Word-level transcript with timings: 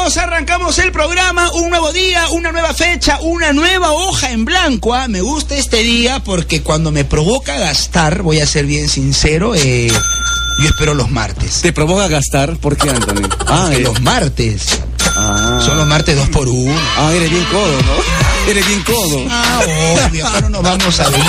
Arrancamos, 0.00 0.16
arrancamos 0.16 0.78
el 0.78 0.92
programa, 0.92 1.52
un 1.52 1.68
nuevo 1.68 1.92
día, 1.92 2.30
una 2.30 2.52
nueva 2.52 2.72
fecha, 2.72 3.18
una 3.20 3.52
nueva 3.52 3.92
hoja 3.92 4.30
en 4.30 4.46
blanco. 4.46 4.94
¿ah? 4.94 5.08
Me 5.08 5.20
gusta 5.20 5.56
este 5.56 5.82
día 5.82 6.20
porque 6.20 6.62
cuando 6.62 6.90
me 6.90 7.04
provoca 7.04 7.58
gastar, 7.58 8.22
voy 8.22 8.40
a 8.40 8.46
ser 8.46 8.64
bien 8.64 8.88
sincero, 8.88 9.54
eh, 9.54 9.92
yo 10.62 10.68
espero 10.68 10.94
los 10.94 11.10
martes. 11.10 11.60
¿Te 11.60 11.74
provoca 11.74 12.08
gastar? 12.08 12.56
¿Por 12.56 12.78
qué, 12.78 12.88
Anthony? 12.88 13.28
Ah, 13.46 13.70
los 13.78 14.00
martes. 14.00 14.80
Ah. 15.16 15.60
Son 15.62 15.76
los 15.76 15.86
martes 15.86 16.16
dos 16.16 16.30
por 16.30 16.48
uno. 16.48 16.80
Ah, 16.96 17.12
eres 17.12 17.30
bien 17.30 17.44
codo, 17.44 17.82
¿no? 17.82 18.39
Eres 18.48 18.66
bien 18.66 18.82
codo. 18.82 19.26
Ah, 19.30 19.60
obvio, 20.08 20.26
acá 20.26 20.40
no 20.40 20.48
nos 20.50 20.62
vamos 20.62 21.00
a 21.00 21.08
venir. 21.08 21.26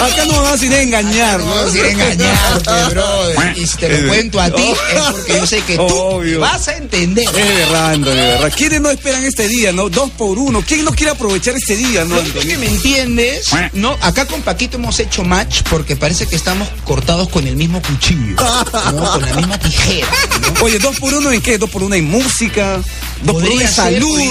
Acá 0.00 0.24
no 0.26 0.42
vamos 0.42 0.60
a 0.60 0.64
ir 0.64 0.72
a 0.72 0.82
engañar, 0.82 1.38
No 1.40 1.46
¿no? 1.46 1.54
vamos 1.54 1.74
a 1.74 1.78
ir 1.78 1.84
a 1.84 1.90
engañarte, 1.90 2.70
brother. 2.90 3.56
Y 3.58 3.66
si 3.66 3.76
te 3.76 3.88
lo 4.02 4.08
cuento 4.08 4.40
a 4.40 4.50
ti, 4.50 4.62
es 4.70 5.02
porque 5.12 5.32
yo 5.38 5.46
sé 5.46 5.60
que 5.62 5.76
tú 5.76 5.82
Obvio. 5.96 6.40
vas 6.40 6.66
a 6.68 6.76
entender. 6.76 7.24
Es 7.26 7.32
verdad, 7.32 7.90
Anthony, 7.92 8.10
de 8.10 8.16
verdad. 8.16 8.52
¿Quiénes 8.56 8.80
no 8.80 8.90
esperan 8.90 9.24
este 9.24 9.46
día, 9.48 9.72
no? 9.72 9.88
Dos 9.90 10.10
por 10.10 10.38
uno. 10.38 10.62
¿Quién 10.66 10.84
no 10.84 10.92
quiere 10.92 11.12
aprovechar 11.12 11.54
este 11.54 11.76
día, 11.76 12.04
no, 12.04 12.16
sé 12.20 12.32
que 12.32 12.56
me 12.58 12.66
entiendes, 12.66 13.48
no, 13.72 13.96
acá 14.00 14.26
con 14.26 14.42
Paquito 14.42 14.76
hemos 14.76 14.98
hecho 15.00 15.22
match 15.22 15.62
porque 15.70 15.96
parece 15.96 16.26
que 16.26 16.36
estamos 16.36 16.68
cortados 16.84 17.28
con 17.28 17.46
el 17.46 17.56
mismo 17.56 17.80
cuchillo, 17.82 18.36
¿no? 18.36 18.64
con 19.12 19.22
la 19.22 19.34
misma 19.34 19.58
tijera. 19.58 20.08
¿no? 20.40 20.64
Oye, 20.64 20.78
dos 20.78 20.98
por 20.98 21.12
uno 21.14 21.30
en 21.30 21.40
qué? 21.40 21.58
Dos 21.58 21.70
por 21.70 21.82
uno 21.82 21.94
en 21.94 22.04
música, 22.04 22.80
dos 23.22 23.34
por 23.34 23.44
uno 23.44 23.60
en 23.60 23.68
saludo. 23.68 24.22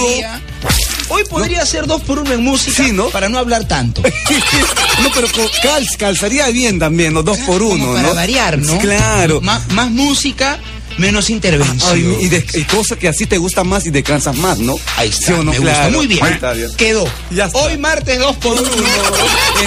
Hoy, 1.09 1.23
podría 1.29 1.65
ser 1.65 1.85
dos 1.87 2.01
por 2.01 2.19
uno 2.19 2.31
en 2.33 2.43
música 2.43 2.83
Sí, 2.83 2.91
¿no? 2.91 3.09
para 3.09 3.29
no 3.29 3.37
hablar 3.37 3.67
tanto. 3.67 4.01
no, 5.01 5.09
pero 5.13 5.27
cal- 5.61 5.87
calzaría 5.97 6.47
bien 6.49 6.79
también, 6.79 7.13
¿no? 7.13 7.23
Dos 7.23 7.37
por 7.39 7.61
uno, 7.61 7.85
Como 7.85 7.95
para 7.95 8.07
¿no? 8.09 8.15
variar, 8.15 8.57
¿no? 8.57 8.77
Claro. 8.79 9.41
Más, 9.41 9.67
más 9.73 9.89
música, 9.91 10.59
menos 10.97 11.29
intervención. 11.29 11.99
Y, 12.21 12.27
de- 12.29 12.45
y 12.53 12.63
cosas 12.63 12.97
que 12.97 13.07
así 13.07 13.25
te 13.25 13.37
gustan 13.37 13.67
más 13.67 13.85
y 13.85 13.91
descansas 13.91 14.35
más, 14.37 14.59
¿no? 14.59 14.75
Ahí 14.97 15.09
está, 15.09 15.27
¿Sí 15.27 15.33
o 15.33 15.37
no? 15.43 15.51
me 15.51 15.57
gusta. 15.59 15.73
Claro. 15.73 15.97
Muy 15.97 16.07
bien. 16.07 16.23
Ahí 16.23 16.33
está 16.33 16.53
bien. 16.53 16.69
Quedó. 16.75 17.05
Ya 17.31 17.45
está. 17.45 17.57
Hoy 17.59 17.77
martes 17.77 18.19
2 18.19 18.35
por 18.37 18.53
1 18.61 18.69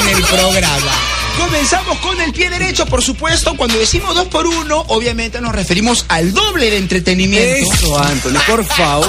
en 0.00 0.16
el 0.16 0.22
programa. 0.24 0.92
Comenzamos 1.38 1.98
con 1.98 2.20
el 2.20 2.32
pie 2.32 2.50
derecho, 2.50 2.86
por 2.86 3.02
supuesto. 3.02 3.56
Cuando 3.56 3.78
decimos 3.78 4.14
2 4.14 4.28
por 4.28 4.46
1 4.46 4.84
obviamente 4.88 5.40
nos 5.40 5.54
referimos 5.54 6.04
al 6.08 6.32
doble 6.32 6.70
de 6.70 6.78
entretenimiento. 6.78 7.72
Eso, 7.74 7.98
Anthony, 7.98 8.38
por 8.46 8.64
favor. 8.64 9.08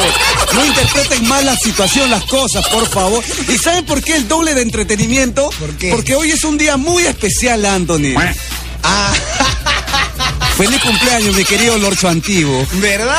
No 0.53 0.65
interpreten 0.65 1.27
mal 1.27 1.45
la 1.45 1.55
situación, 1.55 2.09
las 2.09 2.23
cosas, 2.25 2.67
por 2.67 2.87
favor. 2.87 3.23
¿Y 3.47 3.57
saben 3.57 3.85
por 3.85 4.03
qué 4.03 4.15
el 4.15 4.27
doble 4.27 4.53
de 4.53 4.61
entretenimiento? 4.61 5.49
¿Por 5.59 5.75
qué? 5.77 5.91
Porque 5.91 6.15
hoy 6.15 6.31
es 6.31 6.43
un 6.43 6.57
día 6.57 6.77
muy 6.77 7.03
especial, 7.03 7.65
Anthony. 7.65 8.15
Ah, 8.83 9.13
Feliz 10.57 10.81
cumpleaños, 10.81 11.35
mi 11.35 11.43
querido 11.45 11.77
Lorcho 11.77 12.07
Antiguo. 12.09 12.65
¿verdad? 12.73 13.15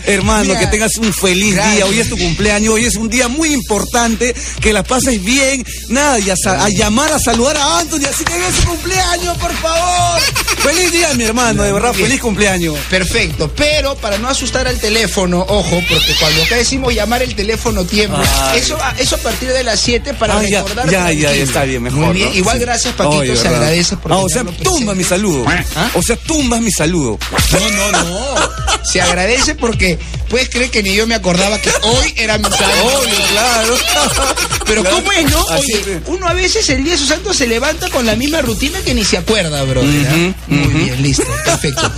Hermano, 0.06 0.44
Mira, 0.44 0.58
que 0.60 0.66
tengas 0.66 0.94
un 0.98 1.10
feliz 1.12 1.54
gracias. 1.54 1.76
día. 1.76 1.86
Hoy 1.86 2.00
es 2.00 2.08
tu 2.10 2.18
cumpleaños, 2.18 2.74
hoy 2.74 2.84
es 2.84 2.96
un 2.96 3.08
día 3.08 3.28
muy 3.28 3.54
importante, 3.54 4.34
que 4.60 4.72
la 4.74 4.82
pases 4.82 5.22
bien. 5.24 5.64
Nada, 5.88 6.18
y 6.18 6.28
a, 6.28 6.34
llamar, 6.68 7.12
a 7.12 7.18
saludar 7.18 7.56
a 7.56 7.78
Anthony, 7.78 8.04
así 8.10 8.24
que 8.24 8.34
es 8.46 8.54
su 8.56 8.64
cumpleaños, 8.68 9.38
por 9.38 9.52
favor. 9.54 10.20
feliz 10.58 10.92
día, 10.92 11.14
mi 11.14 11.24
hermano, 11.24 11.62
de 11.62 11.72
verdad, 11.72 11.94
bien. 11.94 12.08
feliz 12.08 12.20
cumpleaños. 12.20 12.76
Perfecto, 12.90 13.50
pero 13.56 13.94
para 13.96 14.18
no 14.18 14.28
asustar 14.28 14.68
al 14.68 14.78
teléfono, 14.78 15.40
ojo, 15.48 15.80
porque 15.88 16.14
cuando 16.20 16.42
acá 16.42 16.56
decimos 16.56 16.94
llamar 16.94 17.22
el 17.22 17.34
teléfono 17.34 17.86
tiembla, 17.86 18.22
Ay. 18.52 18.58
eso, 18.58 18.76
a- 18.82 18.94
eso 18.98 19.14
a 19.16 19.18
partir 19.18 19.50
de 19.50 19.64
las 19.64 19.80
7 19.80 20.12
para 20.12 20.38
Ah, 20.38 20.42
ya, 20.44 20.58
recordar. 20.62 20.90
ya, 20.90 21.10
ya, 21.12 21.20
tranquilo. 21.28 21.44
está 21.46 21.64
bien, 21.64 21.82
mejor. 21.84 22.00
Muy 22.00 22.14
bien, 22.14 22.28
¿no? 22.28 22.34
igual 22.36 22.58
Sí. 22.58 22.64
gracias 22.64 22.94
Paquito, 22.94 23.16
Oye, 23.20 23.34
se 23.36 23.48
agradece 23.48 23.96
por 23.96 24.12
Ah, 24.12 24.16
o 24.18 24.28
sea, 24.28 24.44
tumba 24.44 24.94
mi 24.94 25.04
saludo. 25.04 25.44
¿Ah? 25.48 25.90
O 25.94 26.02
sea, 26.02 26.16
tumbas 26.50 26.60
mi 26.62 26.72
saludo. 26.72 27.16
No, 27.52 27.70
no, 27.70 27.92
no. 27.92 28.50
Se 28.82 29.00
agradece 29.00 29.54
porque 29.54 29.98
puedes 30.28 30.48
creer 30.48 30.70
que 30.70 30.82
ni 30.82 30.94
yo 30.94 31.06
me 31.06 31.14
acordaba 31.14 31.60
que 31.60 31.70
hoy 31.82 32.12
era 32.16 32.38
mi. 32.38 32.44
Obvio, 32.46 33.26
claro. 33.30 33.76
Pero 34.66 34.82
Claro. 34.82 34.96
¿cómo 34.96 35.12
es, 35.12 35.30
no? 35.30 35.40
Oye, 35.44 36.00
uno 36.06 36.26
a 36.28 36.32
veces 36.34 36.68
el 36.70 36.82
día 36.84 36.92
de 36.94 36.98
su 36.98 37.06
santo 37.06 37.32
se 37.34 37.46
levanta 37.46 37.88
con 37.90 38.04
la 38.06 38.14
misma 38.16 38.40
rutina 38.40 38.80
que 38.82 38.94
ni 38.94 39.04
se 39.04 39.18
acuerda, 39.18 39.62
bro. 39.64 39.80
Ujú, 39.80 40.34
Muy 40.48 40.66
bien, 40.74 41.02
listo, 41.02 41.24
perfecto. 41.44 41.90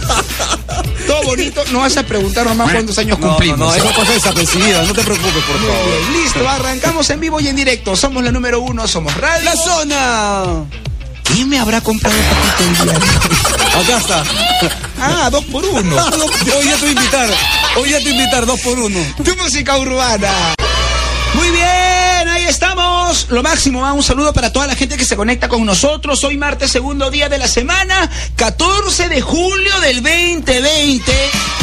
Todo 1.06 1.22
bonito, 1.22 1.62
no 1.70 1.80
vas 1.80 1.96
a 1.96 2.02
preguntar 2.04 2.46
nomás 2.46 2.70
cuántos 2.72 2.96
años 2.98 3.18
No, 3.18 3.28
cumplimos. 3.28 3.58
no, 3.58 3.66
no, 3.66 3.74
¿eh? 3.74 3.78
eso 3.78 3.90
pasa 3.94 4.12
desapercibida, 4.12 4.82
no 4.84 4.92
te 4.94 5.02
preocupes, 5.02 5.42
por 5.44 5.58
Muy 5.60 5.68
favor. 5.68 5.86
bien, 6.10 6.22
listo, 6.22 6.48
arrancamos 6.48 7.08
en 7.10 7.20
vivo 7.20 7.40
y 7.40 7.48
en 7.48 7.56
directo. 7.56 7.94
Somos 7.96 8.22
la 8.24 8.32
número 8.32 8.60
uno, 8.60 8.86
somos 8.88 9.14
Radio. 9.16 9.44
¡La 9.44 9.56
zona! 9.56 10.64
¿Quién 11.32 11.48
me 11.48 11.58
habrá 11.58 11.80
comprado 11.80 12.16
Paquito 12.16 12.64
el 12.68 12.86
día? 12.86 12.98
Acá 13.80 13.98
está. 13.98 14.24
Ah, 15.00 15.30
dos 15.30 15.44
por 15.46 15.64
uno. 15.64 15.96
Hoy 15.96 16.66
ya 16.66 16.76
te 16.76 16.80
voy 16.80 16.88
a 16.88 16.92
invitar. 16.92 17.30
Hoy 17.76 17.90
ya 17.90 17.98
te 17.98 18.04
voy 18.04 18.12
a 18.12 18.20
invitar 18.20 18.46
dos 18.46 18.60
por 18.60 18.78
uno. 18.78 19.00
Tu 19.24 19.36
música 19.36 19.78
urbana. 19.78 20.54
Muy 21.34 21.50
bien, 21.50 22.28
ahí 22.28 22.44
estamos. 22.44 23.26
Lo 23.30 23.42
máximo, 23.42 23.86
¿ah? 23.86 23.94
un 23.94 24.02
saludo 24.02 24.32
para 24.34 24.52
toda 24.52 24.66
la 24.66 24.74
gente 24.74 24.96
que 24.96 25.06
se 25.06 25.16
conecta 25.16 25.48
con 25.48 25.64
nosotros. 25.64 26.22
Hoy 26.24 26.36
martes, 26.36 26.70
segundo 26.70 27.10
día 27.10 27.28
de 27.28 27.38
la 27.38 27.48
semana, 27.48 28.10
14 28.36 29.08
de 29.08 29.22
julio 29.22 29.80
del 29.80 30.02
2020, 30.02 31.12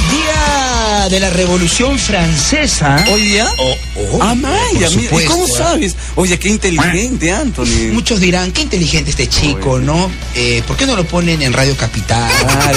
día 0.09 1.07
de 1.09 1.19
la 1.19 1.29
Revolución 1.29 1.97
Francesa. 1.97 3.03
¿Hoy 3.11 3.21
día? 3.23 3.47
Oh, 3.57 3.75
oh, 3.95 4.19
ah, 4.21 4.35
Maya, 4.35 4.57
mira, 4.73 4.89
¿y 4.89 5.03
supuesto, 5.05 5.31
cómo 5.31 5.45
¿ah? 5.45 5.57
sabes? 5.57 5.95
Oye, 6.15 6.37
qué 6.39 6.49
inteligente, 6.49 7.31
Anthony. 7.31 7.91
Muchos 7.93 8.19
dirán, 8.19 8.51
qué 8.51 8.61
inteligente 8.61 9.11
este 9.11 9.27
chico, 9.27 9.79
¿no? 9.79 10.09
Eh, 10.35 10.61
¿Por 10.67 10.77
qué 10.77 10.85
no 10.85 10.95
lo 10.95 11.05
ponen 11.05 11.41
en 11.41 11.53
Radio 11.53 11.75
Capital? 11.75 12.29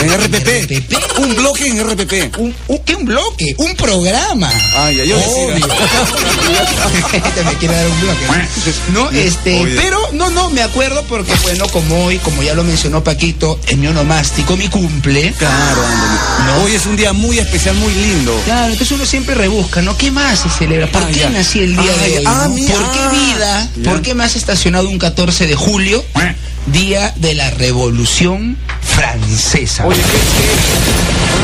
En 0.03 0.11
RPP. 0.11 0.49
RPP. 0.65 1.19
Un 1.19 1.35
bloque 1.37 1.67
en 1.67 1.79
RPP. 1.81 2.39
Un, 2.39 2.55
un- 2.69 2.79
¿Qué 2.85 2.95
un 2.97 3.05
bloque? 3.05 3.55
Un 3.59 3.75
programa. 3.77 4.51
Ay, 4.77 4.97
ya, 4.97 5.05
yo 5.05 5.17
Obvio. 5.19 5.67
me 7.45 7.53
quiere 7.59 7.75
dar 7.75 7.87
un 7.87 8.01
bloque. 8.01 8.27
No, 8.93 9.11
este, 9.11 9.61
Oye. 9.61 9.77
pero 9.77 9.99
no, 10.13 10.31
no, 10.31 10.51
me 10.51 10.63
acuerdo 10.63 11.05
porque, 11.09 11.33
bueno, 11.43 11.69
como 11.69 12.07
hoy, 12.07 12.19
como 12.19 12.43
ya 12.43 12.55
lo 12.55 12.65
mencionó 12.65 13.05
Paquito, 13.05 13.59
en 13.69 13.81
mi 13.81 13.87
onomástico, 13.87 14.57
mi 14.57 14.69
cumple. 14.69 15.33
Claro, 15.39 15.83
Anthony. 15.87 16.65
Hoy 16.65 16.75
es 16.75 16.87
un 16.87 16.97
día 16.97 17.13
muy 17.13 17.22
especial, 17.31 17.75
muy 17.77 17.93
lindo. 17.93 18.39
Claro, 18.45 18.67
entonces 18.73 18.91
uno 18.93 19.07
siempre 19.07 19.35
rebusca, 19.35 19.81
¿no? 19.83 19.97
¿Qué 19.97 20.11
más 20.11 20.41
se 20.41 20.49
celebra? 20.51 20.87
¿Por 20.89 21.03
Ah, 21.03 21.09
qué 21.13 21.21
ya. 21.21 21.31
nací 21.31 21.61
el 21.61 21.77
día 21.77 21.93
Ah, 21.93 22.03
de 22.05 22.19
hoy? 22.19 22.25
Ah, 22.27 22.45
no? 22.49 22.55
mira. 22.55 22.75
¿Por 22.75 22.91
qué 22.93 22.99
Ah, 23.01 23.11
vida? 23.13 23.69
ya. 23.77 23.91
¿Por 23.91 24.03
qué 24.03 24.15
me 24.15 24.25
has 24.25 24.37
estacionado 24.37 24.89
un 24.89 24.99
14 24.99 25.47
de 25.47 25.55
julio? 25.55 26.05
Día 26.67 27.13
de 27.17 27.35
la 27.35 27.51
Revolución 27.51 28.57
Francesa. 28.83 29.87
Oye, 29.87 29.99
qué 30.01 30.03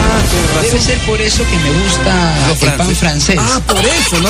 Ah, 0.01 0.23
qué 0.63 0.69
Debe 0.69 0.81
ser 0.81 0.99
por 1.01 1.21
eso 1.21 1.43
que 1.45 1.57
me 1.57 1.71
gusta 1.83 2.37
el 2.63 2.73
pan 2.75 2.97
francés. 2.97 3.37
Ah, 3.39 3.61
por 3.67 3.85
eso, 3.85 4.19
¿no? 4.23 4.29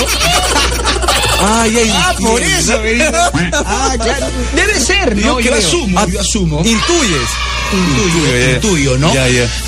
Ay, 1.40 1.76
ay, 1.78 1.90
Ah, 1.94 2.14
por 2.18 2.40
eso. 2.42 2.80
Ah, 3.66 3.94
claro. 4.02 4.26
Debe 4.54 4.80
ser, 4.80 5.14
¿no? 5.16 5.22
Yo, 5.22 5.36
creo. 5.50 5.54
asumo, 5.58 5.98
Ah, 6.00 6.06
yo 6.10 6.20
asumo. 6.20 6.58
Intuyes. 6.64 7.28
Intuyo, 7.70 8.54
intuyo, 8.54 8.98
¿no? 8.98 9.12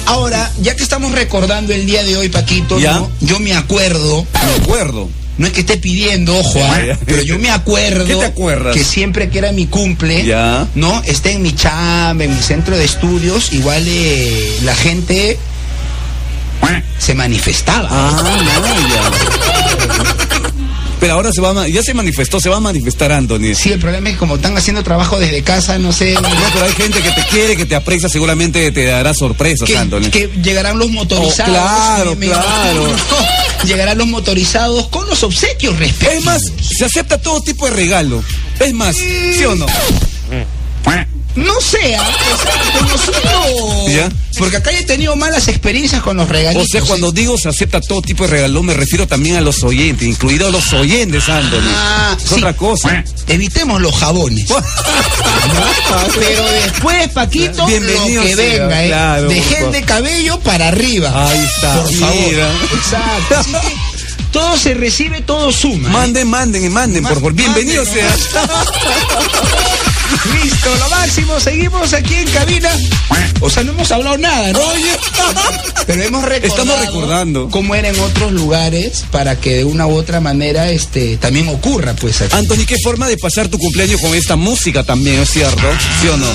Ahora, 0.06 0.50
ya 0.62 0.74
que 0.74 0.82
estamos 0.82 1.12
recordando 1.12 1.69
el 1.72 1.86
día 1.86 2.02
de 2.04 2.16
hoy, 2.16 2.28
Paquito, 2.28 2.78
Ya. 2.78 2.94
¿no? 2.94 3.10
yo 3.20 3.38
me 3.40 3.54
acuerdo, 3.54 4.26
Me 4.32 4.62
acuerdo. 4.64 5.08
no 5.38 5.46
es 5.46 5.52
que 5.52 5.60
esté 5.60 5.76
pidiendo, 5.78 6.36
ojo, 6.38 6.60
¿ah? 6.64 6.78
pero 7.06 7.22
yo 7.22 7.38
me 7.38 7.50
acuerdo 7.50 8.04
¿Qué 8.06 8.14
te 8.16 8.24
acuerdas? 8.26 8.74
que 8.76 8.84
siempre 8.84 9.30
que 9.30 9.38
era 9.38 9.52
mi 9.52 9.66
cumple, 9.66 10.24
Ya. 10.24 10.66
¿no? 10.74 11.02
Esté 11.04 11.32
en 11.32 11.42
mi 11.42 11.54
chamba, 11.54 12.24
en 12.24 12.34
mi 12.36 12.42
centro 12.42 12.76
de 12.76 12.84
estudios, 12.84 13.52
igual 13.52 13.84
eh, 13.86 14.58
la 14.64 14.74
gente 14.74 15.38
se 16.98 17.14
manifestaba. 17.14 17.88
Ah, 17.90 18.22
no, 18.22 18.88
ya. 18.88 19.59
Pero 21.00 21.14
ahora 21.14 21.32
se 21.32 21.40
va 21.40 21.50
a, 21.62 21.66
ya 21.68 21.82
se 21.82 21.94
manifestó, 21.94 22.38
se 22.40 22.48
va 22.50 22.58
a 22.58 22.60
manifestar 22.60 23.10
Anthony. 23.10 23.54
Sí, 23.54 23.72
el 23.72 23.78
problema 23.80 24.10
es 24.10 24.14
que 24.14 24.18
como 24.18 24.36
están 24.36 24.56
haciendo 24.58 24.82
trabajo 24.84 25.18
desde 25.18 25.42
casa, 25.42 25.78
no 25.78 25.92
sé, 25.92 26.12
No, 26.12 26.20
pero 26.52 26.66
hay 26.66 26.72
gente 26.72 27.00
que 27.00 27.10
te 27.10 27.22
quiere, 27.30 27.56
que 27.56 27.64
te 27.64 27.74
aprecia, 27.74 28.08
seguramente 28.10 28.70
te 28.70 28.84
dará 28.84 29.14
sorpresas, 29.14 29.66
que, 29.66 29.76
Anthony. 29.78 30.10
que 30.10 30.28
llegarán 30.42 30.78
los 30.78 30.90
motorizados. 30.90 31.50
Oh, 31.50 31.52
claro, 31.52 32.16
me- 32.16 32.26
claro. 32.26 32.86
Llegarán 33.66 33.98
los 33.98 34.06
motorizados 34.06 34.88
con 34.88 35.06
los 35.08 35.22
obsequios 35.22 35.78
respectivos. 35.78 36.14
Es 36.14 36.24
más, 36.24 36.42
se 36.78 36.84
acepta 36.84 37.18
todo 37.20 37.42
tipo 37.42 37.66
de 37.66 37.72
regalo. 37.72 38.22
Es 38.58 38.72
más, 38.72 38.96
¿sí 38.96 39.44
o 39.46 39.54
no? 39.54 39.66
No 41.36 41.60
sea, 41.60 42.02
o 42.02 42.42
sea, 42.42 42.72
conociendo. 42.78 43.88
¿Ya? 43.88 44.08
Porque 44.38 44.56
acá 44.56 44.70
he 44.72 44.82
tenido 44.84 45.14
malas 45.16 45.48
experiencias 45.48 46.02
con 46.02 46.16
los 46.16 46.28
O 46.28 46.32
regalitos. 46.32 46.68
sea, 46.70 46.80
cuando 46.82 47.12
digo 47.12 47.36
se 47.38 47.48
acepta 47.48 47.80
todo 47.80 48.02
tipo 48.02 48.24
de 48.24 48.30
regalo, 48.30 48.62
me 48.62 48.74
refiero 48.74 49.06
también 49.06 49.36
a 49.36 49.40
los 49.40 49.62
oyentes, 49.62 50.06
incluidos 50.08 50.50
los 50.50 50.72
oyentes, 50.72 51.28
Anthony. 51.28 51.60
Ah, 51.74 52.16
es 52.18 52.28
sí. 52.28 52.34
otra 52.34 52.54
cosa. 52.54 53.04
Evitemos 53.28 53.80
los 53.80 53.94
jabones. 53.94 54.46
Pero 56.18 56.44
después, 56.52 57.08
Paquito, 57.10 57.66
Bienvenido 57.66 58.22
lo 58.22 58.28
que 58.28 58.36
sea, 58.36 58.66
venga, 58.66 58.84
¿eh? 58.84 58.88
claro, 58.88 59.28
Dejen 59.28 59.56
favor. 59.58 59.72
de 59.72 59.82
cabello 59.82 60.40
para 60.40 60.68
arriba. 60.68 61.28
Ahí 61.30 61.38
está, 61.38 61.82
Por 61.82 61.94
favor. 61.94 62.16
mira. 62.28 62.50
Exacto. 62.74 63.36
Así 63.38 63.52
que 63.52 63.76
todo 64.32 64.56
se 64.56 64.74
recibe, 64.74 65.20
todo 65.20 65.52
suma. 65.52 65.88
¿eh? 65.88 65.92
Manden, 65.92 66.28
manden 66.28 66.64
y 66.64 66.68
manden, 66.68 67.02
por 67.02 67.14
favor. 67.14 67.32
Bienvenido 67.34 67.84
Manden, 67.84 68.08
sea. 68.08 68.46
Listo, 70.44 70.74
lo 70.76 70.88
máximo. 70.90 71.40
Seguimos 71.40 71.92
aquí 71.92 72.14
en 72.14 72.28
cabina. 72.30 72.70
O 73.40 73.48
sea, 73.48 73.62
no 73.62 73.72
hemos 73.72 73.90
hablado 73.90 74.18
nada, 74.18 74.52
¿no? 74.52 74.60
Oye, 74.60 74.96
Pero 75.86 76.02
hemos 76.02 76.22
recordado 76.24 76.62
Estamos 76.62 76.86
recordando. 76.86 77.48
cómo 77.50 77.74
era 77.74 77.88
en 77.88 77.98
otros 78.00 78.32
lugares 78.32 79.04
para 79.10 79.36
que 79.40 79.56
de 79.56 79.64
una 79.64 79.86
u 79.86 79.94
otra 79.96 80.20
manera 80.20 80.70
este 80.70 81.16
también 81.16 81.48
ocurra, 81.48 81.94
pues 81.94 82.20
aquí. 82.20 82.34
Anthony, 82.36 82.66
qué 82.66 82.76
forma 82.82 83.08
de 83.08 83.16
pasar 83.16 83.48
tu 83.48 83.58
cumpleaños 83.58 84.00
con 84.00 84.14
esta 84.14 84.36
música 84.36 84.84
también, 84.84 85.20
¿es 85.20 85.30
cierto? 85.30 85.62
¿Sí 86.02 86.08
o 86.08 86.16
no? 86.16 86.26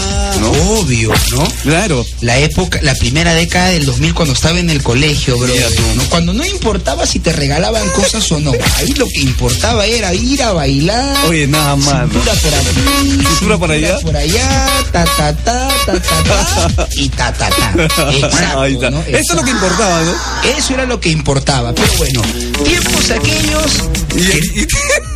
¿No? 0.41 0.51
Obvio, 0.79 1.13
¿no? 1.31 1.43
Claro. 1.63 2.05
La 2.21 2.37
época, 2.39 2.79
la 2.81 2.95
primera 2.95 3.33
década 3.33 3.69
del 3.69 3.85
2000 3.85 4.13
cuando 4.13 4.33
estaba 4.33 4.59
en 4.59 4.69
el 4.69 4.81
colegio, 4.83 5.37
bro. 5.37 5.53
Mira 5.53 5.69
tú. 5.69 5.83
¿no? 5.95 6.03
Cuando 6.09 6.33
no 6.33 6.43
importaba 6.45 7.05
si 7.05 7.19
te 7.19 7.31
regalaban 7.31 7.87
cosas 7.91 8.29
o 8.31 8.39
no. 8.39 8.51
Ahí 8.77 8.93
lo 8.93 9.07
que 9.07 9.21
importaba 9.21 9.85
era 9.85 10.13
ir 10.13 10.41
a 10.43 10.51
bailar. 10.53 11.25
Oye, 11.27 11.47
nada 11.47 11.75
más. 11.75 12.01
Cintura 12.11 12.33
por 12.33 12.53
aquí. 12.53 13.25
Cintura 13.37 13.57
por 13.57 13.64
allá. 13.71 13.97
Por 14.01 14.15
allá, 14.15 14.67
ta, 14.91 15.03
ta, 15.05 15.33
ta, 15.35 15.67
ta, 15.85 15.93
ta, 15.99 16.69
ta, 16.75 16.87
y 16.95 17.09
ta, 17.09 17.33
ta, 17.33 17.49
ta. 17.49 17.73
Exacto, 18.11 18.61
Ahí 18.61 18.73
está. 18.73 18.89
¿no? 18.89 19.01
Eso 19.01 19.17
es 19.17 19.35
lo 19.35 19.43
que 19.43 19.51
Exacto. 19.51 19.51
importaba, 19.51 20.01
¿no? 20.01 20.13
Eso 20.57 20.73
era 20.73 20.85
lo 20.85 20.99
que 20.99 21.09
importaba. 21.09 21.73
Pero 21.73 21.87
bueno, 21.97 22.21
tiempos 22.63 23.11
aquellos 23.11 23.71
Y, 24.15 24.61
y- 24.61 24.67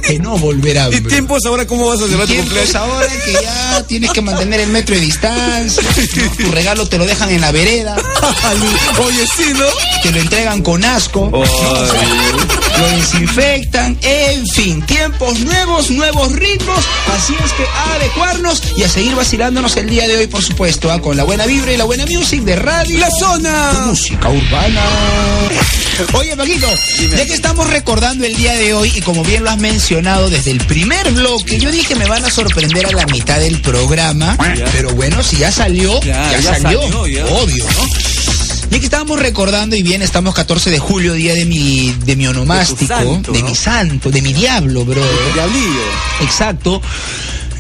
que 0.04 0.20
no 0.20 0.38
volverán. 0.38 0.94
y 0.94 1.02
tiempos 1.02 1.46
ahora, 1.46 1.66
¿cómo 1.68 1.88
vas 1.88 2.00
a 2.00 2.04
celebrar 2.04 2.28
tu 2.28 2.36
cumpleaños? 2.36 2.76
ahora 2.76 3.08
que 3.26 3.34
ya 3.34 3.84
tienes 3.88 4.12
que 4.12 4.22
mantener 4.22 4.60
el 4.62 4.70
metro 4.70 4.96
de 4.96 5.02
distancia, 5.02 5.84
¿no? 5.84 6.32
tu 6.36 6.52
regalo 6.52 6.88
te 6.88 6.98
lo 6.98 7.06
dejan 7.06 7.30
en 7.30 7.42
la 7.42 7.52
vereda, 7.52 7.96
Oye, 9.06 9.26
sí, 9.38 9.54
¿no? 9.54 9.66
te 10.04 10.12
lo 10.12 10.20
entregan 10.20 10.62
con 10.62 10.84
asco, 10.84 11.30
¿no? 11.32 11.40
O 11.40 11.46
sea, 11.46 12.02
lo 12.80 12.88
desinfectan, 12.98 13.98
en 14.02 14.48
fin, 14.48 14.82
tiempos 14.84 15.40
nuevos, 15.42 15.90
nuevos 15.92 16.32
ritmos, 16.34 16.86
así 17.16 17.36
es 17.44 17.52
que 17.54 17.64
a 17.66 17.94
adecuarnos 17.96 18.62
y 18.78 18.84
a 18.84 18.90
seguir 18.90 19.16
vacilándonos 19.16 19.76
el 19.78 19.90
día 19.90 20.08
de 20.08 20.18
hoy, 20.18 20.28
por 20.28 20.42
supuesto, 20.44 20.92
¿ah? 20.92 21.02
con 21.02 21.18
la 21.18 21.24
buena 21.24 21.46
vibra 21.46 21.72
y 21.72 21.78
la 21.78 21.84
buena 21.86 22.06
music 22.06 22.42
de 22.44 22.56
radio. 22.56 22.98
La 23.00 23.10
zona. 23.12 23.84
Música 23.88 24.30
urbana. 24.30 24.82
Oye, 26.14 26.36
Paquito, 26.38 26.68
ya 27.18 27.26
que 27.26 27.34
estamos 27.34 27.70
recordando 27.70 28.26
el 28.26 28.36
día 28.36 28.54
de 28.56 28.74
hoy 28.74 28.92
y 28.96 29.02
como 29.02 29.24
bien 29.24 29.44
lo 29.44 29.50
has 29.50 29.58
mencionado 29.58 30.30
desde 30.30 30.52
el 30.52 30.60
primer 30.66 31.12
bloque, 31.12 31.60
yo 31.60 31.72
dije 31.72 31.96
me 31.96 32.06
van 32.06 32.24
a 32.24 32.30
sorprender 32.30 32.86
a 32.86 32.92
la 32.92 33.06
mitad 33.08 33.40
del 33.40 33.60
programa, 33.62 34.38
pero 34.72 34.92
bueno, 34.96 35.22
si 35.24 35.38
ya 35.38 35.52
salió, 35.52 36.00
Ya, 36.02 36.32
ya, 36.32 36.40
ya 36.40 36.54
salió, 36.60 36.82
salió, 36.82 37.08
ya. 37.08 37.26
obvio, 37.26 37.66
¿no? 37.66 38.09
Ya 38.72 38.78
que 38.80 38.86
estábamos 38.86 39.20
recordando 39.20 39.76
y 39.76 39.84
bien, 39.84 40.02
estamos 40.02 40.36
14 40.36 40.70
de 40.70 40.80
julio, 40.80 41.14
día 41.14 41.34
de 41.34 41.46
mi, 41.46 41.92
de 42.06 42.16
mi 42.16 42.28
onomástico, 42.28 42.82
de, 42.82 42.88
santo, 42.88 43.32
¿no? 43.34 43.42
mi 43.48 43.56
santo, 43.56 44.12
de 44.12 44.22
mi 44.22 44.34
diablo, 44.34 44.86
bro. 44.86 45.02
Diablillo. 45.34 45.82
Exacto. 46.22 46.82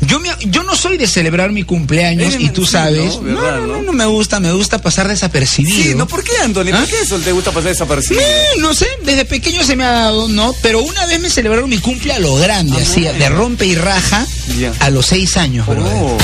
Yo, 0.01 0.19
me, 0.19 0.29
yo 0.45 0.63
no 0.63 0.75
soy 0.75 0.97
de 0.97 1.07
celebrar 1.07 1.51
mi 1.51 1.63
cumpleaños 1.63 2.33
Eres 2.33 2.39
y 2.47 2.49
tú 2.51 2.65
sabes. 2.65 3.15
¿no? 3.17 3.21
No, 3.21 3.41
¿Verdad, 3.41 3.59
no, 3.59 3.67
no, 3.67 3.73
no? 3.77 3.81
no 3.81 3.91
me 3.93 4.05
gusta, 4.05 4.39
me 4.39 4.51
gusta 4.53 4.81
pasar 4.81 5.07
desapercibido. 5.09 5.83
Sí, 5.83 5.93
¿no? 5.95 6.07
¿Por 6.07 6.23
qué, 6.23 6.31
Anthony? 6.41 6.69
¿Ah? 6.73 6.79
¿Por 6.79 6.87
qué 6.87 7.01
eso 7.01 7.17
te 7.19 7.31
gusta 7.33 7.51
pasar 7.51 7.69
desapercibido? 7.71 8.23
Mm, 8.57 8.61
No 8.61 8.73
sé, 8.73 8.87
desde 9.03 9.25
pequeño 9.25 9.63
se 9.63 9.75
me 9.75 9.83
ha 9.83 9.91
dado, 9.91 10.29
¿no? 10.29 10.53
Pero 10.61 10.81
una 10.83 11.05
vez 11.05 11.19
me 11.19 11.29
celebraron 11.29 11.69
mi 11.69 11.79
cumple 11.79 12.13
a 12.13 12.19
lo 12.19 12.35
grande, 12.35 12.77
así, 12.81 13.01
de 13.01 13.29
rompe 13.29 13.65
y 13.65 13.75
raja, 13.75 14.25
Ya. 14.57 14.71
a 14.79 14.89
los 14.89 15.05
seis 15.07 15.37
años, 15.37 15.65
brother. 15.67 15.91
Oh. 15.95 16.17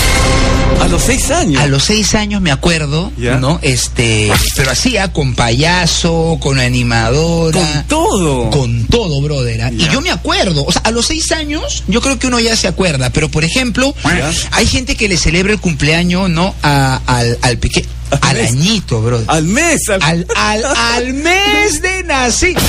A 0.81 0.87
los 0.87 1.03
seis 1.03 1.31
años. 1.31 1.61
A 1.61 1.67
los 1.67 1.83
seis 1.83 2.15
años 2.15 2.41
me 2.41 2.51
acuerdo, 2.51 3.11
Ya. 3.17 3.37
¿no? 3.37 3.59
Este, 3.61 4.31
pero 4.55 4.71
hacía 4.71 5.11
con 5.13 5.33
payaso, 5.35 6.37
con 6.41 6.59
animadora. 6.59 7.59
Con 7.59 7.83
todo. 7.87 8.49
Con 8.49 8.85
todo, 8.87 9.21
brother. 9.21 9.61
¿ah? 9.63 9.71
Y 9.71 9.87
yo 9.89 10.01
me 10.01 10.11
acuerdo, 10.11 10.65
o 10.65 10.71
sea, 10.71 10.81
a 10.83 10.91
los 10.91 11.05
seis 11.07 11.31
años, 11.31 11.83
yo 11.87 12.01
creo 12.01 12.19
que 12.19 12.27
uno 12.27 12.39
ya 12.39 12.55
se 12.55 12.67
acuerda, 12.67 13.09
pero 13.11 13.29
por 13.29 13.43
ejemplo, 13.45 13.93
Ya. 14.03 14.31
hay 14.51 14.65
gente 14.67 14.95
que 14.95 15.07
le 15.07 15.17
celebra 15.17 15.53
el 15.53 15.59
cumpleaños, 15.59 16.29
¿no? 16.29 16.53
A- 16.61 16.99
al, 17.05 17.37
al 17.41 17.57
pequeño, 17.57 17.87
al 18.21 18.39
añito, 18.41 19.01
brother. 19.01 19.25
Al 19.29 19.43
mes. 19.43 19.81
Al... 19.89 20.01
Al, 20.03 20.25
al, 20.35 20.65
al 20.65 21.13
mes 21.13 21.81
de 21.81 22.03
nacido. 22.03 22.59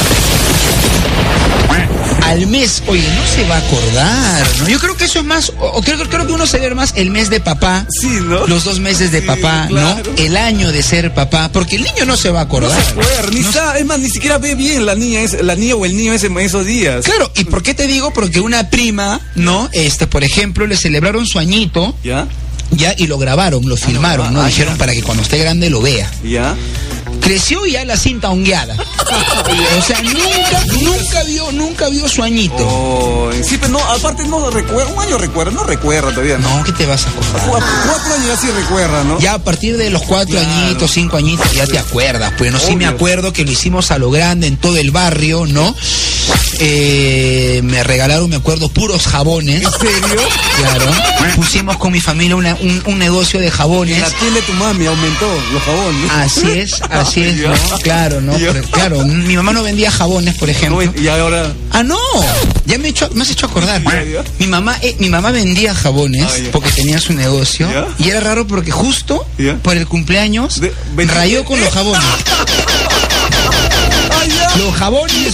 Al 2.25 2.47
mes, 2.49 2.82
oye, 2.88 3.05
no 3.14 3.25
se 3.25 3.49
va 3.49 3.55
a 3.55 3.58
acordar, 3.58 4.47
¿no? 4.58 4.69
Yo 4.69 4.81
creo 4.81 4.97
que 4.97 5.05
eso 5.05 5.20
es 5.20 5.25
más, 5.25 5.53
o, 5.61 5.81
creo, 5.81 5.97
creo 6.08 6.26
que 6.26 6.32
uno 6.32 6.44
celebra 6.47 6.75
más 6.75 6.93
el 6.97 7.11
mes 7.11 7.31
de 7.31 7.38
papá, 7.38 7.87
Sí, 7.88 8.08
¿no? 8.20 8.47
los 8.49 8.64
dos 8.64 8.81
meses 8.81 9.12
de 9.12 9.20
Sí, 9.20 9.26
papá, 9.26 9.67
claro. 9.69 10.03
¿no? 10.05 10.12
El 10.25 10.37
año 10.37 10.73
de 10.73 10.82
ser 10.82 11.14
papá, 11.14 11.50
porque 11.53 11.76
el 11.76 11.85
niño 11.85 12.05
no 12.05 12.17
se 12.17 12.31
va 12.31 12.41
a 12.41 12.44
No 12.44 12.49
acordar. 12.49 12.82
se 12.82 12.91
acuerda, 12.91 13.31
ni 13.31 13.41
No 13.41 13.53
se- 13.53 13.58
sabe, 13.58 13.79
es 13.81 13.87
más, 13.87 14.00
ni 14.00 14.08
siquiera 14.11 14.38
ve 14.38 14.56
bien 14.56 14.85
la 14.87 14.97
niña, 14.97 15.20
es, 15.20 15.41
la 15.41 15.55
niña 15.55 15.76
o 15.76 15.85
el 15.87 15.97
niño 15.97 16.12
ese, 16.14 16.29
esos 16.41 16.67
días. 16.67 17.05
Claro, 17.05 17.31
¿y 17.37 17.44
por 17.44 17.62
qué 17.62 17.75
te 17.75 17.87
digo? 17.87 18.12
Porque 18.12 18.41
una 18.41 18.70
prima, 18.70 19.20
¿no? 19.37 19.69
Este, 19.73 20.09
por 20.09 20.25
ejemplo, 20.25 20.67
le 20.67 20.76
celebraron 20.76 21.26
su 21.26 21.38
añito, 21.38 21.94
¿Ya? 22.02 22.26
ya, 22.73 22.93
y 22.99 23.06
lo 23.06 23.19
grabaron, 23.19 23.69
lo 23.69 23.76
filmaron, 23.76 24.02
grabaron, 24.26 24.35
¿no? 24.35 24.41
ah, 24.43 24.47
Dijeron 24.49 24.75
ya. 24.75 24.79
para 24.79 24.93
que 24.94 25.02
cuando 25.05 25.23
esté 25.23 25.38
grande 25.38 25.70
lo 25.70 25.81
vea. 25.81 26.11
¿Ya? 26.25 26.56
Creció 27.20 27.67
ya 27.67 27.85
la 27.85 27.97
cinta 27.97 28.31
hongueada. 28.31 28.76
o 28.76 29.82
sea, 29.82 30.00
nunca, 30.03 30.64
nunca 30.81 31.23
vio, 31.25 31.53
nunca 31.53 31.88
vio 31.88 32.08
su 32.08 32.23
añito. 32.23 32.56
Oh, 32.58 33.31
sí, 33.43 33.56
pero 33.58 33.73
no, 33.73 33.79
aparte 33.79 34.25
no 34.25 34.50
recuerda, 34.50 34.93
un 34.93 35.03
año 35.03 35.19
recuerda, 35.19 35.50
no 35.53 35.64
recuerda 35.64 36.11
todavía, 36.11 36.38
¿no? 36.38 36.58
No, 36.58 36.64
¿qué 36.64 36.73
te 36.73 36.87
vas 36.87 37.06
a 37.06 37.11
acordar? 37.11 37.43
Cuatro, 37.49 37.69
cuatro 37.87 38.14
años 38.14 38.26
ya 38.29 38.37
sí 38.37 38.49
recuerda, 38.50 39.05
¿no? 39.05 39.19
Ya 39.19 39.35
a 39.35 39.38
partir 39.38 39.76
de 39.76 39.91
los 39.91 40.03
cuatro 40.03 40.37
Claro. 40.38 40.49
añitos, 40.67 40.91
cinco 40.91 41.17
añitos, 41.17 41.50
ya 41.53 41.67
te 41.67 41.79
acuerdas. 41.79 42.32
Pues 42.38 42.53
no, 42.53 42.58
sí 42.61 42.76
me 42.76 42.87
acuerdo 42.87 43.32
que 43.32 43.44
lo 43.44 43.50
hicimos 43.50 43.91
a 43.91 43.99
lo 43.99 44.11
grande 44.11 44.47
en 44.47 44.56
todo 44.56 44.76
el 44.76 44.91
barrio, 44.91 45.47
¿no? 45.47 45.75
Eh, 46.59 47.61
me 47.64 47.82
regalaron, 47.85 48.31
me 48.31 48.37
acuerdo, 48.37 48.69
puros 48.69 49.06
jabones. 49.06 49.62
¿En 49.62 49.70
serio? 49.73 50.23
Claro. 50.59 50.87
Pusimos 51.37 51.76
con 51.76 51.93
mi 51.93 52.00
familia 52.00 52.35
una- 52.37 52.55
un, 52.55 52.82
un 52.87 52.99
negocio 52.99 53.41
de 53.41 53.50
jabones. 53.50 54.00
la 54.00 54.11
tienda 54.11 54.41
de 54.41 54.47
tu 54.47 54.52
mami 54.55 54.87
aumentó 54.87 55.29
los 55.52 55.62
jabones. 55.62 56.11
Así 56.12 56.50
es, 56.59 56.81
así 57.00 57.22
es, 57.22 57.37
Ya. 57.40 57.48
¿no? 57.48 57.78
Claro, 57.82 58.20
¿no? 58.20 58.32
Pero, 58.38 58.62
claro, 58.70 59.04
mi 59.04 59.37
mamá 59.37 59.52
no 59.52 59.62
vendía 59.62 59.90
jabones, 59.90 60.34
por 60.37 60.48
ejemplo. 60.50 60.82
Y 61.00 61.08
ahora, 61.08 61.52
Ah, 61.72 61.82
no, 61.82 61.98
ya 62.64 62.78
me, 62.78 62.87
he 62.88 62.90
hecho- 62.90 63.10
me 63.14 63.22
has 63.22 63.31
hecho 63.31 63.46
acordar. 63.46 63.82
Mi 64.38 64.46
mamá, 64.46 64.76
eh, 64.82 64.96
mi 64.98 65.08
mamá 65.10 65.31
vendía 65.31 65.75
jabones 65.75 66.25
Ah, 66.26 66.48
porque 66.52 66.70
tenía 66.72 66.98
su 66.98 67.12
negocio 67.12 67.69
y 67.98 68.08
era 68.08 68.20
raro 68.20 68.46
porque 68.46 68.70
justo 68.70 69.26
Ya. 69.38 69.56
por 69.56 69.76
el 69.76 69.87
cumpleaños 69.87 70.60
De- 70.60 70.72
rayó 71.06 71.44
con 71.44 71.60
los 71.60 71.69
jabones. 71.75 72.04
Los 74.58 74.75
jabones, 74.75 75.32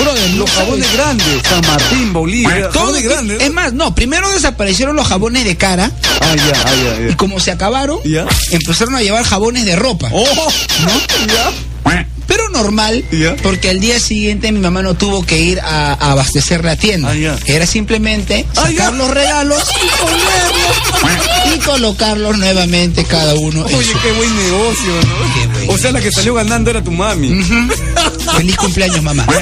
brother, 0.00 0.30
Los 0.34 0.50
jabones 0.50 0.92
grandes, 0.92 1.42
San 1.48 1.60
Martín, 1.66 2.12
Bolivia, 2.12 2.68
Todo 2.70 2.84
jabones 2.86 3.02
grandes. 3.04 3.42
Es 3.42 3.52
más, 3.52 3.72
no, 3.72 3.94
primero 3.94 4.28
desaparecieron 4.30 4.96
los 4.96 5.06
jabones 5.06 5.44
de 5.44 5.56
cara 5.56 5.90
Ah, 6.20 6.34
ya, 6.34 6.62
ah, 6.64 6.70
ya, 6.74 7.04
y 7.04 7.08
ya. 7.10 7.16
como 7.16 7.38
se 7.40 7.50
acabaron, 7.52 7.98
Ya. 8.04 8.26
empezaron 8.50 8.94
a 8.96 9.02
llevar 9.02 9.24
jabones 9.24 9.64
de 9.64 9.76
ropa. 9.76 10.08
¡Oh! 10.12 10.24
¿No? 10.82 11.26
¿Ya? 11.32 11.50
Pero 12.26 12.48
normal, 12.48 13.04
porque 13.42 13.70
al 13.70 13.80
día 13.80 14.00
siguiente 14.00 14.50
mi 14.52 14.58
mamá 14.58 14.82
no 14.82 14.94
tuvo 14.94 15.24
que 15.24 15.38
ir 15.38 15.60
a, 15.60 15.92
a 15.94 16.12
abastecer 16.12 16.64
la 16.64 16.76
tienda. 16.76 17.12
Ah. 17.12 17.36
Era 17.46 17.66
simplemente 17.66 18.44
Ah, 18.56 18.62
sacar 18.68 18.92
los 18.94 19.10
regalos 19.10 19.62
y 19.70 20.00
ponerlos 20.00 21.54
y 21.54 21.58
colocarlos 21.60 22.38
nuevamente 22.38 23.04
cada 23.04 23.34
uno 23.34 23.68
en 23.68 23.74
Oye, 23.74 23.92
su... 23.92 24.00
qué 24.00 24.12
buen 24.12 24.36
negocio, 24.36 24.92
¿no? 25.06 25.34
Qué 25.34 25.46
buen 25.66 25.70
o 25.70 25.78
sea, 25.78 25.92
la 25.92 26.00
que 26.00 26.10
salió 26.10 26.34
ganando 26.34 26.70
era 26.70 26.82
tu 26.82 26.90
mami. 26.90 27.28
Feliz 28.36 28.56
cumpleaños, 28.56 29.02
mamá. 29.02 29.26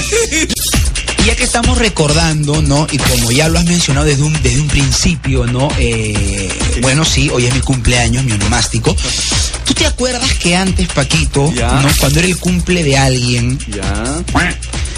Y 1.25 1.29
ya 1.29 1.37
que 1.37 1.45
estamos 1.45 1.79
recordando, 1.79 2.61
¿no? 2.61 2.87
Y 2.93 2.99
como 2.99 3.33
ya 3.33 3.49
lo 3.49 3.59
has 3.59 3.65
mencionado 3.65 4.05
desde 4.05 4.23
un, 4.23 4.33
desde 4.43 4.61
un 4.61 4.69
principio, 4.69 5.47
¿no? 5.47 5.71
Eh, 5.79 6.51
bueno, 6.83 7.03
sí, 7.07 7.31
hoy 7.33 7.47
es 7.47 7.55
mi 7.55 7.61
cumpleaños, 7.61 8.25
mi 8.25 8.33
onomástico. 8.33 8.95
¿Tú 9.65 9.73
te 9.73 9.87
acuerdas 9.87 10.35
que 10.35 10.55
antes, 10.55 10.87
Paquito, 10.89 11.51
Ya. 11.55 11.81
¿no? 11.81 11.89
Cuando 11.99 12.19
era 12.19 12.29
el 12.29 12.37
cumple 12.37 12.83
de 12.83 12.99
alguien, 12.99 13.59
Ya. 13.69 14.23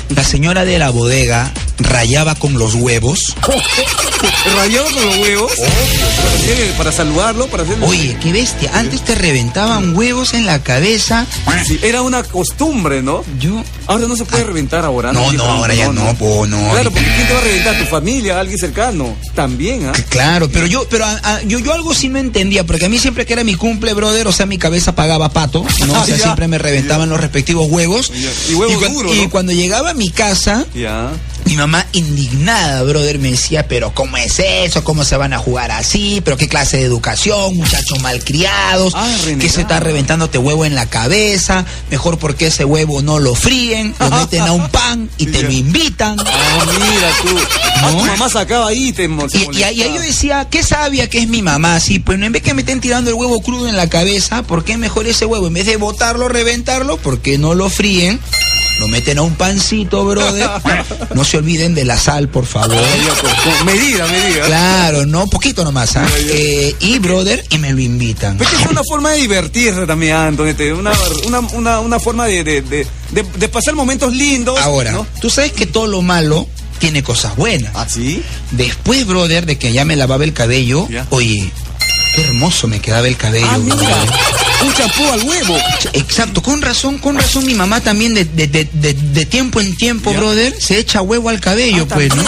la 0.09 0.25
señora 0.25 0.65
de 0.65 0.79
la 0.81 0.91
bodega 0.91 1.53
rayaba 1.79 2.35
con 2.35 2.55
los 2.59 2.75
huevos? 2.75 3.35
¿Rayado 4.57 4.87
con 4.93 5.05
los 5.07 5.17
huevos? 5.19 5.53
Para, 5.57 6.33
hacer- 6.35 6.73
para 6.77 6.93
saludarlo, 6.93 7.47
para 7.49 7.63
hacer... 7.65 7.77
Oye, 7.83 8.17
qué 8.23 8.33
bestia. 8.33 8.71
Antes 8.75 9.03
te 9.05 9.15
reventaban 9.15 9.95
huevos 9.97 10.35
en 10.35 10.47
la 10.47 10.63
cabeza. 10.63 11.27
Sí, 11.67 11.79
era 11.83 12.03
una 12.03 12.23
costumbre, 12.23 13.03
¿no? 13.03 13.25
Yo. 13.39 13.63
Ahora 13.87 14.07
no 14.09 14.17
se 14.17 14.25
puede 14.25 14.45
reventar 14.45 14.85
ahora. 14.85 15.13
No, 15.13 15.33
no, 15.33 15.43
ahora 15.45 15.75
ya 15.75 15.93
no, 15.93 16.15
po, 16.15 16.47
no. 16.47 16.71
Claro, 16.71 16.91
porque 16.91 17.07
¿quién 17.15 17.27
te 17.29 17.33
va 17.35 17.41
a 17.41 17.43
reventar? 17.43 17.79
¿Tu 17.79 17.85
familia? 17.87 18.41
¿Alguien 18.41 18.59
cercano? 18.59 19.17
También, 19.35 19.87
¿ah? 19.87 19.93
Claro, 20.09 20.49
pero 20.51 20.67
yo, 20.67 20.87
pero 20.89 21.05
a- 21.05 21.21
a- 21.23 21.43
yo, 21.43 21.59
yo 21.59 21.73
algo 21.73 21.95
sí 21.95 22.09
no 22.09 22.19
entendía, 22.19 22.65
porque 22.65 22.87
a 22.87 22.89
mí 22.89 22.99
siempre 22.99 23.27
que 23.27 23.33
era 23.33 23.45
mi 23.45 23.55
cumple, 23.55 23.93
brother, 23.95 24.27
o 24.29 24.33
sea, 24.33 24.47
mi 24.47 24.59
cabeza 24.59 24.95
pagaba 24.95 25.29
pato, 25.31 25.65
¿no? 25.87 26.01
O 26.03 26.05
sea, 26.07 26.17
Ya. 26.17 26.23
siempre 26.23 26.49
me 26.49 26.59
reventaban 26.59 27.09
los 27.09 27.21
respectivos 27.21 27.67
huevos. 27.71 28.11
Ya. 28.13 28.31
Y 28.51 28.55
huevos 28.55 28.83
y 29.15 29.23
¿no? 29.23 29.31
cuando 29.31 29.53
llegaba 29.53 29.91
a 29.91 29.95
mi 29.95 30.11
casa, 30.11 30.65
Ya. 30.75 31.11
Mi 31.47 31.55
mamá 31.55 31.87
indignada, 31.93 32.83
brother, 32.83 33.21
me 33.21 33.31
decía, 33.31 33.69
pero 33.69 33.95
¿cómo 33.95 34.17
es 34.17 34.41
eso? 34.41 34.83
¿Cómo 34.83 35.05
se 35.05 35.17
van 35.17 35.33
a 35.33 35.39
jugar 35.39 35.71
así? 35.71 36.21
¿Pero 36.25 36.37
qué 36.37 36.49
clase 36.49 36.79
de 36.79 36.83
educación? 36.83 37.57
Muchachos 37.57 38.01
malcriados. 38.03 38.93
Ah, 38.97 39.07
renegada. 39.25 39.39
que 39.39 39.49
se 39.49 39.61
está 39.61 39.79
reventándote 39.79 40.39
huevo 40.39 40.65
en 40.65 40.75
la 40.75 40.87
cabeza. 40.87 41.65
Mejor 41.89 42.19
porque 42.19 42.49
ese 42.49 42.65
huevo 42.65 43.01
no 43.01 43.21
lo 43.21 43.37
fríen, 43.37 43.95
lo 44.01 44.11
meten 44.11 44.43
a 44.43 44.53
un 44.53 44.69
pan 44.71 45.09
y 45.19 45.27
te 45.27 45.45
lo 45.45 45.53
invitan. 45.53 46.19
Ah, 46.19 46.65
mira 46.67 47.11
tú. 47.23 47.39
Ah, 47.79 47.91
tu 47.91 48.05
mamá 48.07 48.31
sacaba 48.31 48.69
ahí 48.69 48.91
te 48.91 49.07
se 49.29 49.39
Y, 49.53 49.59
y 49.59 49.63
ahí- 49.63 49.79
y 49.79 49.83
ahí 49.83 49.95
yo 49.95 50.01
decía, 50.01 50.49
qué 50.51 50.63
sabia 50.63 51.11
que 51.11 51.19
es 51.19 51.29
mi 51.29 51.43
mamá, 51.43 51.79
sí, 51.79 51.99
pues 51.99 52.19
en 52.21 52.33
vez 52.33 52.43
que 52.43 52.55
me 52.55 52.63
estén 52.63 52.81
tirando 52.81 53.11
el 53.11 53.17
huevo 53.17 53.43
crudo 53.43 53.69
en 53.69 53.77
la 53.77 53.91
cabeza, 53.91 54.43
¿por 54.45 54.65
qué 54.65 54.79
mejor 54.79 55.07
ese 55.07 55.27
huevo? 55.27 55.47
En 55.49 55.53
vez 55.53 55.67
de 55.67 55.77
botarlo, 55.77 56.27
reventarlo, 56.29 56.97
porque 56.97 57.37
no 57.37 57.55
lo 57.55 57.69
fríen, 57.69 58.19
lo 58.79 58.89
meten 58.89 59.19
a 59.19 59.23
un 59.23 59.35
pancito, 59.35 60.05
brother. 60.05 60.49
No 61.15 61.25
se 61.25 61.39
olviden 61.39 61.75
de 61.75 61.85
la 61.85 61.97
sal, 61.99 62.29
por 62.29 62.45
favor. 62.47 62.77
Medida, 63.65 64.07
medida. 64.07 64.45
Claro, 64.47 65.07
no, 65.07 65.27
poquito 65.29 65.65
nomás, 65.65 65.97
¿ah? 65.97 66.07
Eh, 66.29 66.75
y 66.81 66.99
brother, 66.99 67.45
y 67.51 67.59
me 67.59 67.73
lo 67.73 67.81
invitan. 67.81 68.41
Es 68.41 68.49
que 68.49 68.57
es 68.57 68.67
una 68.71 68.83
forma 68.85 69.13
de 69.13 69.19
divertirse 69.21 69.87
también, 69.87 70.17
Anthony. 70.17 70.55
te- 70.57 70.73
Una, 70.73 70.93
una, 71.27 71.41
una, 71.41 71.81
una 71.81 71.99
forma 72.01 72.27
de, 72.27 72.45
de, 72.45 72.63
de, 72.63 73.49
pasar 73.49 73.75
momentos 73.75 74.13
lindos. 74.13 74.59
Ahora, 74.61 74.93
¿no? 74.93 75.07
tú 75.21 75.31
sabes 75.31 75.53
que 75.53 75.67
todo 75.67 75.87
lo 75.87 76.03
malo 76.03 76.47
tiene 76.79 77.03
cosas 77.03 77.35
buenas. 77.37 77.73
¿Ah, 77.75 77.87
sí? 77.89 78.23
Después, 78.51 79.07
brother, 79.07 79.47
de 79.47 79.57
que 79.59 79.73
ya 79.73 79.85
me 79.87 79.97
lavaba 79.97 80.25
el 80.25 80.33
cabello, 80.35 80.87
oye, 81.11 81.51
qué 82.17 82.23
hermoso 82.23 82.67
me 82.67 82.81
quedaba 82.81 83.07
el 83.07 83.17
cabello. 83.17 83.47
Ah, 83.51 83.59
mira. 83.59 83.77
Un 84.65 84.73
champú 84.75 85.07
al 85.13 85.23
huevo. 85.23 85.57
Exacto, 85.93 86.43
con 86.43 86.63
razón, 86.63 86.97
con 86.99 87.15
razón 87.17 87.45
mi 87.45 87.55
mamá 87.55 87.81
también 87.83 88.15
de, 88.15 88.25
de, 88.25 88.47
de, 88.47 88.65
de- 88.73 88.95
de 88.95 89.27
tiempo 89.27 89.61
en 89.61 89.77
tiempo, 89.77 90.11
Ya. 90.13 90.19
brother, 90.19 90.55
se 90.59 90.79
echa 90.79 91.03
huevo 91.03 91.29
al 91.29 91.41
cabello, 91.41 91.87
Ah, 91.91 91.95
pues, 91.95 92.15
¿no? 92.17 92.23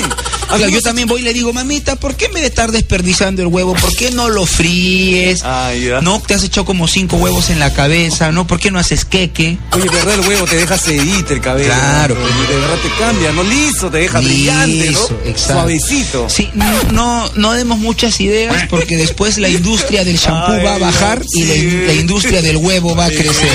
Claro, 0.49 0.69
yo 0.69 0.81
también 0.81 1.07
voy 1.09 1.21
y 1.21 1.25
le 1.25 1.33
digo, 1.33 1.53
mamita, 1.53 1.97
¿por 1.97 2.17
qué 2.17 2.29
vez 2.29 2.43
de 2.43 2.49
estar 2.49 2.73
desperdiciando 2.73 3.43
el 3.43 3.49
huevo, 3.49 3.75
por 3.75 3.95
qué 3.95 4.11
no 4.11 4.29
lo 4.29 4.47
fríes? 4.47 5.41
Ah. 5.45 5.73
No, 6.03 6.21
te 6.21 6.35
has 6.35 6.43
hecho 6.43 6.65
como 6.65 6.89
cinco 6.89 7.17
huevos 7.17 7.51
en 7.51 7.59
la 7.59 7.73
cabeza, 7.73 8.33
¿no? 8.33 8.47
¿Por 8.47 8.59
qué 8.59 8.71
no 8.71 8.79
haces 8.79 9.05
queque? 9.05 9.59
Oye, 9.73 9.89
verdad, 9.89 10.15
el 10.15 10.21
huevo 10.21 10.47
te 10.47 10.57
deja 10.57 10.79
sedito 10.79 11.35
el 11.35 11.41
cabello. 11.41 11.69
Claro, 11.69 12.15
¿no? 12.15 12.49
De 12.49 12.61
verdad 12.61 12.77
te 12.83 13.05
cambia, 13.05 13.33
¿no? 13.33 13.43
Liso, 13.43 13.91
te 13.91 13.99
deja 13.99 14.21
brillante, 14.21 14.91
¿no? 14.91 15.01
Liso, 15.01 15.21
exacto. 15.25 15.53
Suavecito. 15.53 16.29
Sí, 16.29 16.49
no, 16.55 16.83
no, 16.93 17.31
no 17.35 17.53
demos 17.53 17.79
muchas 17.79 18.21
ideas 18.21 18.67
porque 18.71 18.97
después 18.97 19.39
la 19.39 19.49
industria 19.49 20.05
del 20.05 20.17
shampoo 20.17 20.55
Ay, 20.55 20.65
va 20.65 20.75
a 20.77 20.79
bajar 20.79 21.23
y 21.35 21.45
la, 21.45 21.87
la 21.87 21.95
industria 21.95 22.43
del 22.43 22.57
huevo 22.57 22.97
va 22.97 23.07
a 23.07 23.11
crecer. 23.11 23.51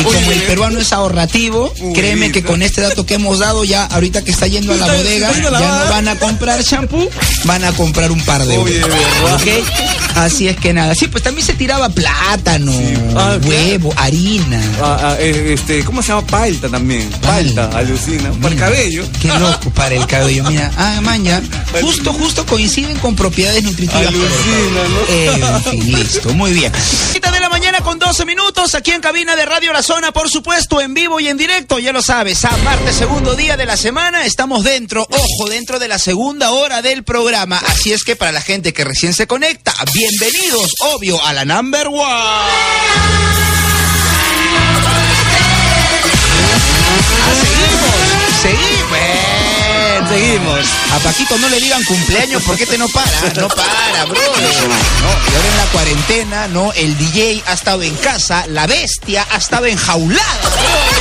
Y 0.00 0.02
como 0.04 0.30
el 0.30 0.42
peruano 0.42 0.78
es 0.80 0.92
ahorrativo, 0.92 1.72
créeme 1.94 2.30
que 2.30 2.42
con 2.42 2.62
este 2.62 2.80
dato 2.80 3.04
que 3.04 3.14
hemos 3.14 3.40
dado, 3.40 3.64
ya 3.64 3.84
ahorita 3.84 4.22
que 4.22 4.30
está 4.30 4.46
yendo 4.46 4.72
a 4.72 4.76
la 4.76 4.86
bodega, 4.86 5.32
ya 5.58 5.67
van 5.90 6.08
a 6.08 6.18
comprar 6.18 6.62
shampoo, 6.62 7.08
van 7.44 7.64
a 7.64 7.72
comprar 7.72 8.10
un 8.10 8.24
par 8.24 8.44
de 8.44 8.58
Oye, 8.58 8.80
huevos. 8.84 9.44
¿verdad? 9.44 10.07
Así 10.24 10.48
es 10.48 10.56
que 10.56 10.72
nada. 10.72 10.94
Sí, 10.94 11.06
pues 11.08 11.22
también 11.22 11.46
se 11.46 11.54
tiraba 11.54 11.88
plátano, 11.88 12.72
Ah, 13.16 13.38
huevo, 13.44 13.92
harina. 13.96 14.60
Ah, 14.82 14.98
ah, 15.02 15.16
eh, 15.18 15.54
este, 15.54 15.84
¿cómo 15.84 16.02
se 16.02 16.08
llama? 16.08 16.26
Palta 16.26 16.68
también. 16.68 17.08
Palta, 17.22 17.62
Palta. 17.68 17.78
alucina. 17.78 18.30
Para 18.32 18.48
el 18.48 18.54
Mira, 18.54 18.66
cabello. 18.66 19.04
Qué 19.20 19.28
loco 19.28 19.70
para 19.70 19.94
el 19.94 20.06
cabello. 20.06 20.44
Mira, 20.44 20.70
ah, 20.76 21.00
maña, 21.02 21.40
justo, 21.80 22.12
justo 22.12 22.44
coinciden 22.46 22.98
con 22.98 23.14
propiedades 23.16 23.62
nutritivas. 23.62 24.06
Alucina, 24.08 24.82
¿no? 24.88 25.14
En 25.14 25.62
fin, 25.64 25.92
listo, 25.98 26.32
muy 26.34 26.52
bien. 26.52 26.72
Cita 27.12 27.30
de 27.30 27.40
la 27.40 27.48
mañana 27.48 27.80
con 27.80 27.98
12 27.98 28.24
minutos, 28.24 28.74
aquí 28.74 28.90
en 28.92 29.00
cabina 29.00 29.36
de 29.36 29.44
Radio 29.46 29.72
La 29.72 29.82
Zona, 29.82 30.12
por 30.12 30.28
supuesto, 30.30 30.80
en 30.80 30.94
vivo 30.94 31.20
y 31.20 31.28
en 31.28 31.36
directo, 31.36 31.78
ya 31.78 31.92
lo 31.92 32.02
sabes, 32.02 32.44
a 32.44 32.56
martes, 32.58 32.96
segundo 32.96 33.34
día 33.34 33.56
de 33.56 33.66
la 33.66 33.76
semana, 33.76 34.24
estamos 34.24 34.64
dentro, 34.64 35.06
ojo, 35.10 35.48
dentro 35.48 35.78
de 35.78 35.88
la 35.88 35.98
segunda 35.98 36.50
hora 36.50 36.82
del 36.82 37.04
programa, 37.04 37.60
así 37.68 37.92
es 37.92 38.04
que 38.04 38.16
para 38.16 38.32
la 38.32 38.40
gente 38.40 38.72
que 38.72 38.84
recién 38.84 39.14
se 39.14 39.26
conecta, 39.26 39.72
bienvenidos, 40.10 40.74
obvio, 40.94 41.22
a 41.22 41.32
la 41.32 41.44
number 41.44 41.88
one. 41.88 41.98
Ah, 42.00 42.52
seguimos, 47.42 47.96
seguimos. 48.42 50.08
Seguimos. 50.08 50.66
A 50.92 50.98
Paquito 51.00 51.36
no 51.38 51.48
le 51.48 51.60
digan 51.60 51.84
cumpleaños 51.84 52.42
porque 52.44 52.62
este 52.62 52.78
no 52.78 52.88
para, 52.88 53.20
no 53.34 53.48
para, 53.48 54.04
bro. 54.06 54.18
No, 54.18 54.22
y 54.22 55.36
ahora 55.36 55.48
en 55.48 55.56
la 55.56 55.66
cuarentena, 55.72 56.48
¿no? 56.48 56.72
El 56.72 56.96
DJ 56.96 57.42
ha 57.46 57.52
estado 57.52 57.82
en 57.82 57.94
casa, 57.96 58.46
la 58.48 58.66
bestia 58.66 59.26
ha 59.30 59.36
estado 59.36 59.66
enjaulada, 59.66 60.40
bro. 60.42 60.97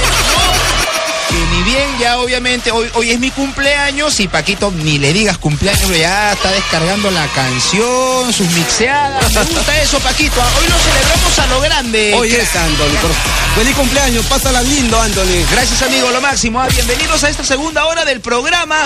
Bien 1.67 1.85
ya 1.99 2.17
obviamente 2.19 2.71
hoy, 2.71 2.87
hoy 2.93 3.11
es 3.11 3.19
mi 3.19 3.29
cumpleaños 3.29 4.21
y 4.21 4.29
Paquito 4.29 4.71
ni 4.71 4.99
le 4.99 5.11
digas 5.11 5.37
cumpleaños, 5.37 5.81
pero 5.85 5.97
ya 5.99 6.31
está 6.31 6.49
descargando 6.49 7.11
la 7.11 7.27
canción, 7.27 8.31
sus 8.31 8.47
mixeadas. 8.51 9.33
Me 9.33 9.43
gusta 9.43 9.81
eso, 9.81 9.99
Paquito. 9.99 10.39
Hoy 10.57 10.65
lo 10.69 10.77
celebramos 10.79 11.39
a 11.39 11.47
lo 11.47 11.59
grande. 11.59 12.13
Hoy 12.15 12.29
es 12.33 12.55
Anthony. 12.55 12.95
por- 13.01 13.11
Feliz 13.57 13.75
cumpleaños, 13.75 14.23
pásala 14.27 14.61
lindo, 14.61 15.01
Anthony. 15.01 15.43
Gracias 15.51 15.81
amigo, 15.81 16.09
lo 16.11 16.21
máximo. 16.21 16.61
Ah, 16.61 16.67
bienvenidos 16.69 17.23
a 17.23 17.29
esta 17.29 17.43
segunda 17.43 17.85
hora 17.87 18.05
del 18.05 18.21
programa. 18.21 18.77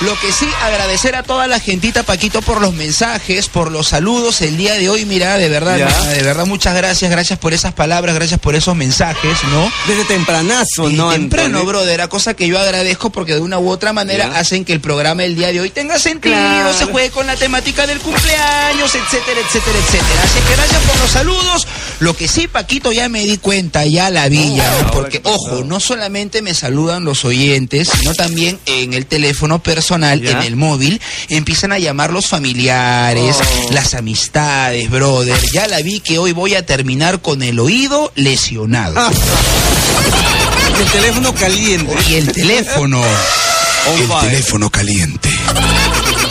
Lo 0.00 0.18
que 0.20 0.32
sí, 0.32 0.48
agradecer 0.62 1.16
a 1.16 1.24
toda 1.24 1.46
la 1.48 1.58
gentita, 1.60 2.04
Paquito, 2.04 2.40
por 2.40 2.60
los 2.62 2.72
mensajes, 2.72 3.48
por 3.48 3.70
los 3.72 3.88
saludos 3.88 4.40
el 4.40 4.56
día 4.56 4.74
de 4.74 4.88
hoy. 4.88 5.04
Mira, 5.04 5.36
de 5.36 5.48
verdad, 5.48 5.74
mira, 5.74 6.04
de 6.14 6.22
verdad, 6.22 6.46
muchas 6.46 6.74
gracias. 6.76 7.10
Gracias 7.10 7.38
por 7.40 7.52
esas 7.52 7.74
palabras, 7.74 8.14
gracias 8.14 8.38
por 8.40 8.54
esos 8.54 8.76
mensajes, 8.76 9.36
¿no? 9.50 9.70
Desde 9.88 10.04
tempranazo, 10.04 10.88
Y 10.88 10.94
¿no, 10.94 11.10
temprano, 11.10 11.58
Anthony? 11.58 11.66
brother, 11.68 12.00
a 12.02 12.08
cosa 12.08 12.29
que 12.34 12.46
yo 12.46 12.58
agradezco 12.58 13.10
porque 13.10 13.34
de 13.34 13.40
una 13.40 13.58
u 13.58 13.68
otra 13.70 13.92
manera 13.92 14.38
hacen 14.38 14.64
que 14.64 14.72
el 14.72 14.80
programa 14.80 15.24
el 15.24 15.36
día 15.36 15.52
de 15.52 15.60
hoy 15.60 15.70
tenga 15.70 15.98
sentido, 15.98 16.34
Claro. 16.34 16.72
se 16.76 16.84
juegue 16.86 17.10
con 17.10 17.26
la 17.26 17.36
temática 17.36 17.86
del 17.86 17.98
cumpleaños, 18.00 18.94
etcétera, 18.94 19.40
etcétera, 19.40 19.78
etcétera. 19.78 20.22
Así 20.24 20.40
que 20.46 20.54
gracias 20.54 20.82
por 20.82 20.98
los 20.98 21.10
saludos. 21.10 21.66
Lo 22.00 22.16
que 22.16 22.28
sí, 22.28 22.48
Paquito, 22.48 22.92
ya 22.92 23.08
me 23.08 23.24
di 23.24 23.36
cuenta, 23.38 23.84
ya 23.84 24.10
la 24.10 24.28
vi, 24.28 24.58
Oh, 24.60 24.90
porque, 24.92 25.20
ojo, 25.24 25.64
no 25.64 25.80
solamente 25.80 26.40
me 26.42 26.54
saludan 26.54 27.04
los 27.04 27.24
oyentes, 27.24 27.88
sino 27.98 28.14
también 28.14 28.58
en 28.66 28.94
el 28.94 29.06
teléfono 29.06 29.62
personal, 29.62 30.26
en 30.26 30.38
el 30.42 30.56
móvil, 30.56 31.00
empiezan 31.28 31.72
a 31.72 31.78
llamar 31.78 32.12
los 32.12 32.26
familiares, 32.26 33.36
Oh. 33.40 33.72
las 33.72 33.94
amistades, 33.94 34.88
brother. 34.90 35.36
Ya 35.52 35.66
la 35.66 35.80
vi 35.82 36.00
que 36.00 36.18
hoy 36.18 36.32
voy 36.32 36.54
a 36.54 36.64
terminar 36.64 37.20
con 37.20 37.42
el 37.42 37.58
oído 37.58 38.12
lesionado. 38.14 38.94
Ah. 38.96 39.10
El 40.80 40.86
teléfono 40.86 41.34
caliente. 41.34 41.94
Y 42.08 42.14
el 42.14 42.32
teléfono. 42.32 43.02
On 43.86 44.00
el 44.00 44.28
teléfono 44.30 44.70
caliente. 44.70 45.28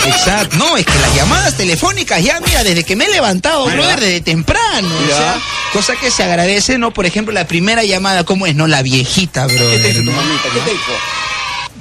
Exacto. 0.07 0.57
No, 0.57 0.75
es 0.77 0.85
que 0.85 0.99
las 0.99 1.15
llamadas 1.15 1.55
telefónicas 1.55 2.23
ya, 2.23 2.39
mira, 2.39 2.63
desde 2.63 2.83
que 2.83 2.95
me 2.95 3.05
he 3.05 3.09
levantado, 3.09 3.65
brother, 3.65 3.99
desde 3.99 4.21
temprano. 4.21 4.87
O 4.87 5.07
sea, 5.07 5.39
cosa 5.73 5.95
que 5.95 6.09
se 6.11 6.23
agradece, 6.23 6.77
¿no? 6.77 6.91
Por 6.91 7.05
ejemplo, 7.05 7.33
la 7.33 7.45
primera 7.47 7.83
llamada, 7.83 8.23
¿cómo 8.23 8.45
es? 8.47 8.55
No, 8.55 8.67
la 8.67 8.81
viejita, 8.81 9.47
¿Qué 9.47 9.53
te 9.55 9.59
brother. 9.59 9.81
dijo 9.83 9.99
tu 9.99 10.05
¿no? 10.05 10.11
mamita? 10.13 10.43
¿Qué 10.53 10.59
te 10.61 10.71
dijo? 10.71 10.91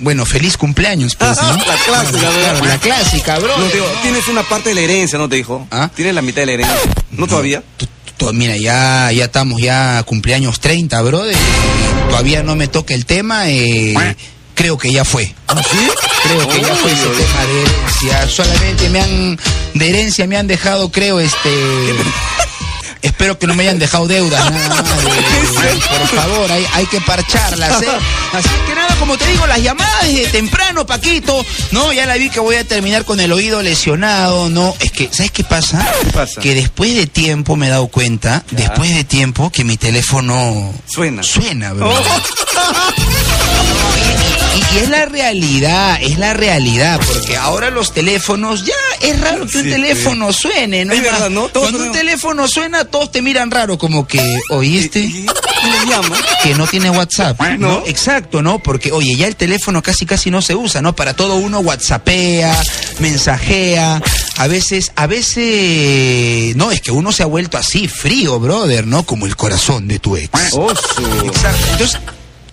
Bueno, 0.01 0.27
feliz 0.27 0.57
cumpleaños, 0.57 1.17
pues, 1.17 1.37
¿no? 1.43 1.57
La 1.57 1.77
clásica, 1.77 2.19
Claro, 2.31 2.65
la 2.65 2.79
clásica, 2.79 3.39
bro. 3.39 3.59
No, 3.59 3.65
te 3.65 3.75
digo, 3.75 3.87
tienes 4.03 4.29
una 4.29 4.43
parte 4.43 4.69
de 4.71 4.75
la 4.75 4.81
herencia, 4.83 5.19
¿no 5.19 5.29
te 5.29 5.37
dijo? 5.37 5.67
¿Ah? 5.71 5.91
Tienes 5.95 6.15
la 6.15 6.23
mitad 6.23 6.43
de 6.43 6.47
la 6.47 6.53
herencia. 6.53 6.77
¿No, 7.11 7.27
todavía? 7.27 7.63
Mira, 8.33 8.57
ya, 8.57 9.11
ya 9.13 9.25
estamos 9.27 9.61
ya 9.61 10.03
cumpleaños 10.05 10.61
30, 10.61 11.01
brother. 11.03 11.35
y 11.35 12.11
todavía 12.11 12.43
no 12.43 12.57
me 12.57 12.69
toca 12.69 12.95
el 12.95 13.07
tema. 13.07 13.49
eh, 13.49 13.95
creo 14.55 14.77
que 14.77 14.93
ya 14.93 15.05
fue. 15.05 15.33
¿Ah, 15.47 15.63
sí? 15.63 15.79
Creo 16.25 16.49
que 16.49 16.61
ya 16.61 16.75
fue 16.75 16.91
ese 16.93 17.09
tema 17.09 17.45
de 17.47 17.63
herencia. 17.63 18.29
Solamente 18.29 18.89
me 18.91 19.01
han, 19.01 19.39
de 19.75 19.89
herencia 19.89 20.27
me 20.27 20.37
han 20.37 20.47
dejado, 20.49 20.91
creo, 20.91 21.21
este... 21.21 21.49
Espero 23.03 23.39
que 23.39 23.47
no 23.47 23.55
me 23.55 23.63
hayan 23.63 23.79
dejado 23.79 24.07
deudas, 24.07 24.51
nada 24.51 24.69
más. 24.69 24.81
eh, 25.65 25.79
por 25.99 26.09
favor, 26.09 26.53
hay, 26.53 26.67
hay 26.75 26.87
que 26.87 27.01
parcharlas, 27.01 27.83
¿eh? 27.83 27.89
Así 28.33 28.49
que 28.67 28.75
nada, 28.75 28.95
como 28.99 29.17
te 29.17 29.27
digo, 29.27 29.47
las 29.47 29.63
llamadas 29.63 30.07
desde 30.07 30.27
temprano, 30.29 30.87
Paquito, 30.87 31.45
¿no? 31.73 31.93
Ya 31.93 32.07
la 32.07 32.15
vi 32.17 32.31
que 32.31 32.41
voy 32.41 32.57
a 32.57 32.65
terminar 32.65 33.05
con 33.05 33.21
el 33.21 33.33
oído 33.33 33.63
lesionado, 33.63 34.49
¿no? 34.51 34.75
Es 34.81 34.93
que, 34.93 35.09
¿sabes 35.13 35.33
qué 35.33 35.45
pasa? 35.45 35.87
¿Qué 36.03 36.11
pasa? 36.13 36.41
Que 36.41 36.55
después 36.55 36.95
de 36.95 37.07
tiempo 37.07 37.57
me 37.57 37.67
he 37.67 37.71
dado 37.71 37.89
cuenta, 37.89 38.45
Ya. 38.51 38.69
después 38.69 38.95
de 38.95 39.05
tiempo, 39.05 39.51
que 39.51 39.65
mi 39.65 39.77
teléfono 39.77 40.73
Suena. 40.87 41.23
suena, 41.23 41.73
bro. 41.73 41.91
Oh. 41.91 42.03
Y, 44.59 44.75
y 44.75 44.79
es 44.79 44.89
la 44.89 45.05
realidad, 45.07 45.99
es 46.03 46.19
la 46.19 46.35
realidad, 46.35 47.01
porque 47.07 47.37
ahora 47.37 47.71
los 47.71 47.93
teléfonos, 47.93 48.65
ya 48.65 48.75
es 49.01 49.21
raro 49.21 49.47
que 49.47 49.59
un 49.59 49.65
Sí, 49.65 49.71
teléfono 49.71 50.33
suene, 50.33 50.85
¿no? 50.85 50.93
Es 50.93 51.03
verdad, 51.03 51.31
¿no? 51.31 51.49
Todos 51.49 51.71
Cuando 51.71 51.87
un 51.91 51.93
teléfono 51.93 52.49
suena, 52.49 52.85
todos 52.85 53.13
te 53.13 53.23
miran 53.23 53.51
raro, 53.51 53.79
como 53.79 54.07
que, 54.07 54.19
¿Y, 54.19 54.53
¿oíste? 54.53 55.01
y- 55.01 55.27
y 55.27 55.71
le 55.71 55.91
llama? 55.91 56.17
que 56.43 56.55
no 56.55 56.67
tiene 56.67 56.91
WhatsApp, 56.91 57.41
¿no? 57.41 57.57
¿No? 57.81 57.83
Exacto, 57.87 58.43
¿no? 58.43 58.59
Porque, 58.61 58.91
oye, 58.93 59.15
ya 59.17 59.27
el 59.27 59.37
teléfono 59.37 59.83
casi 59.83 60.07
casi 60.07 60.31
no 60.31 60.41
se 60.43 60.55
usa, 60.55 60.81
¿no? 60.83 60.95
Para 60.97 61.15
todo 61.15 61.35
uno 61.37 61.61
WhatsAppea, 61.61 62.61
mensajea, 63.01 64.01
a 64.37 64.47
veces, 64.47 64.93
a 64.97 65.07
veces, 65.07 66.57
no, 66.57 66.71
es 66.71 66.81
que 66.81 66.91
uno 66.91 67.13
se 67.13 67.23
ha 67.23 67.27
vuelto 67.27 67.59
así, 67.59 67.89
frío, 67.89 68.39
brother, 68.41 68.87
¿no? 68.87 69.05
Como 69.05 69.27
el 69.27 69.37
corazón 69.37 69.89
de 69.89 69.99
tu 69.99 70.17
ex. 70.17 70.31
Oh, 70.53 70.71
su- 70.75 71.27
Exacto. 71.27 71.67
Entonces, 71.73 72.01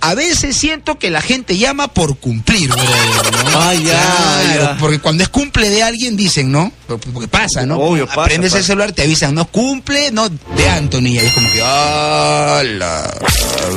a 0.10 0.16
veces 0.16 0.56
siento 0.56 1.00
que 1.00 1.10
la 1.10 1.22
gente 1.22 1.58
llama 1.58 1.88
por 1.88 2.18
cumplir, 2.18 2.70
brother, 2.70 3.46
¿no? 3.52 3.60
Ah, 3.60 3.74
ya, 3.74 3.82
Claro, 3.82 4.64
ya. 4.64 4.78
Porque 4.78 5.00
cuando 5.00 5.24
es 5.24 5.30
cumple 5.30 5.70
de 5.70 5.84
alguien 5.84 6.16
dicen, 6.16 6.52
¿no? 6.52 6.72
Porque 6.88 7.28
pasa, 7.28 7.66
¿no? 7.66 7.78
Obvio, 7.78 8.06
pasa, 8.06 8.22
Aprendes 8.22 8.54
el 8.54 8.64
celular, 8.64 8.92
te 8.92 9.02
avisan, 9.02 9.34
no 9.34 9.46
cumple, 9.46 10.12
no, 10.12 10.30
de 10.30 10.70
Anthony. 10.70 11.08
Y 11.08 11.18
es 11.18 11.34
como 11.34 11.52
que, 11.52 11.62
¡ah, 11.64 12.62
la, 12.64 13.14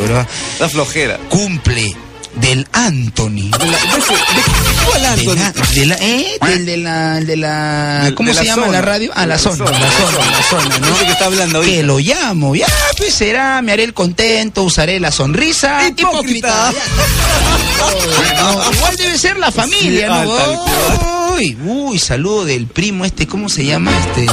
bro! 0.04 0.26
La 0.60 0.68
flojera. 0.68 1.18
Cumple 1.28 1.96
del 2.40 2.66
Anthony. 2.72 3.50
De 3.50 3.66
la- 3.66 3.78
de 3.78 3.98
ese- 3.98 4.12
de- 4.12 4.84
¿Cuál 4.86 5.02
De 5.02 5.06
Anthony? 5.08 5.34
la, 5.36 5.52
de 5.74 5.86
la, 5.86 5.94
¿eh? 5.96 6.38
Del 6.46 6.66
de 6.66 6.76
la, 6.76 7.20
de 7.20 7.36
la, 7.36 8.12
¿cómo 8.14 8.28
se 8.30 8.36
la 8.36 8.44
llama 8.44 8.66
zona. 8.66 8.72
la 8.78 8.82
radio? 8.82 9.12
Ah, 9.14 9.26
la 9.26 9.38
zona, 9.38 9.64
la 9.64 9.90
zona, 9.90 10.30
la 10.30 10.42
zona, 10.42 10.78
¿no? 10.78 10.98
Que 10.98 11.12
está 11.12 11.24
hablando 11.26 11.58
ahorita. 11.58 11.76
Que 11.76 11.82
lo 11.82 11.98
llamo, 11.98 12.54
ya, 12.54 12.66
pues 12.96 13.14
será, 13.14 13.60
me 13.62 13.72
haré 13.72 13.84
el 13.84 13.94
contento, 13.94 14.62
usaré 14.62 14.98
la 15.00 15.10
sonrisa. 15.10 15.86
Hipócrita. 15.88 16.72
Ya. 16.72 18.42
No, 18.42 18.72
igual 18.72 18.96
debe 18.96 19.18
ser 19.18 19.36
la 19.38 19.50
familia, 19.52 20.06
Sí, 20.08 20.12
ah, 20.12 20.24
¿no? 20.24 20.30
cual. 20.30 21.38
Uy, 21.38 21.56
uy, 21.64 21.98
saludo 21.98 22.44
del 22.44 22.66
primo 22.66 23.04
este, 23.04 23.26
¿cómo 23.26 23.48
se 23.48 23.64
llama? 23.64 23.92
Este. 23.98 24.26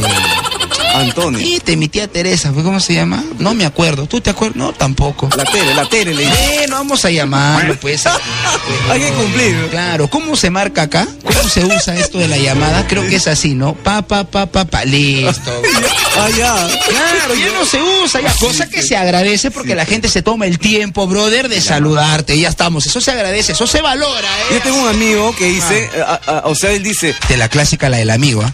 Antonio. 1.00 1.40
Este, 1.56 1.75
mi 1.78 1.88
tía 1.88 2.08
Teresa, 2.08 2.52
¿fue 2.54 2.64
¿cómo 2.64 2.80
se 2.80 2.94
llama? 2.94 3.24
No 3.40 3.54
me 3.54 3.66
acuerdo. 3.66 4.06
¿Tú 4.08 4.22
te 4.22 4.30
acuerdas? 4.30 4.56
No, 4.58 4.74
tampoco. 4.74 5.30
La 5.36 5.44
tele, 5.46 5.74
la 5.74 5.86
tele 5.88 6.14
le. 6.14 6.24
Eh, 6.25 6.66
no 6.70 6.75
vamos 6.78 7.04
a 7.06 7.10
llamarlo, 7.12 7.75
pues. 7.80 8.06
Hay 8.90 9.00
que 9.00 9.10
cumplir. 9.10 9.68
Claro, 9.72 10.08
¿cómo 10.10 10.36
se 10.36 10.50
marca 10.50 10.84
acá? 10.84 11.08
¿Cómo 11.24 11.50
se 11.50 11.66
usa 11.66 11.96
esto 11.98 12.18
de 12.18 12.28
la 12.28 12.38
llamada? 12.38 12.88
Creo 12.88 13.08
que 13.08 13.16
es 13.18 13.28
así, 13.28 13.54
¿no? 13.56 13.74
Pa, 13.74 14.02
pa, 14.02 14.24
pa, 14.25 14.46
pa, 14.48 14.66
pa, 14.66 14.86
listo. 14.86 15.62
Ah, 16.18 16.30
ya. 16.30 16.56
Claro, 16.88 17.36
ya 17.36 17.52
no 17.52 17.66
se 17.66 17.78
usa, 17.82 18.22
ya, 18.22 18.34
cosa 18.36 18.70
que 18.70 18.82
se 18.82 18.96
agradece 18.96 19.52
porque 19.52 19.75
la 19.75 19.86
gente 19.86 20.08
se 20.08 20.22
toma 20.22 20.46
el 20.46 20.60
tiempo, 20.60 21.08
brother, 21.08 21.50
de 21.50 21.60
saludarte, 21.60 22.40
ya 22.40 22.48
estamos, 22.48 22.86
eso 22.86 23.02
se 23.02 23.12
agradece, 23.12 23.52
eso 23.52 23.68
se 23.68 23.82
valora, 23.82 24.30
Yo 24.50 24.56
¿eh? 24.56 24.62
tengo 24.64 24.82
un 24.82 24.88
amigo 24.88 25.36
que 25.36 25.44
dice, 25.48 25.90
Ah. 26.08 26.22
a- 26.25 26.32
a- 26.38 26.42
o 26.46 26.56
sea, 26.56 26.72
él 26.72 26.84
dice, 26.84 27.14
De 27.28 27.36
la 27.36 27.50
clásica, 27.50 27.90
la 27.90 27.98
del 27.98 28.12
amigo, 28.12 28.42
¿ah? 28.46 28.54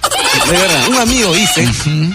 De 0.50 0.58
verdad, 0.58 0.88
un 0.90 0.96
amigo 0.98 1.34
dice 1.34 1.68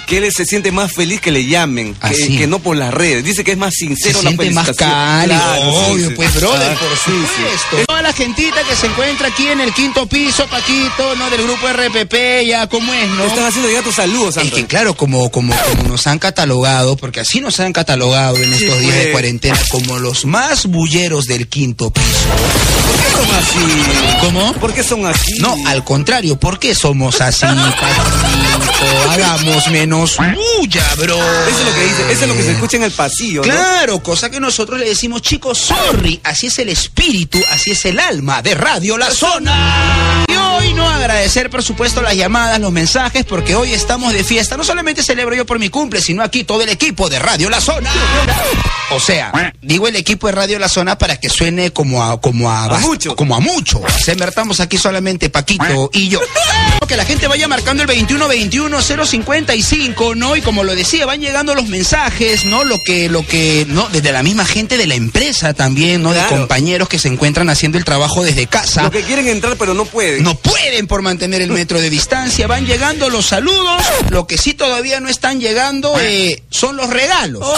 que 0.07 0.19
él 0.19 0.31
se 0.33 0.45
siente 0.45 0.73
más 0.73 0.93
feliz 0.93 1.21
que 1.21 1.31
le 1.31 1.47
llamen, 1.47 1.95
que, 1.95 2.07
Así. 2.07 2.37
que 2.39 2.47
no 2.47 2.59
por 2.59 2.77
las 2.77 2.93
redes. 2.93 3.25
Dice 3.25 3.45
que 3.45 3.53
es 3.53 3.59
más 3.59 3.75
Se 3.75 3.87
sincero 3.87 4.23
la 4.23 4.31
siente 4.31 4.51
más 4.51 4.67
cálido, 4.77 5.39
Claro, 5.39 5.63
sí, 5.73 5.93
obvio, 5.93 6.09
sí. 6.09 6.15
pues, 6.17 6.35
brother, 6.35 6.71
Ah, 6.73 6.79
por 6.79 6.91
sí, 6.99 7.21
sí. 7.21 7.43
supuesto. 7.43 7.87
Toda 7.87 8.03
la 8.03 8.13
gentita 8.13 8.57
que 8.69 8.75
se 8.77 8.87
encuentra 8.87 9.29
aquí 9.29 9.47
en 9.49 9.61
el 9.61 9.73
quinto 9.73 10.07
piso, 10.07 10.47
Paquito, 10.47 11.15
¿no? 11.17 11.29
Del 11.31 11.43
grupo 11.43 11.67
RPP, 11.69 12.47
ya, 12.47 12.67
¿cómo 12.69 12.93
es, 12.93 13.09
no? 13.11 13.23
Te 13.23 13.29
están 13.29 13.45
haciendo 13.45 13.69
llegar 13.69 13.85
tus 13.85 13.95
saludos, 13.97 14.29
Es 14.31 14.35
que 14.35 14.41
Antonio. 14.49 14.67
claro, 14.69 14.95
como, 14.97 15.31
como, 15.31 15.55
como 15.57 15.83
nos 15.89 16.07
han 16.07 16.19
catalogado, 16.19 16.97
porque 16.97 17.21
así 17.21 17.41
nos 17.41 17.61
han 17.61 17.73
catalogado 17.73 18.37
en 18.37 18.53
estos 18.53 18.79
días 18.81 18.95
de 18.95 19.01
pues. 19.03 19.13
cuarentena, 19.13 19.59
como 19.71 19.99
los 19.99 20.25
más 20.25 20.67
bulleros 20.67 21.27
del 21.27 21.49
quinto 21.49 21.91
piso. 21.91 22.07
¿Por 22.87 22.97
qué 22.97 23.11
son 23.13 23.35
así? 23.37 24.17
¿Cómo? 24.21 24.53
¿Por 24.55 24.73
qué 24.75 24.83
son 24.83 25.07
así? 25.07 25.33
No, 25.39 25.57
al 25.67 25.85
contrario, 25.85 26.39
¿por 26.39 26.59
qué 26.59 26.75
somos 26.75 27.21
así, 27.21 27.41
Paquito? 27.47 28.06
Hagamos 29.11 29.69
menos 29.71 30.17
bulla, 30.17 30.85
bro. 30.97 31.17
Eso 31.17 31.61
es 31.61 31.67
lo 31.67 31.75
que 31.75 31.85
dice, 31.85 32.13
eso 32.13 32.23
es 32.23 32.29
lo 32.29 32.37
que 32.37 32.43
se 32.43 32.53
escucha 32.53 32.77
en 32.77 32.83
el 32.83 32.93
pasillo, 32.93 33.43
¿no? 33.43 33.45
Claro, 33.53 34.03
cosa 34.03 34.31
que 34.31 34.41
nosotros 34.41 34.79
le 34.79 34.89
decimos, 34.89 35.23
chicos, 35.23 35.59
sorry, 35.59 36.21
así 36.25 36.49
es 36.49 36.59
el 36.59 36.69
espíritu, 36.69 37.39
así 37.53 37.71
es 37.71 37.85
el 37.87 37.99
alma 37.99 38.43
de 38.43 38.55
Radio 38.55 38.99
La 38.99 39.11
Zona. 39.11 40.26
Y 40.47 40.49
hoy 40.69 40.75
no 40.75 40.89
agradecer, 40.89 41.51
por 41.51 41.63
supuesto, 41.63 42.03
las 42.03 42.15
llamadas, 42.15 42.61
los 42.61 42.73
mensajes, 42.73 43.25
porque 43.25 43.55
hoy 43.55 43.73
estamos 43.73 44.13
de 44.13 44.25
fiesta. 44.25 44.57
No 44.57 44.65
solamente 44.65 45.03
celebro 45.03 45.35
yo 45.35 45.47
por 45.47 45.59
mi 45.59 45.69
cumple, 45.69 46.01
sino 46.01 46.23
aquí 46.23 46.45
todo 46.45 46.63
el 46.63 46.69
equipo 46.69 47.09
de 47.09 47.19
Radio 47.19 47.51
La 47.51 47.61
Zona. 47.61 47.91
O 48.91 49.01
sea, 49.01 49.53
digo 49.61 49.89
el 49.89 49.97
equipo 49.97 50.29
de 50.29 50.33
Radio 50.33 50.59
La 50.59 50.69
Zona 50.69 50.97
para 50.97 51.19
que 51.19 51.29
suene 51.29 51.73
como 51.73 52.05
a, 52.05 52.21
como 52.21 52.51
a, 52.51 52.79
mucho. 52.79 53.17
como 53.17 53.35
a 53.35 53.41
mucho. 53.41 53.83
Se 54.03 54.13
invertamos 54.13 54.61
aquí 54.61 54.79
solamente 54.79 55.29
Paquito 55.31 55.91
y 55.93 56.09
yo. 56.09 56.21
Que 56.87 56.97
la 56.97 57.05
gente 57.05 57.27
vaya 57.27 57.49
marcando 57.49 57.83
el 57.83 57.89
2121-055, 57.89 60.15
¿no? 60.15 60.37
Y 60.37 60.41
como 60.41 60.63
lo 60.63 60.77
decía, 60.77 61.05
van 61.05 61.21
llegando 61.21 61.53
los 61.57 61.67
mensajes, 61.67 62.45
¿no? 62.45 62.63
Lo 62.63 62.79
que, 62.79 63.09
lo 63.09 63.27
que, 63.27 63.67
¿no? 63.69 63.89
Desde 63.89 64.13
la 64.13 64.23
misma 64.23 64.45
gente 64.45 64.79
de 64.79 64.87
la 64.87 64.95
empresa 64.95 65.53
también, 65.53 66.05
¿no? 66.05 66.13
De 66.13 66.23
compañeros 66.27 66.89
que 66.89 67.01
se 67.01 67.09
encuentran 67.09 67.51
haciendo 67.51 67.77
el 67.77 67.85
trabajo 67.85 68.23
desde 68.23 68.47
casa. 68.47 68.83
Los 68.83 68.93
que 68.93 69.03
quieren 69.03 69.27
entrar 69.27 69.57
pero 69.59 69.75
no 69.75 69.85
pueden. 69.85 70.23
No 70.23 70.36
pueden 70.37 70.87
por 70.87 71.03
mantener 71.03 71.43
el 71.43 71.51
metro 71.51 71.81
de 71.81 71.91
distancia. 71.91 72.47
Van 72.47 72.67
llegando 72.67 73.11
los 73.11 73.27
saludos. 73.27 73.83
Lo 74.11 74.27
que 74.27 74.39
sí 74.39 74.55
todavía 74.55 75.01
no 75.01 75.09
están 75.09 75.41
llegando 75.41 75.99
eh, 76.01 76.43
son 76.51 76.77
los 76.77 76.91
regalos. 76.91 77.43
Oh. 77.45 77.55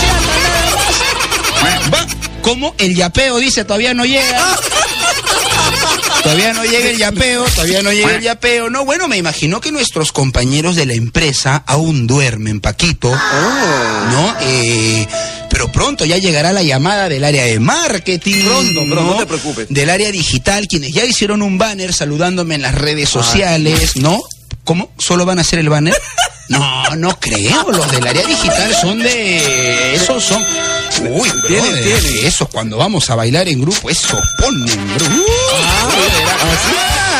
Se 0.00 0.06
anda 0.08 0.36
nada 0.42 0.70
más. 0.72 1.94
Va, 1.94 2.06
como 2.42 2.74
el 2.78 2.94
yapeo 2.94 3.38
dice, 3.38 3.64
todavía 3.64 3.94
no 3.94 4.04
llega. 4.04 4.40
Todavía 6.26 6.52
no 6.54 6.64
llega 6.64 6.90
el 6.90 6.98
yapeo, 6.98 7.44
todavía 7.44 7.82
no 7.82 7.92
llega 7.92 8.16
el 8.16 8.20
yapeo. 8.20 8.68
No, 8.68 8.84
bueno, 8.84 9.06
me 9.06 9.16
imagino 9.16 9.60
que 9.60 9.70
nuestros 9.70 10.10
compañeros 10.10 10.74
de 10.74 10.84
la 10.84 10.94
empresa 10.94 11.62
aún 11.68 12.08
duermen, 12.08 12.60
Paquito. 12.60 13.12
Oh. 13.12 14.10
¿No? 14.10 14.34
Eh, 14.40 15.06
pero 15.48 15.70
pronto 15.70 16.04
ya 16.04 16.18
llegará 16.18 16.52
la 16.52 16.64
llamada 16.64 17.08
del 17.08 17.22
área 17.22 17.44
de 17.44 17.60
marketing. 17.60 18.44
Pronto, 18.44 18.80
pronto, 18.86 19.04
no 19.04 19.16
te 19.18 19.26
preocupes. 19.26 19.68
Del 19.68 19.88
área 19.88 20.10
digital, 20.10 20.66
quienes 20.66 20.92
ya 20.92 21.04
hicieron 21.04 21.42
un 21.42 21.58
banner 21.58 21.94
saludándome 21.94 22.56
en 22.56 22.62
las 22.62 22.74
redes 22.74 23.08
sociales, 23.08 23.94
¿no? 23.94 24.20
¿Cómo? 24.64 24.90
¿Solo 24.98 25.26
van 25.26 25.38
a 25.38 25.42
hacer 25.42 25.60
el 25.60 25.68
banner? 25.68 25.94
No, 26.48 26.96
no 26.96 27.18
creo. 27.20 27.70
Los 27.72 27.90
del 27.90 28.06
área 28.06 28.24
digital 28.26 28.74
son 28.80 28.98
de. 29.00 29.94
Esos 29.94 30.24
son. 30.24 30.44
Uy, 31.10 31.30
Tienen, 31.46 31.72
brother, 31.72 32.00
tienen. 32.02 32.26
Eso 32.26 32.46
cuando 32.48 32.76
vamos 32.78 33.10
a 33.10 33.14
bailar 33.16 33.48
en 33.48 33.60
grupo, 33.60 33.90
eso 33.90 34.18
ponen, 34.38 34.94
bro. 34.96 35.06
Ah, 35.62 35.90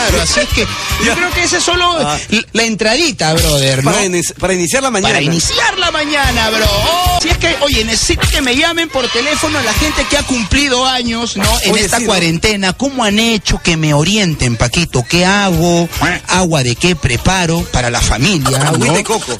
Claro, 0.09 0.23
así 0.23 0.41
es 0.41 0.49
que 0.51 0.61
yo 1.05 1.15
creo 1.15 1.31
que 1.33 1.43
esa 1.43 1.57
es 1.59 1.65
solo 1.65 1.85
Ah. 1.99 2.17
la 2.53 2.63
entradita, 2.63 3.35
brother, 3.35 3.83
¿no? 3.85 3.91
Para, 3.93 4.07
para 4.39 4.55
iniciar 4.55 4.83
la 4.85 4.91
mañana. 4.91 5.15
Para 5.15 5.23
iniciar 5.25 5.77
la 5.79 5.91
mañana, 5.91 6.49
bro. 6.51 6.65
Oh, 6.65 7.19
si 7.21 7.29
es 7.29 7.39
que, 7.39 7.57
oye, 7.63 7.85
necesito 7.85 8.27
que 8.29 8.41
me 8.41 8.55
llamen 8.57 8.89
por 8.89 9.09
teléfono 9.09 9.61
la 9.63 9.73
gente 9.75 10.05
que 10.09 10.17
ha 10.17 10.23
cumplido 10.23 10.87
años, 10.87 11.37
¿no? 11.37 11.45
En 11.65 11.73
Oye, 11.73 11.85
esta 11.85 11.97
sí, 11.99 12.05
¿no? 12.05 12.09
cuarentena. 12.11 12.73
¿Cómo 12.75 13.03
han 13.03 13.19
hecho 13.19 13.61
que 13.63 13.77
me 13.77 13.95
orienten, 13.95 14.57
Paquito? 14.57 15.05
¿Qué 15.09 15.27
hago? 15.27 15.89
¿Agua 16.29 16.63
de 16.63 16.77
qué 16.77 16.95
preparo 16.95 17.63
para 17.73 17.91
la 17.91 18.01
familia? 18.01 18.59
¿no? 18.79 18.95
Coco. 19.21 19.39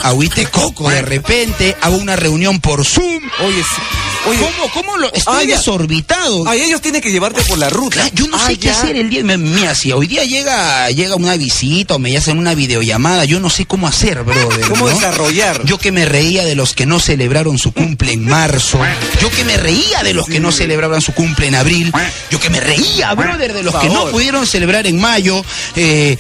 Coco. 0.51 0.91
De 0.91 1.03
repente 1.03 1.77
hago 1.81 1.97
una 1.97 2.17
reunión 2.17 2.61
por 2.61 2.85
Zoom. 2.85 3.23
Oye, 3.45 3.63
sí. 3.63 3.83
Oye, 4.29 4.41
¿Cómo, 4.41 4.73
cómo 4.73 4.97
lo? 4.97 5.13
Estoy 5.13 5.53
Ah, 5.53 5.57
desorbitado. 5.57 6.49
ay, 6.49 6.63
ellos 6.63 6.81
tienen 6.81 7.01
que 7.01 7.13
llevarte 7.13 7.43
por 7.45 7.59
la 7.59 7.71
ruta. 7.71 7.95
Claro, 7.97 8.11
Yo 8.15 8.27
no 8.27 8.37
Ah, 8.37 8.47
sé 8.49 8.59
qué 8.59 8.71
hacer 8.71 8.97
el 8.97 9.09
día. 9.09 9.23
Mira, 9.23 9.75
si 9.77 9.93
hoy 9.93 10.09
día 10.09 10.25
llega, 10.25 10.91
llega 10.91 11.15
una 11.15 11.37
visita 11.37 11.95
o 11.95 11.99
me 12.01 12.17
hacen 12.17 12.37
una 12.39 12.55
videollamada, 12.55 13.25
yo 13.25 13.39
no 13.39 13.51
sé 13.51 13.67
cómo 13.67 13.87
hacer, 13.87 14.25
brother. 14.25 14.67
¿Cómo 14.69 14.89
¿no? 14.89 14.95
desarrollar? 14.95 15.65
Yo 15.65 15.79
que 15.79 15.93
me 15.93 16.07
reía 16.07 16.45
de 16.45 16.57
los 16.57 16.75
que 16.75 16.87
no 16.87 16.99
celebraron 16.99 17.57
su 17.59 17.73
cumple 17.73 18.13
en 18.15 18.25
marzo. 18.25 18.81
Yo 19.21 19.31
que 19.31 19.45
me 19.45 19.57
reía 19.59 20.03
de 20.03 20.13
los 20.13 20.27
que 20.27 20.41
no 20.41 20.51
celebraban 20.51 21.01
su 21.03 21.13
cumple 21.13 21.47
en 21.47 21.55
abril. 21.55 21.93
Yo 22.31 22.41
que 22.41 22.51
me 22.51 22.59
reía, 22.61 23.15
brother, 23.15 23.53
de 23.53 23.63
los 23.63 23.77
que 23.77 23.89
no 23.89 24.07
pudieron 24.09 24.45
celebrar 24.47 24.89
en 24.89 25.01
mayo. 25.01 25.45
Eh, 25.77 26.17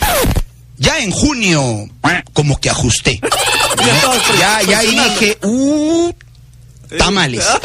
ya 0.79 0.99
en 0.99 1.11
junio, 1.11 1.89
como 2.33 2.59
que 2.61 2.71
ajusté. 2.71 3.21
Ya 3.79 4.03
Ya, 4.39 4.63
ya 4.63 4.79
ahí 4.79 4.91
dije, 4.91 5.39
uh, 5.43 6.13
tamales. 6.99 7.45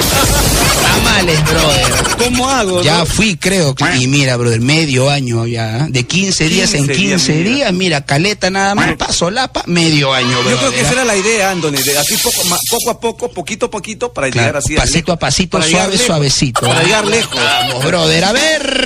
Tamales, 0.82 1.44
brother. 1.46 1.94
¿Cómo 2.18 2.50
hago? 2.50 2.82
Ya 2.82 3.00
no? 3.00 3.06
fui, 3.06 3.38
creo. 3.38 3.74
que- 3.76 3.86
Y 3.98 4.08
mira, 4.08 4.36
brother, 4.36 4.60
medio 4.60 5.10
año 5.10 5.48
ya. 5.48 5.88
De 5.90 6.06
15 6.06 6.50
días 6.50 6.74
en 6.74 6.86
15 6.88 6.94
15 7.02 7.34
días, 7.34 7.46
días, 7.58 7.74
mira. 7.74 8.06
caleta 8.06 8.50
nada 8.50 8.76
más, 8.76 8.96
paso 8.98 9.30
lapa, 9.32 9.64
medio 9.68 10.14
año, 10.14 10.30
Yo 10.32 10.42
brother. 10.42 10.58
creo 10.58 10.72
que 10.74 10.82
esa 10.82 10.92
era 10.94 11.06
la 11.06 11.16
idea, 11.16 11.52
Anthony, 11.52 11.72
de 11.72 11.98
así 11.98 12.18
poco, 12.18 12.44
ma- 12.46 12.58
poco 12.70 12.90
a 12.92 13.00
poco, 13.00 13.32
poquito 13.32 13.68
a 13.68 13.72
poquito, 13.72 14.12
para 14.12 14.30
Claro, 14.30 14.48
llegar 14.48 14.58
así. 14.64 14.76
pasito 14.76 15.12
a 15.14 15.18
pasito, 15.18 15.58
para 15.60 15.70
suave, 15.70 15.92
lejos, 15.94 16.06
suavecito. 16.08 16.62
Para 16.62 16.84
llegar 16.84 17.08
lejos. 17.08 17.36
Vamos, 17.36 17.86
brother. 17.86 18.24
A 18.26 18.32
ver. 18.34 18.86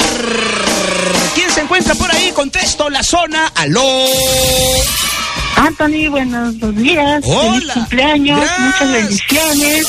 ¿Quién 1.33 1.49
se 1.51 1.61
encuentra 1.61 1.95
por 1.95 2.11
ahí? 2.13 2.31
Contesto 2.33 2.89
la 2.89 3.03
zona. 3.03 3.47
Aló. 3.55 4.05
Anthony, 5.57 6.09
buenos 6.09 6.59
días. 6.75 7.23
Feliz 7.23 7.63
Hola. 7.63 7.73
cumpleaños, 7.73 8.39
Gracias. 8.39 8.59
muchas 8.59 8.91
bendiciones. 8.91 9.87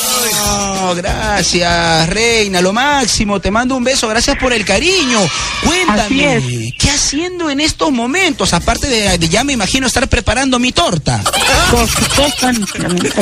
Oh, 0.49 0.95
gracias, 0.95 2.09
reina, 2.09 2.61
lo 2.61 2.73
máximo. 2.73 3.41
Te 3.41 3.51
mando 3.51 3.77
un 3.77 3.85
beso, 3.85 4.09
gracias 4.09 4.37
por 4.39 4.53
el 4.53 4.65
cariño. 4.65 5.19
Cuéntame. 5.65 6.73
¿qué 6.79 6.91
haciendo 6.91 7.51
en 7.51 7.61
estos 7.61 7.91
momentos? 7.93 8.53
Aparte 8.55 8.87
de, 8.89 9.19
de 9.19 9.29
ya 9.29 9.43
me 9.45 9.53
imagino 9.53 9.87
estar 9.87 10.09
preparando 10.09 10.59
mi 10.59 10.73
torta. 10.73 11.23
Por 11.71 11.89
supuesto, 11.89 12.49
en, 12.49 12.67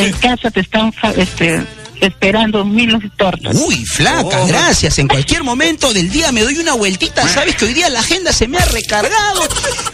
en 0.02 0.12
casa 0.12 0.50
te 0.50 0.60
están 0.60 0.92
este, 1.16 1.64
esperando 2.06 2.64
miles 2.64 3.00
de 3.00 3.10
tortas. 3.10 3.56
Uy, 3.56 3.84
flaca, 3.84 4.42
Oh. 4.42 4.46
gracias. 4.46 4.98
En 4.98 5.08
cualquier 5.08 5.42
momento 5.44 5.92
del 5.92 6.10
día 6.10 6.30
me 6.32 6.42
doy 6.42 6.58
una 6.58 6.74
vueltita. 6.74 7.26
Sabes 7.28 7.56
que 7.56 7.64
hoy 7.66 7.74
día 7.74 7.88
la 7.90 8.00
agenda 8.00 8.32
se 8.32 8.46
me 8.48 8.58
ha 8.58 8.64
recargado. 8.66 9.42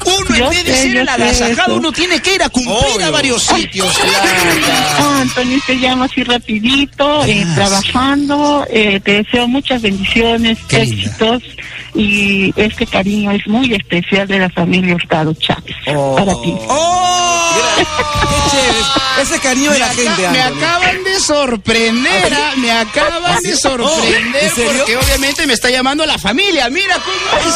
Uno 0.05 0.37
Yo 0.37 0.45
en 0.45 0.51
vez 0.51 0.65
de 0.65 0.75
ser 0.77 0.97
el 0.97 1.09
agasajado, 1.09 1.77
uno 1.77 1.93
tiene 1.93 2.21
que 2.21 2.35
ir 2.35 2.43
a 2.43 2.49
cumplir 2.49 3.03
a 3.03 3.11
varios 3.11 3.43
sitios. 3.43 3.95
Antonio, 4.99 5.59
te 5.67 5.75
llamo 5.77 6.05
así 6.05 6.23
rapidito, 6.25 7.25
eh, 7.25 7.47
trabajando, 7.55 8.67
eh, 8.71 9.01
te 9.01 9.23
deseo 9.23 9.47
muchas 9.49 9.83
bendiciones, 9.83 10.59
Qué 10.69 10.85
linda. 10.85 11.03
éxitos 11.05 11.43
y 11.95 12.53
este 12.57 12.87
cariño 12.87 13.33
es 13.33 13.47
muy 13.47 13.73
especial 13.75 14.27
de 14.29 14.39
la 14.39 14.51
familia 14.51 14.95
Hurtado 14.95 15.35
Chávez 15.35 15.75
Oh. 15.89 16.15
para 16.17 16.33
ti. 16.41 16.55
¡Oh! 16.69 17.51
Qué 17.77 18.51
chévere. 18.51 18.79
Ese 19.23 19.39
cariño 19.41 19.73
de 19.73 19.79
la 19.79 19.89
gente, 19.89 20.29
me 20.31 20.41
acaban 20.43 21.05
de 21.05 21.21
sorprender, 21.21 22.00
ah, 22.09 22.55
me 22.57 22.71
acaban 22.71 23.43
de 23.43 23.57
sorprender 23.57 24.45
¿en 24.45 24.55
serio? 24.55 24.73
porque 24.77 24.97
obviamente 24.97 25.47
me 25.47 25.55
está 25.55 25.71
llamando 25.71 26.07
la 26.07 26.19
familia. 26.19 26.69
Mira 26.71 26.97
cómo 26.97 27.41
es. 27.41 27.55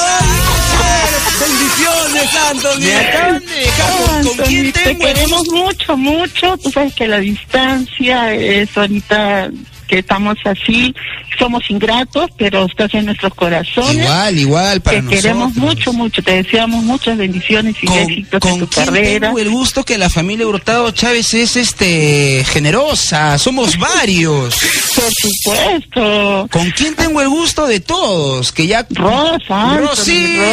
Bendiciones, 1.40 2.35
Anthony. 2.50 2.80
Me 2.80 2.96
acaban 2.96 3.46
de 3.46 3.54
dejar 3.54 3.90
con, 3.90 4.07
con 4.07 4.16
Anthony, 4.16 4.44
quién 4.46 4.72
te 4.72 4.98
queremos 4.98 5.48
mucho, 5.50 5.96
mucho. 5.96 6.59
Tú 6.59 6.70
sabes 6.70 6.94
que 6.94 7.09
la 7.09 7.18
distancia 7.18 8.35
es 8.35 8.76
ahorita 8.76 9.50
que 9.85 10.01
estamos 10.01 10.37
así, 10.44 10.94
somos 11.38 11.68
ingratos, 11.70 12.31
pero 12.37 12.66
estás 12.66 12.92
en 12.94 13.07
nuestros 13.07 13.33
corazones. 13.35 14.05
Igual, 14.05 14.38
igual 14.38 14.81
para 14.81 14.97
te 14.97 15.03
nosotros. 15.03 15.23
queremos 15.23 15.55
mucho, 15.57 15.92
mucho. 15.92 16.23
Te 16.23 16.42
deseamos 16.42 16.83
muchas 16.85 17.16
bendiciones 17.16 17.77
y 17.83 17.87
con, 17.87 17.99
éxitos 17.99 18.40
con 18.40 18.53
en 18.53 18.59
tu 18.61 18.66
quién 18.68 18.87
carrera. 18.87 19.27
tengo 19.29 19.38
el 19.38 19.51
gusto 19.51 19.85
que 19.85 19.99
la 19.99 20.11
familia 20.11 20.47
Hurtado 20.47 20.90
Chávez 20.90 21.35
es 21.35 21.57
este 21.57 22.44
generosa, 22.44 23.38
somos 23.38 23.79
varios. 24.05 24.55
Por 24.94 25.12
supuesto. 25.12 26.49
¿Con 26.51 26.70
quién 26.70 26.94
tengo 26.94 27.20
el 27.20 27.29
gusto 27.29 27.66
de 27.66 27.81
todos? 27.81 28.53
Que 28.53 28.66
ya 28.66 28.87
Rosa, 28.90 29.77
Rosita, 29.79 30.53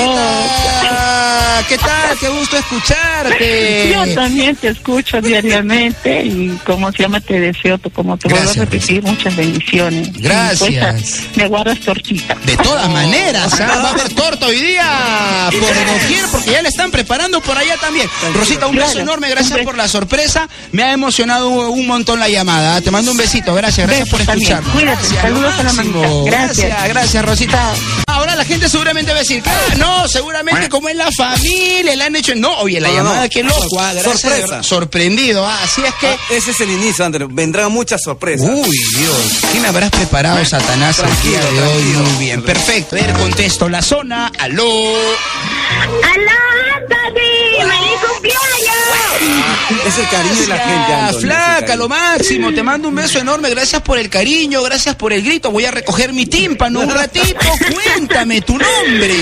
¿qué 1.68 1.78
tal? 1.78 2.18
Qué 2.20 2.30
gusto 2.30 2.58
escucharte. 2.58 3.92
Yo 3.94 4.14
también 4.16 4.56
te 4.56 4.70
escucho 4.70 5.22
diariamente 5.22 6.26
y 6.26 6.58
como 6.66 6.92
se 6.92 7.04
llama 7.04 7.20
te 7.22 7.40
deseo, 7.40 7.80
como 7.94 8.18
te 8.18 8.28
vuelvo 8.28 8.50
a 8.50 8.54
Gracias, 8.54 8.66
repetir, 8.70 9.04
muchas 9.22 9.36
bendiciones. 9.36 10.14
Gracias. 10.14 11.24
Me 11.36 11.48
guardas 11.48 11.80
tortita. 11.82 12.36
De 12.46 12.58
todas 12.58 12.90
maneras, 12.90 13.54
¿ah? 13.62 13.68
va 13.84 13.90
a 13.90 13.92
haber 13.92 14.10
torta 14.14 14.48
hoy 14.48 14.60
día 14.60 15.50
por 15.52 15.62
doquier 15.62 16.26
porque 16.32 16.52
ya 16.52 16.62
le 16.64 16.70
están 16.70 16.90
preparando 16.90 17.40
por 17.42 17.56
allá 17.58 17.78
también. 17.78 18.10
Rosita, 18.34 18.66
un 18.68 18.76
beso 18.76 18.88
Claro, 18.92 19.02
enorme, 19.02 19.30
gracias 19.30 19.60
por 19.60 19.78
la 19.78 19.88
sorpresa. 19.88 20.50
Me 20.72 20.84
ha 20.84 20.92
emocionado 20.94 21.50
un 21.50 21.86
montón 21.88 22.20
la 22.20 22.30
llamada. 22.30 22.82
Te 22.82 22.90
mando 22.90 23.12
un 23.12 23.18
besito, 23.18 23.54
gracias, 23.54 23.88
gracias 23.88 24.10
Besos 24.10 24.26
por 24.28 24.36
escucharnos. 24.36 24.74
Cuídate, 24.74 25.02
Gracias, 25.02 25.22
saludos 25.22 25.54
a 25.54 25.64
la. 25.64 25.72
Gracias. 25.72 26.26
gracias, 26.26 26.88
gracias, 26.90 27.26
Rosita. 27.26 27.74
Ahora 28.08 28.36
la 28.36 28.44
gente 28.46 28.70
seguramente 28.70 29.12
va 29.12 29.18
a 29.18 29.22
decir, 29.22 29.44
ah, 29.46 29.76
no, 29.78 30.08
seguramente 30.08 30.68
como 30.70 30.90
es 30.90 30.96
la 30.96 31.10
familia, 31.16 31.96
le 31.96 32.04
han 32.04 32.16
hecho. 32.16 32.34
No, 32.36 32.58
oye, 32.60 32.80
la 32.82 32.88
No, 32.90 32.96
llamada, 32.96 33.24
no. 33.24 33.30
qué 33.30 33.44
loco, 33.44 33.80
ah, 33.80 33.94
gracias, 33.94 34.22
Sorpresa. 34.22 34.64
sorprendido, 34.64 35.46
ah, 35.46 35.60
así 35.64 35.82
es 35.86 35.94
que. 35.96 36.08
Ah, 36.08 36.18
ese 36.32 36.52
es 36.52 36.60
el 36.62 36.72
inicio, 36.72 37.06
Anthony. 37.06 37.28
Vendrán 37.30 37.72
muchas 37.72 38.02
sorpresas. 38.04 38.50
Uy, 38.50 38.78
Dios. 38.98 39.11
¿Qué 39.52 39.60
me 39.60 39.68
habrás 39.68 39.90
preparado, 39.92 40.44
Satanás, 40.46 41.00
el 41.00 41.30
día 41.30 41.40
de 41.40 41.62
hoy? 41.62 41.84
Muy 41.84 42.18
bien, 42.20 42.42
perfecto. 42.44 42.96
A 42.96 43.00
ver, 43.00 43.14
contesto. 43.14 43.68
La 43.70 43.82
zona, 43.82 44.32
aló. 44.40 44.64
¡Aló, 44.64 46.32
Anthony! 46.76 47.58
¡Feliz 47.58 48.00
cumpleaños! 48.10 49.86
Es 49.86 49.98
el 49.98 50.08
cariño 50.10 50.36
de 50.36 50.48
la 50.48 50.58
gente, 50.58 50.94
Ah, 50.94 51.08
Anthony. 51.08 51.20
flaca, 51.22 51.76
lo 51.76 51.90
máximo. 51.90 52.54
Te 52.54 52.64
mando 52.64 52.88
un 52.90 52.96
beso 52.96 53.20
enorme. 53.20 53.50
Gracias 53.50 53.82
por 53.82 53.98
el 53.98 54.10
cariño, 54.10 54.62
gracias 54.64 54.96
por 54.96 55.12
el 55.14 55.22
grito. 55.24 55.52
Voy 55.52 55.66
a 55.66 55.72
recoger 55.72 56.14
mi 56.14 56.26
tímpano 56.26 56.80
un 56.82 56.90
ratito. 56.90 57.40
Cuéntame 57.84 58.42
tu 58.42 58.54
nombre. 58.58 59.16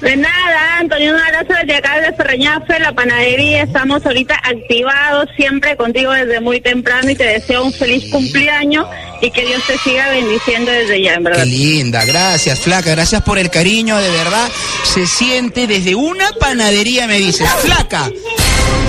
De 0.00 0.16
nada, 0.16 0.78
Antonio, 0.78 1.12
un 1.14 1.20
abrazo 1.20 1.52
desde 1.60 1.76
acá 1.76 2.00
de 2.00 2.12
Ferreñafe, 2.14 2.80
la 2.80 2.92
panadería. 2.92 3.64
Estamos 3.64 4.04
ahorita 4.04 4.34
activados, 4.42 5.28
siempre 5.36 5.76
contigo 5.76 6.10
desde 6.12 6.40
muy 6.40 6.60
temprano 6.60 7.10
y 7.10 7.14
te 7.14 7.24
deseo 7.24 7.64
un 7.64 7.72
feliz 7.72 8.10
cumpleaños 8.10 8.86
y 9.20 9.30
que 9.30 9.44
Dios 9.44 9.62
te 9.66 9.76
siga 9.78 10.08
bendiciendo 10.08 10.70
desde 10.70 11.02
ya, 11.02 11.14
en 11.14 11.24
Qué 11.24 11.30
verdad. 11.30 11.44
linda, 11.44 12.04
gracias, 12.06 12.60
flaca. 12.60 12.92
Gracias 12.92 13.22
por 13.22 13.38
el 13.38 13.50
cariño, 13.50 13.98
de 13.98 14.10
verdad. 14.10 14.48
Se 14.84 15.06
siente 15.06 15.66
desde 15.66 15.94
una 15.94 16.30
panadería, 16.40 17.06
me 17.06 17.18
dices. 17.18 17.46
Flaca. 17.62 18.10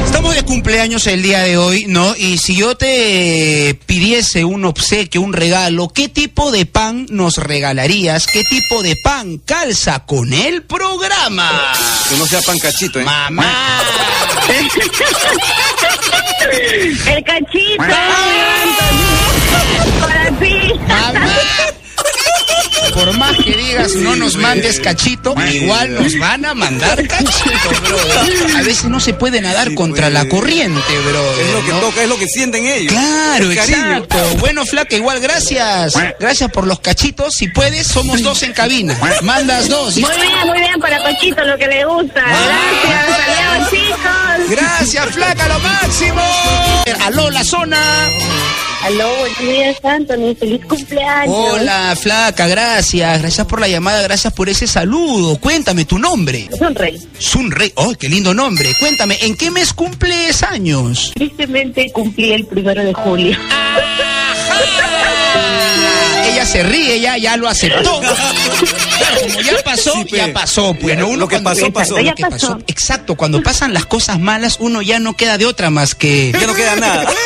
Estamos 0.06 0.36
de 0.36 0.44
cumpleaños 0.44 1.08
el 1.08 1.22
día 1.22 1.40
de 1.42 1.58
hoy, 1.58 1.86
¿no? 1.88 2.16
Y 2.16 2.38
si 2.38 2.56
yo 2.56 2.76
te 2.76 3.80
pidiese 3.86 4.44
un 4.44 4.66
obsequio, 4.66 5.22
un 5.22 5.34
regalo, 5.34 5.90
¿qué 5.90 6.10
tipo 6.10 6.52
de 6.52 6.66
pan 6.66 7.06
nos 7.10 7.38
regalarías? 7.38 8.28
¿Qué 8.28 8.44
tipo 8.44 8.84
de 8.84 8.96
pan 9.04 9.38
calza 9.40 10.06
con 10.06 10.34
el 10.34 10.64
programa? 10.64 11.74
Que 12.10 12.18
no 12.18 12.26
sea 12.26 12.42
pan 12.42 12.60
cachito, 12.60 13.00
¿eh? 13.00 13.04
Mamá. 13.04 13.82
El 17.08 17.24
cachito, 17.24 17.78
para 20.02 20.40
ti. 20.40 20.74
Mamá. 20.88 21.21
Por 23.06 23.18
más 23.18 23.36
que 23.38 23.56
digas 23.56 23.96
no 23.96 24.16
nos 24.16 24.36
mandes 24.38 24.80
cachito, 24.80 25.34
igual 25.52 25.94
nos 25.96 26.18
van 26.20 26.46
a 26.46 26.54
mandar 26.54 27.08
cachito, 27.08 27.70
brother. 27.84 28.58
A 28.58 28.62
veces 28.62 28.86
no 28.86 29.00
se 29.00 29.14
puede 29.14 29.42
nadar 29.42 29.70
Sí, 29.70 29.76
contra 29.76 30.10
la 30.10 30.22
pues. 30.22 30.34
corriente, 30.34 30.98
brother. 31.00 31.46
Es 31.46 31.52
lo 31.54 31.66
que 31.66 31.72
¿no? 31.72 31.80
toca, 31.80 32.04
es 32.04 32.10
lo 32.10 32.18
que 32.18 32.28
sienten 32.28 32.66
ellos. 32.66 32.94
Claro, 32.94 33.52
exacto. 33.52 34.18
Bueno, 34.40 34.66
flaca, 34.66 34.96
igual 34.96 35.20
gracias. 35.20 35.94
Gracias 36.20 36.52
por 36.52 36.68
los 36.68 36.80
cachitos. 36.80 37.34
Si 37.36 37.48
puedes, 37.48 37.88
somos 37.88 38.22
dos 38.22 38.44
en 38.44 38.54
cabina. 38.54 38.98
Mandas 39.24 39.68
dos. 39.70 39.98
Muy 39.98 40.10
bien, 40.16 40.48
muy 40.48 40.60
bien, 40.60 40.80
para 40.80 41.02
Paquito, 41.02 41.44
lo 41.44 41.58
que 41.58 41.68
le 41.68 41.86
gusta. 41.86 42.22
Gracias, 42.22 43.20
adiós, 43.28 43.70
chicos. 43.72 44.50
Gracias, 44.50 45.06
flaca, 45.12 45.48
lo 45.48 45.60
máximo. 45.60 46.22
Aló, 47.06 47.30
la 47.32 47.44
zona. 47.44 47.80
Aló, 48.84 49.16
buenos 49.20 49.40
días, 49.40 49.78
Anthony, 49.84 50.36
feliz 50.36 50.66
cumpleaños. 50.66 51.36
Hola, 51.36 51.96
flaca, 51.96 52.48
gracias. 52.48 53.22
Gracias 53.22 53.46
por 53.46 53.60
la 53.60 53.68
llamada, 53.68 54.02
gracias 54.02 54.34
por 54.34 54.50
ese 54.50 54.66
saludo. 54.66 55.38
Cuéntame 55.38 55.86
tu 55.86 56.00
nombre. 56.00 56.50
Sonrey. 56.58 57.00
Sunrey. 57.20 57.72
Oh, 57.76 57.94
qué 57.94 58.10
lindo 58.10 58.34
nombre. 58.34 58.74
Cuéntame, 58.80 59.18
¿en 59.22 59.36
qué 59.36 59.52
mes 59.52 59.74
cumples 59.74 60.42
años? 60.42 61.12
Tristemente 61.14 61.92
cumplí 61.92 62.32
el 62.34 62.46
primero 62.48 62.84
de 62.84 62.94
julio. 62.94 63.38
Ella 66.34 66.46
se 66.46 66.64
ríe, 66.64 67.00
ya, 67.00 67.18
ya 67.18 67.38
lo 67.38 67.48
aceptó. 67.48 68.00
Claro, 68.00 68.16
como 69.22 69.42
ya 69.42 69.54
pasó, 69.64 69.94
Sí, 69.94 70.16
ya 70.16 70.32
pasó. 70.34 70.74
Pues 70.74 70.98
¿no? 70.98 71.08
uno 71.08 71.18
Lo 71.18 71.28
que 71.28 71.42
cuando- 71.42 71.50
pasó, 71.52 71.74
pasó. 71.74 71.98
Lo 72.00 72.16
que 72.16 72.24
pasó. 72.24 72.48
pasó. 72.54 72.60
Exacto, 72.68 73.16
cuando 73.16 73.42
pasan 73.44 73.74
las 73.74 73.86
cosas 73.86 74.20
malas, 74.20 74.58
uno 74.60 74.82
ya 74.82 75.00
no 75.00 75.16
queda 75.16 75.38
de 75.38 75.46
otra 75.46 75.70
más 75.70 75.96
que. 75.96 76.32
Ya 76.32 76.48
no 76.48 76.54
queda 76.56 76.76
nada. 76.76 77.06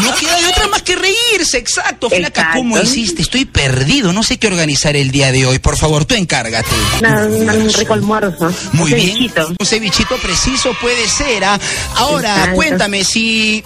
No 0.00 0.12
queda 0.16 0.36
de 0.40 0.46
otra 0.48 0.66
más 0.66 0.82
que 0.82 0.96
reírse, 0.96 1.56
exacto. 1.56 2.08
Flaca, 2.10 2.26
Exacto. 2.26 2.58
¿cómo 2.58 2.80
hiciste? 2.80 3.22
Estoy 3.22 3.44
perdido, 3.44 4.12
no 4.12 4.24
sé 4.24 4.38
qué 4.38 4.48
organizar 4.48 4.96
el 4.96 5.12
día 5.12 5.30
de 5.30 5.46
hoy. 5.46 5.60
Por 5.60 5.76
favor, 5.76 6.04
tú 6.04 6.16
encárgate. 6.16 6.68
Un 7.00 7.72
rico 7.72 7.92
almuerzo. 7.94 8.52
Muy 8.72 8.90
Un 8.92 8.96
bien. 8.98 9.08
cevichito. 9.12 9.48
Un 9.60 9.64
cevichito 9.66 10.16
preciso 10.16 10.74
puede 10.80 11.08
ser. 11.08 11.44
¿ah? 11.44 11.60
Ahora, 11.94 12.30
Exacto. 12.34 12.54
cuéntame 12.56 13.04
si. 13.04 13.62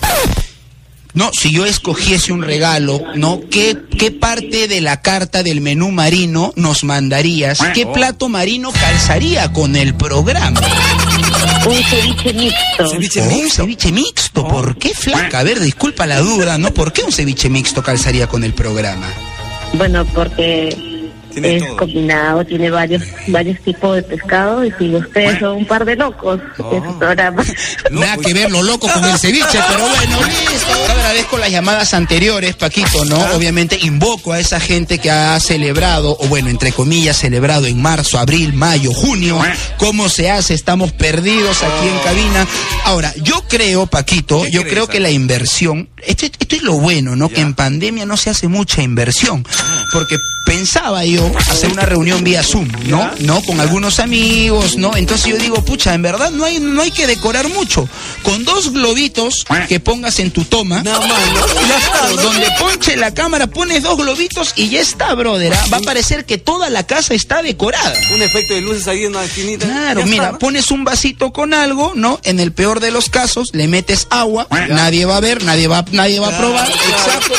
No, 1.18 1.30
si 1.32 1.50
yo 1.50 1.66
escogiese 1.66 2.32
un 2.32 2.42
regalo, 2.42 3.02
¿no? 3.16 3.40
¿Qué, 3.50 3.76
¿Qué 3.98 4.12
parte 4.12 4.68
de 4.68 4.80
la 4.80 5.02
carta 5.02 5.42
del 5.42 5.60
menú 5.60 5.90
marino 5.90 6.52
nos 6.54 6.84
mandarías? 6.84 7.58
¿Qué 7.74 7.86
plato 7.86 8.28
marino 8.28 8.70
calzaría 8.70 9.52
con 9.52 9.74
el 9.74 9.96
programa? 9.96 10.60
Un 11.66 11.82
ceviche 11.82 12.32
mixto. 12.34 12.88
Ceviche 12.88 13.20
Oh, 13.20 13.24
un 13.24 13.28
mixto. 13.34 13.62
ceviche 13.62 13.90
mixto. 13.90 14.46
¿Por 14.46 14.78
qué, 14.78 14.90
flaca? 14.94 15.40
A 15.40 15.42
ver, 15.42 15.58
disculpa 15.58 16.06
la 16.06 16.20
duda, 16.20 16.56
¿no? 16.56 16.72
¿Por 16.72 16.92
qué 16.92 17.02
un 17.02 17.10
ceviche 17.10 17.48
mixto 17.50 17.82
calzaría 17.82 18.28
con 18.28 18.44
el 18.44 18.54
programa? 18.54 19.08
Bueno, 19.72 20.04
porque 20.14 20.76
Tiene 21.40 21.56
es 21.56 21.66
todo. 21.66 21.76
combinado, 21.76 22.44
tiene 22.44 22.70
varios 22.70 23.02
varios 23.28 23.60
tipos 23.60 23.96
de 23.96 24.02
pescado 24.02 24.64
y 24.64 24.72
si 24.78 24.94
ustedes 24.94 25.38
son 25.38 25.58
un 25.58 25.66
par 25.66 25.84
de 25.84 25.96
locos 25.96 26.40
en 26.72 26.84
su 26.84 26.98
programa. 26.98 27.42
No, 27.90 28.00
Nada 28.00 28.16
pues- 28.16 28.26
que 28.26 28.34
ver 28.34 28.50
lo 28.50 28.62
loco 28.62 28.86
con 28.92 29.04
el 29.04 29.18
ceviche, 29.18 29.58
pero 29.68 29.80
bueno, 29.88 30.18
listo. 30.50 30.92
Agradezco 30.92 31.38
las 31.38 31.50
llamadas 31.50 31.94
anteriores, 31.94 32.54
Paquito, 32.56 33.04
¿no? 33.06 33.18
Obviamente 33.34 33.78
invoco 33.82 34.32
a 34.32 34.40
esa 34.40 34.60
gente 34.60 34.98
que 34.98 35.10
ha 35.10 35.38
celebrado, 35.40 36.16
o 36.20 36.26
bueno, 36.28 36.48
entre 36.50 36.72
comillas, 36.72 37.16
celebrado 37.18 37.66
en 37.66 37.80
marzo, 37.80 38.18
abril, 38.18 38.52
mayo, 38.52 38.92
junio. 38.92 39.40
¿Cómo 39.78 40.08
se 40.08 40.30
hace? 40.30 40.54
Estamos 40.54 40.92
perdidos 40.92 41.62
aquí 41.62 41.88
en 41.88 41.98
cabina. 42.00 42.46
Ahora, 42.84 43.12
yo 43.22 43.44
creo, 43.48 43.86
Paquito, 43.86 44.42
¿Qué 44.42 44.50
yo 44.50 44.60
crees, 44.62 44.74
creo 44.74 44.86
que 44.88 45.00
la 45.00 45.10
inversión, 45.10 45.88
esto, 46.06 46.26
esto 46.26 46.56
es 46.56 46.62
lo 46.62 46.74
bueno, 46.74 47.16
¿no? 47.16 47.28
Que 47.28 47.40
en 47.40 47.54
pandemia 47.54 48.04
no 48.06 48.16
se 48.16 48.30
hace 48.30 48.48
mucha 48.48 48.82
inversión. 48.82 49.46
Porque 49.92 50.16
pensaba 50.44 51.04
yo 51.04 51.27
hacer 51.36 51.72
una 51.72 51.84
reunión 51.84 52.24
vía 52.24 52.42
Zoom, 52.42 52.68
¿no? 52.86 53.10
¿No? 53.20 53.42
Con 53.42 53.60
algunos 53.60 53.98
amigos, 54.00 54.76
¿no? 54.76 54.96
Entonces 54.96 55.26
yo 55.26 55.36
digo, 55.36 55.64
pucha, 55.64 55.94
en 55.94 56.02
verdad 56.02 56.30
no 56.30 56.44
hay, 56.44 56.60
no 56.60 56.82
hay 56.82 56.90
que 56.90 57.06
decorar 57.06 57.48
mucho. 57.48 57.88
Con 58.22 58.44
dos 58.44 58.72
globitos 58.72 59.44
que 59.68 59.80
pongas 59.80 60.18
en 60.18 60.30
tu 60.30 60.44
toma, 60.44 60.82
¿no? 60.82 60.92
Está, 61.78 62.08
¿no? 62.08 62.22
donde 62.22 62.46
ponche 62.58 62.96
la 62.96 63.12
cámara, 63.12 63.46
pones 63.46 63.82
dos 63.82 63.96
globitos 63.96 64.52
y 64.56 64.68
ya 64.68 64.80
está, 64.80 65.14
brother. 65.14 65.52
¿ah? 65.52 65.66
Va 65.72 65.78
a 65.78 65.80
parecer 65.80 66.24
que 66.24 66.38
toda 66.38 66.70
la 66.70 66.86
casa 66.86 67.14
está 67.14 67.42
decorada. 67.42 67.94
Un 68.14 68.22
efecto 68.22 68.54
de 68.54 68.60
luces 68.60 68.88
ahí 68.88 69.04
en 69.04 69.10
una 69.10 69.24
esquinita. 69.24 69.66
Claro, 69.66 70.04
mira, 70.04 70.24
está, 70.24 70.32
¿no? 70.32 70.38
pones 70.38 70.70
un 70.70 70.84
vasito 70.84 71.32
con 71.32 71.54
algo, 71.54 71.92
¿no? 71.94 72.20
En 72.24 72.40
el 72.40 72.52
peor 72.52 72.80
de 72.80 72.90
los 72.90 73.08
casos, 73.08 73.50
le 73.52 73.68
metes 73.68 74.06
agua, 74.10 74.46
nadie 74.50 75.04
va 75.04 75.16
a 75.16 75.20
ver, 75.20 75.42
nadie 75.44 75.68
va, 75.68 75.84
nadie 75.92 76.20
va 76.20 76.28
a 76.28 76.38
probar. 76.38 76.68
Exacto. 76.68 77.34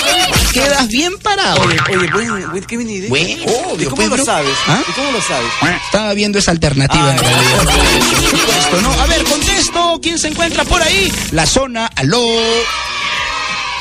Quedas 0.53 0.87
bien 0.87 1.17
parado. 1.19 1.61
Oye, 1.61 1.77
oye, 2.13 2.65
qué 2.67 2.75
buena 2.75 2.91
idea. 2.91 3.09
Bueno, 3.09 3.29
¿Y 3.29 3.68
obvio, 3.71 3.89
cómo 3.89 3.95
pues, 3.97 4.09
lo 4.09 4.15
bro. 4.15 4.25
sabes? 4.25 4.55
¿Ah? 4.67 4.81
¿Y 4.87 4.91
cómo 4.93 5.11
lo 5.11 5.21
sabes? 5.21 5.51
Estaba 5.85 6.13
viendo 6.13 6.39
esa 6.39 6.51
alternativa 6.51 7.05
Ah, 7.07 7.11
en 7.11 7.17
ya. 7.17 7.23
realidad. 7.23 7.63
Por 8.09 8.29
supuesto, 8.39 8.81
¿no? 8.81 8.91
A 9.01 9.05
ver, 9.07 9.23
contesto. 9.23 9.99
¿Quién 10.01 10.17
se 10.19 10.27
encuentra 10.29 10.63
por 10.65 10.81
ahí? 10.81 11.11
La 11.31 11.45
zona, 11.45 11.89
aló. 11.95 12.21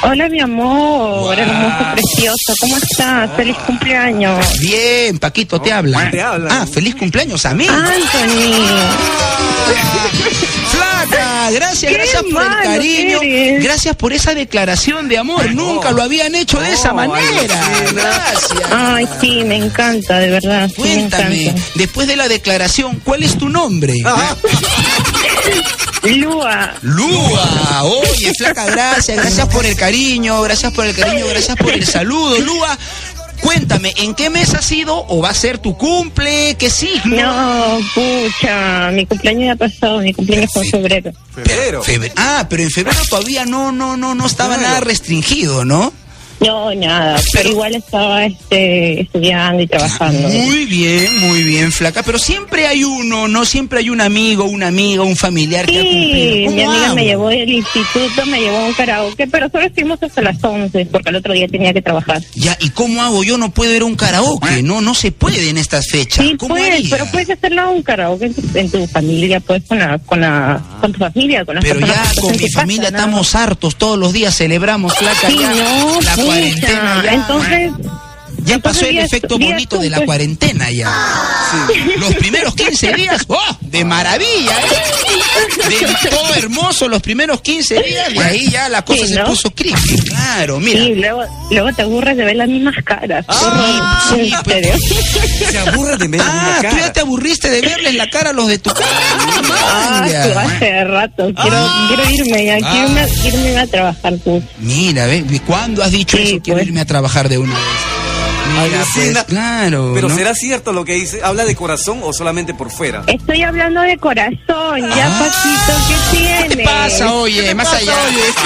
Hola, 0.02 0.28
mi 0.28 0.40
amor, 0.40 1.36
hermoso, 1.38 1.86
precioso. 1.94 2.54
¿Cómo 2.60 2.76
estás? 2.76 3.30
Feliz 3.36 3.56
cumpleaños. 3.66 4.46
Bien, 4.60 5.18
Paquito, 5.18 5.60
te 5.60 5.72
habla. 5.72 6.10
te 6.10 6.22
hablan. 6.22 6.50
Ah, 6.52 6.66
feliz 6.66 6.94
cumpleaños 6.94 7.44
a 7.44 7.52
mí. 7.54 7.66
Anthony. 7.66 8.64
Flaca, 10.70 11.50
gracias, 11.50 11.90
Qué 11.92 11.98
gracias 11.98 12.22
por 12.32 12.42
el 12.42 12.48
cariño. 12.62 13.18
eres. 13.22 13.62
Gracias 13.64 13.96
por 13.96 14.12
esa 14.12 14.34
declaración 14.34 15.08
de 15.08 15.18
amor. 15.18 15.52
Nunca 15.52 15.90
lo 15.90 16.02
habían 16.02 16.34
hecho 16.36 16.60
de 16.60 16.72
esa 16.72 16.92
manera. 16.92 17.20
Alcina. 17.20 17.92
Gracias. 17.92 18.52
Ay, 18.70 19.08
sí, 19.20 19.42
me 19.44 19.56
encanta, 19.56 20.18
de 20.20 20.30
verdad. 20.30 20.68
Sí, 20.68 20.74
Cuéntame, 20.76 21.42
encanta. 21.48 21.62
después 21.74 22.06
de 22.06 22.16
la 22.16 22.28
declaración, 22.28 23.00
¿cuál 23.04 23.24
es 23.24 23.36
tu 23.36 23.48
nombre? 23.48 23.94
Ah, 24.04 24.36
Lua. 26.02 26.74
Lua, 26.82 27.82
oye, 27.84 28.32
flaca, 28.38 28.66
gracias, 28.66 29.16
gracias 29.16 29.48
por 29.48 29.66
el 29.66 29.76
cariño, 29.76 30.40
gracias 30.42 30.72
por 30.72 30.86
el 30.86 30.94
cariño, 30.94 31.26
gracias 31.28 31.56
por 31.56 31.72
el 31.72 31.84
saludo, 31.86 32.38
Lua. 32.40 32.78
Cuéntame, 33.40 33.92
¿en 33.98 34.14
qué 34.16 34.30
mes 34.30 34.52
ha 34.54 34.62
sido 34.62 35.04
o 35.08 35.22
va 35.22 35.30
a 35.30 35.34
ser 35.34 35.58
tu 35.58 35.76
cumple? 35.76 36.56
¿Qué 36.58 36.70
signo? 36.70 37.16
No, 37.22 37.78
pucha, 37.94 38.90
mi 38.92 39.06
cumpleaños 39.06 39.44
ya 39.46 39.52
ha 39.52 39.56
pasado, 39.56 40.00
mi 40.00 40.12
cumpleaños 40.12 40.50
fue 40.52 40.64
en 40.64 40.70
febrero. 40.72 41.12
febrero. 41.32 41.84
Febre- 41.84 42.12
Ah, 42.16 42.46
pero 42.50 42.64
en 42.64 42.70
febrero 42.70 42.98
todavía 43.08 43.44
no, 43.46 43.70
no, 43.70 43.96
no, 43.96 44.16
no 44.16 44.26
estaba 44.26 44.54
Claro. 44.56 44.68
nada 44.70 44.80
restringido, 44.80 45.64
¿no? 45.64 45.92
No, 46.40 46.72
nada, 46.74 47.20
pero 47.32 47.50
igual 47.50 47.74
estaba 47.74 48.24
este, 48.24 49.00
estudiando 49.00 49.62
y 49.62 49.66
trabajando. 49.66 50.28
Muy 50.28 50.66
bien, 50.66 51.18
muy 51.20 51.42
bien, 51.42 51.72
flaca. 51.72 52.02
Pero 52.04 52.18
siempre 52.18 52.66
hay 52.66 52.84
uno, 52.84 53.26
¿no? 53.26 53.44
Siempre 53.44 53.80
hay 53.80 53.90
un 53.90 54.00
amigo, 54.00 54.44
una 54.44 54.68
amiga, 54.68 55.02
un 55.02 55.16
familiar 55.16 55.66
que 55.66 55.78
ha 55.78 55.82
Sí, 55.82 55.88
cumplido. 55.88 56.50
mi 56.52 56.56
¿Cómo 56.58 56.70
amiga 56.70 56.86
hago? 56.86 56.94
me 56.94 57.04
llevó 57.04 57.28
del 57.30 57.48
instituto, 57.52 58.26
me 58.26 58.40
llevó 58.40 58.56
a 58.58 58.64
un 58.66 58.74
karaoke, 58.74 59.26
pero 59.26 59.48
solo 59.50 59.64
estuvimos 59.66 60.00
hasta 60.02 60.22
las 60.22 60.42
11 60.42 60.86
porque 60.86 61.08
el 61.10 61.16
otro 61.16 61.32
día 61.32 61.48
tenía 61.48 61.72
que 61.72 61.82
trabajar. 61.82 62.22
Ya, 62.36 62.56
¿y 62.60 62.70
cómo 62.70 63.02
hago? 63.02 63.24
Yo 63.24 63.36
no 63.36 63.50
puedo 63.50 63.74
ir 63.74 63.82
a 63.82 63.86
un 63.86 63.96
karaoke, 63.96 64.62
no, 64.62 64.80
no 64.80 64.94
se 64.94 65.10
puede 65.10 65.48
en 65.50 65.58
estas 65.58 65.88
fechas. 65.88 66.24
Sí, 66.24 66.36
¿Cómo 66.38 66.54
puedes, 66.54 66.72
haría? 66.72 66.88
pero 66.90 67.06
puedes 67.10 67.30
hacerlo 67.30 67.62
a 67.62 67.68
un 67.70 67.82
karaoke 67.82 68.26
en 68.26 68.34
tu, 68.34 68.58
en 68.58 68.70
tu 68.70 68.86
familia, 68.86 69.40
pues 69.40 69.62
con 69.66 69.78
la, 69.80 69.98
con 69.98 70.20
la, 70.20 70.62
con 70.80 70.92
tu 70.92 70.98
familia, 71.00 71.44
con 71.44 71.56
las 71.56 71.64
Pero 71.64 71.80
ya 71.80 72.02
con 72.20 72.30
mi 72.32 72.38
casa, 72.38 72.60
familia 72.60 72.90
nada 72.90 72.98
estamos 72.98 73.34
hartos, 73.34 73.76
todos 73.76 73.98
los 73.98 74.12
días 74.12 74.36
celebramos, 74.36 74.94
flaca, 74.96 75.28
Sí, 75.28 75.38
ya 75.38 75.52
no, 75.52 76.00
la 76.00 76.14
pucha, 76.14 76.27
Entonces, 77.10 77.72
ya 78.44 78.54
entonces 78.54 78.62
pasó 78.62 78.86
el 78.86 78.92
días- 78.92 79.04
efecto 79.06 79.36
días 79.38 79.50
bonito 79.52 79.78
de 79.78 79.90
la 79.90 80.00
cuarentena 80.04 80.70
ya. 80.70 80.90
Los 81.98 82.14
primeros 82.14 82.54
15 82.54 82.92
días, 82.94 83.24
¡oh! 83.28 83.38
De 83.60 83.84
maravilla, 83.84 84.56
¿eh? 84.60 85.68
De 85.68 86.10
todo 86.10 86.34
hermoso 86.34 86.88
los 86.88 87.02
primeros 87.02 87.40
15 87.42 87.82
días, 87.82 88.12
de 88.12 88.20
ahí 88.20 88.48
ya 88.50 88.68
la 88.68 88.82
cosa 88.84 89.06
Sí, 89.06 89.14
se 89.14 89.20
puso 89.24 89.50
creepy. 89.50 89.96
Claro, 90.08 90.58
mira. 90.60 90.82
Sí, 90.84 90.94
luego, 90.94 91.24
luego 91.50 91.72
te 91.74 91.82
aburres 91.82 92.16
de 92.16 92.24
ver 92.24 92.36
las 92.36 92.48
mismas 92.48 92.74
caras. 92.84 93.24
Ah, 93.28 94.08
sí, 94.14 94.32
pues. 94.44 94.68
Se 95.50 95.58
aburre 95.58 95.96
de 95.96 96.08
ver 96.08 96.20
Ah, 96.22 96.32
una 96.60 96.70
tú 96.70 96.76
ya 96.76 96.80
cara. 96.82 96.92
te 96.92 97.00
aburriste 97.00 97.50
de 97.50 97.60
verles 97.60 97.94
la 97.94 98.08
cara 98.10 98.30
a 98.30 98.32
los 98.32 98.48
de 98.48 98.58
tu 98.58 98.70
casa. 98.70 98.84
Ah, 99.52 100.04
hace 100.04 100.84
rato. 100.84 101.32
Quiero, 101.34 101.68
quiero 101.88 102.10
irme 102.10 102.44
ya. 102.44 102.58
Ah. 102.62 102.70
Quiero, 102.70 102.88
irme, 102.88 103.06
quiero 103.22 103.38
irme 103.38 103.58
a 103.60 103.66
trabajar, 103.66 104.14
pues. 104.24 104.42
Mira, 104.58 105.06
ve, 105.06 105.24
¿y 105.28 105.38
¿cuándo 105.40 105.82
has 105.82 105.90
dicho 105.92 106.16
Sí, 106.16 106.22
eso? 106.24 106.40
Quiero 106.42 106.58
pues. 106.58 106.66
irme 106.68 106.80
a 106.80 106.84
trabajar 106.84 107.28
de 107.28 107.38
una 107.38 107.54
vez. 107.54 107.64
Mira, 108.48 108.84
pues, 108.94 109.24
claro. 109.24 109.92
Pero 109.94 110.08
¿no? 110.08 110.14
¿será 110.14 110.34
cierto 110.34 110.72
lo 110.72 110.84
que 110.84 110.94
dice? 110.94 111.20
¿Habla 111.22 111.44
de 111.44 111.54
corazón 111.54 112.00
o 112.02 112.12
solamente 112.12 112.54
por 112.54 112.70
fuera? 112.70 113.04
Estoy 113.06 113.42
hablando 113.42 113.80
de 113.82 113.96
corazón. 113.98 114.80
Ya, 114.94 115.06
Ah. 115.08 115.18
Pasito, 115.28 115.78
¿qué 115.88 116.16
tienes? 116.18 116.42
¿Qué 116.48 116.56
te 116.56 116.64
pasa, 116.64 117.12
oye? 117.14 117.54
Más 117.54 117.72
allá. 117.72 117.94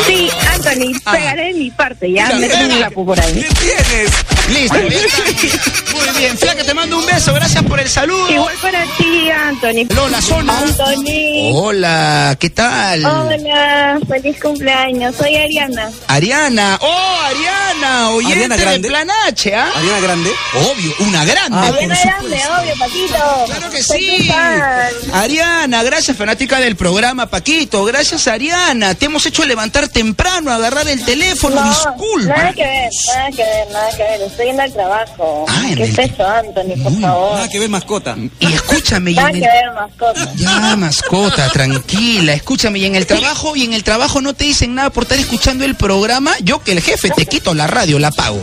Sí, 0.06 0.28
Anthony, 0.54 0.92
Ah. 1.04 1.12
pegaré 1.12 1.44
de 1.46 1.54
mi 1.54 1.70
parte. 1.70 2.10
Ya, 2.12 2.30
un 2.32 2.80
lapo 2.80 3.06
por 3.06 3.18
ahí. 3.20 3.34
¿Qué 3.34 3.48
tienes? 3.54 4.10
Listo, 4.52 4.76
está. 4.76 5.22
Muy 5.92 6.18
bien, 6.18 6.38
Flaca, 6.38 6.64
te 6.64 6.74
mando 6.74 6.98
un 6.98 7.06
beso. 7.06 7.32
Gracias 7.34 7.62
por 7.64 7.80
el 7.80 7.88
saludo. 7.88 8.30
Igual 8.30 8.54
para 8.60 8.84
ti, 8.98 9.30
Anthony. 9.30 9.86
Lola 9.94 10.20
Zona. 10.20 10.58
Anthony. 10.58 11.52
Hola, 11.54 12.36
¿qué 12.38 12.50
tal? 12.50 13.04
Hola, 13.04 13.98
feliz 14.08 14.40
cumpleaños. 14.40 15.14
Soy 15.16 15.36
Ariana. 15.36 15.90
Ariana. 16.08 16.78
¡Oh, 16.80 17.18
Ariana! 17.24 18.10
Oyente 18.10 18.34
Ariana 18.34 18.56
de 18.56 18.62
Grande. 18.62 18.88
Plan 18.88 19.08
H, 19.28 19.54
¿ah? 19.54 19.70
¿Ariana 19.74 20.00
Grande? 20.00 20.30
Obvio, 20.54 20.94
una 21.00 21.24
grande. 21.24 21.58
Ah, 21.58 21.66
Ariana 21.68 21.96
supuesto. 21.96 22.48
obvio, 22.60 22.74
Patito. 22.78 23.44
Claro 23.46 23.70
que 23.70 23.82
sí. 23.82 24.30
Ariana, 25.12 25.82
gracias, 25.82 26.16
fanática 26.16 26.58
del 26.60 26.76
programa, 26.76 27.26
Paquito. 27.26 27.84
Gracias, 27.84 28.26
Ariana. 28.28 28.94
Te 28.94 29.06
hemos 29.06 29.24
hecho 29.26 29.44
levantar 29.44 29.88
temprano, 29.88 30.50
agarrar 30.52 30.88
el 30.88 31.04
teléfono. 31.04 31.62
Disculpa. 31.62 32.34
Nada 32.36 32.52
que 32.52 32.62
ver, 32.62 32.90
nada 33.14 33.30
que 33.30 33.42
ver, 33.42 33.68
nada 33.72 33.90
que 33.96 34.02
ver. 34.02 34.20
Estoy 34.42 34.46
yendo 34.46 34.62
al 34.62 34.72
trabajo. 34.72 35.44
Ah, 35.48 35.64
en 35.68 35.76
¿Qué 35.76 35.84
el- 35.84 35.90
es 35.90 35.98
eso, 35.98 36.26
Anthony, 36.28 36.82
por 36.82 37.00
favor? 37.00 37.34
Nada 37.34 37.48
que 37.48 37.58
ver, 37.60 37.68
mascota. 37.68 38.16
Y 38.40 38.52
escúchame, 38.52 39.10
y 39.12 39.14
Nada 39.14 39.28
en 39.30 39.34
que 39.40 39.44
el- 39.44 39.52
ver, 39.52 39.72
mascota. 39.72 40.32
Ya, 40.36 40.76
mascota, 40.76 41.48
tranquila. 41.50 42.32
Escúchame, 42.32 42.78
y 42.80 42.86
en 42.86 42.96
el 42.96 43.06
trabajo, 43.06 43.54
y 43.54 43.64
en 43.64 43.72
el 43.72 43.84
trabajo 43.84 44.20
no 44.20 44.34
te 44.34 44.44
dicen 44.44 44.74
nada 44.74 44.90
por 44.90 45.04
estar 45.04 45.18
escuchando 45.18 45.64
el 45.64 45.76
programa. 45.76 46.32
Yo 46.42 46.60
que 46.62 46.72
el 46.72 46.80
jefe 46.80 47.10
te 47.10 47.26
quito 47.26 47.54
la 47.54 47.66
radio, 47.68 47.98
la 47.98 48.10
pago. 48.10 48.40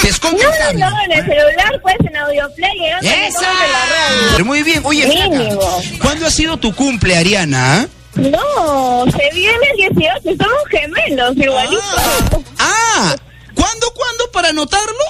Te 0.00 0.08
escondo 0.08 0.40
el 0.40 0.48
No, 0.48 0.54
cable. 0.56 0.78
no, 0.80 1.02
en 1.04 1.12
el 1.12 1.24
celular, 1.26 1.80
pues, 1.82 1.96
en 2.00 2.16
Audioplay, 2.16 2.78
¡Esa! 3.02 3.42
la 3.42 3.48
radio. 3.48 4.28
Pero 4.32 4.44
muy 4.44 4.62
bien. 4.62 4.80
Oye, 4.84 5.10
flaca. 5.10 5.56
¿cuándo 6.00 6.26
ha 6.26 6.30
sido 6.30 6.56
tu 6.56 6.74
cumple, 6.74 7.16
Ariana? 7.16 7.86
No, 8.14 9.04
se 9.10 9.34
viene 9.34 9.58
el 9.72 9.94
18, 9.94 10.22
somos 10.42 10.62
gemelos, 10.70 11.36
igualitos. 11.36 12.42
Ah, 12.58 13.14
¿cuándo, 13.58 13.90
cuándo 13.94 14.30
para 14.32 14.48
anotarlo? 14.50 15.04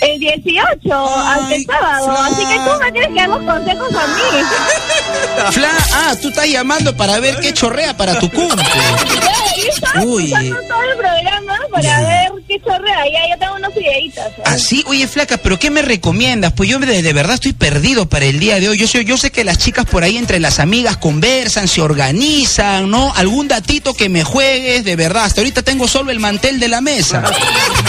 El 0.00 0.18
18, 0.20 0.78
Ay, 0.84 1.40
hasta 1.40 1.54
el 1.54 1.64
sábado. 1.66 2.06
Fla- 2.06 2.26
Así 2.26 2.46
que 2.46 2.54
tú 2.58 2.78
me 2.80 2.92
tienes 2.92 3.08
que 3.10 3.14
dar 3.14 3.28
los 3.28 3.42
consejos 3.42 3.88
a 3.94 4.06
mí. 4.06 5.52
Fla, 5.52 5.70
ah, 5.94 6.14
tú 6.20 6.28
estás 6.28 6.46
llamando 6.46 6.96
para 6.96 7.20
ver 7.20 7.38
qué 7.40 7.52
chorrea 7.54 7.96
para 7.96 8.18
tu 8.18 8.30
cumple. 8.30 8.62
Estaba 9.74 10.04
Uy. 10.04 10.24
escuchando 10.24 10.56
todo 10.68 10.82
el 10.82 10.96
programa 10.98 11.58
para 11.70 11.82
Ya. 11.82 12.00
ver 12.00 12.30
qué 12.48 12.60
chorrea. 12.60 13.04
Ya, 13.12 13.28
ya 13.28 13.36
tengo 13.38 13.54
unos 13.56 13.74
videitas. 13.74 14.26
¿eh? 14.28 14.42
Así, 14.44 14.84
oye, 14.86 15.06
flaca, 15.08 15.36
pero 15.38 15.58
¿qué 15.58 15.70
me 15.70 15.82
recomiendas? 15.82 16.52
Pues 16.52 16.68
yo 16.68 16.78
de, 16.78 17.02
de 17.02 17.12
verdad 17.12 17.34
estoy 17.34 17.52
perdido 17.52 18.08
para 18.08 18.24
el 18.26 18.38
día 18.38 18.60
de 18.60 18.68
hoy. 18.68 18.78
Yo 18.78 18.86
sé, 18.86 19.04
yo 19.04 19.16
sé 19.16 19.30
que 19.30 19.44
las 19.44 19.58
chicas 19.58 19.86
por 19.86 20.04
ahí 20.04 20.16
entre 20.16 20.40
las 20.40 20.58
amigas 20.60 20.96
conversan, 20.96 21.68
se 21.68 21.80
organizan, 21.80 22.90
¿no? 22.90 23.12
Algún 23.14 23.48
datito 23.48 23.94
que 23.94 24.08
me 24.08 24.24
juegues, 24.24 24.84
de 24.84 24.96
verdad. 24.96 25.24
Hasta 25.24 25.40
ahorita 25.40 25.62
tengo 25.62 25.88
solo 25.88 26.10
el 26.10 26.20
mantel 26.20 26.60
de 26.60 26.68
la 26.68 26.80
mesa. 26.80 27.22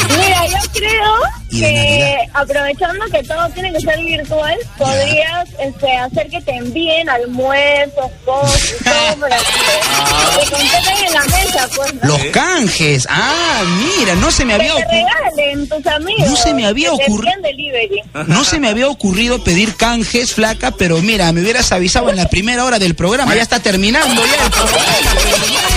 Mira, 0.09 0.45
yo 0.47 0.57
creo 0.73 1.13
que 1.51 2.17
aprovechando 2.33 3.05
que 3.05 3.23
todo 3.23 3.47
tiene 3.49 3.71
que 3.71 3.79
ser 3.79 3.97
virtual, 3.99 4.57
podrías 4.77 5.47
este, 5.59 5.97
hacer 5.97 6.27
que 6.29 6.41
te 6.41 6.55
envíen 6.55 7.07
almuerzos, 7.09 8.11
cosas, 8.25 8.75
todo 8.83 9.19
para 9.21 9.37
que 9.37 11.05
en 11.05 11.13
la 11.13 11.23
mesa, 11.25 11.67
pues. 11.75 11.93
¿no? 11.95 11.99
Los 12.09 12.23
canjes. 12.31 13.07
Ah, 13.09 13.63
mira, 13.97 14.15
no 14.15 14.31
se 14.31 14.45
me 14.45 14.53
había 14.53 14.73
ocurrido. 14.75 15.07
regalen 15.35 15.69
tus 15.69 15.85
amigos. 15.87 16.29
No 16.29 16.35
se 16.35 16.53
me 16.53 16.65
había 16.65 16.91
que 16.91 16.97
te 16.97 17.03
ocurri- 17.11 17.33
envíen 17.33 17.41
delivery. 17.41 18.01
No 18.27 18.43
se 18.43 18.59
me 18.59 18.69
había 18.69 18.87
ocurrido 18.87 19.43
pedir 19.43 19.75
canjes, 19.75 20.33
flaca, 20.33 20.71
pero 20.71 20.97
mira, 21.01 21.31
me 21.31 21.41
hubieras 21.41 21.71
avisado 21.71 22.09
en 22.09 22.15
la 22.17 22.27
primera 22.27 22.63
hora 22.65 22.79
del 22.79 22.95
programa. 22.95 23.35
Ya 23.35 23.41
está 23.41 23.59
terminando 23.59 24.21
ya 24.25 24.45
el 24.45 24.51
programa. 24.51 24.85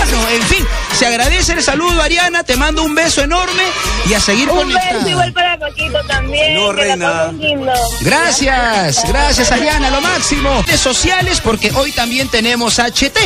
Bueno, 0.09 0.29
en 0.29 0.41
fin, 0.43 0.65
se 0.97 1.05
agradece 1.05 1.53
el 1.53 1.61
saludo, 1.63 2.01
Ariana. 2.01 2.43
Te 2.43 2.55
mando 2.55 2.83
un 2.83 2.95
beso 2.95 3.21
enorme 3.21 3.63
y 4.09 4.13
a 4.13 4.19
seguir 4.19 4.49
Un 4.49 4.57
conectada. 4.57 4.93
beso 4.95 5.09
igual 5.09 5.33
para 5.33 5.57
Paquito 5.59 5.99
también. 6.07 6.53
No, 6.55 6.71
reina. 6.71 7.31
Gracias, 8.01 9.03
gracias 9.07 9.51
Ariana, 9.51 9.89
lo 9.89 10.01
máximo. 10.01 10.63
Redes 10.65 10.79
sociales, 10.79 11.41
porque 11.41 11.71
hoy 11.75 11.91
también 11.91 12.27
tenemos 12.29 12.79
HT. 12.79 13.17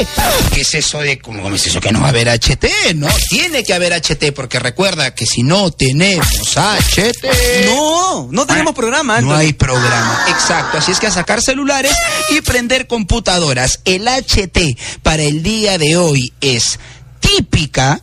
¿Qué 0.54 0.62
es 0.62 0.74
eso 0.74 1.00
de 1.00 1.20
cómo 1.20 1.50
es 1.54 1.68
eso 1.68 1.80
que 1.80 1.92
no 1.92 2.00
va 2.02 2.08
a 2.08 2.10
haber 2.10 2.28
HT? 2.30 2.63
No, 2.96 3.08
tiene 3.30 3.64
que 3.64 3.74
haber 3.74 3.94
HT, 3.94 4.32
porque 4.34 4.60
recuerda 4.60 5.14
que 5.14 5.26
si 5.26 5.44
no 5.44 5.72
tenemos 5.72 6.28
HT... 6.56 7.26
No, 7.66 8.28
no 8.32 8.46
tenemos 8.46 8.74
programa, 8.74 9.20
No 9.22 9.36
hay 9.36 9.54
programa, 9.54 10.26
exacto. 10.30 10.78
Así 10.78 10.92
es 10.92 11.00
que 11.00 11.08
a 11.08 11.12
sacar 11.12 11.42
celulares 11.42 11.94
y 12.30 12.42
prender 12.42 12.88
computadoras. 12.88 13.82
El 13.86 14.08
HT 14.08 14.78
para 15.02 15.24
el 15.24 15.44
día 15.44 15.78
de 15.78 15.98
hoy 15.98 16.34
es 16.40 16.80
típica, 17.20 18.00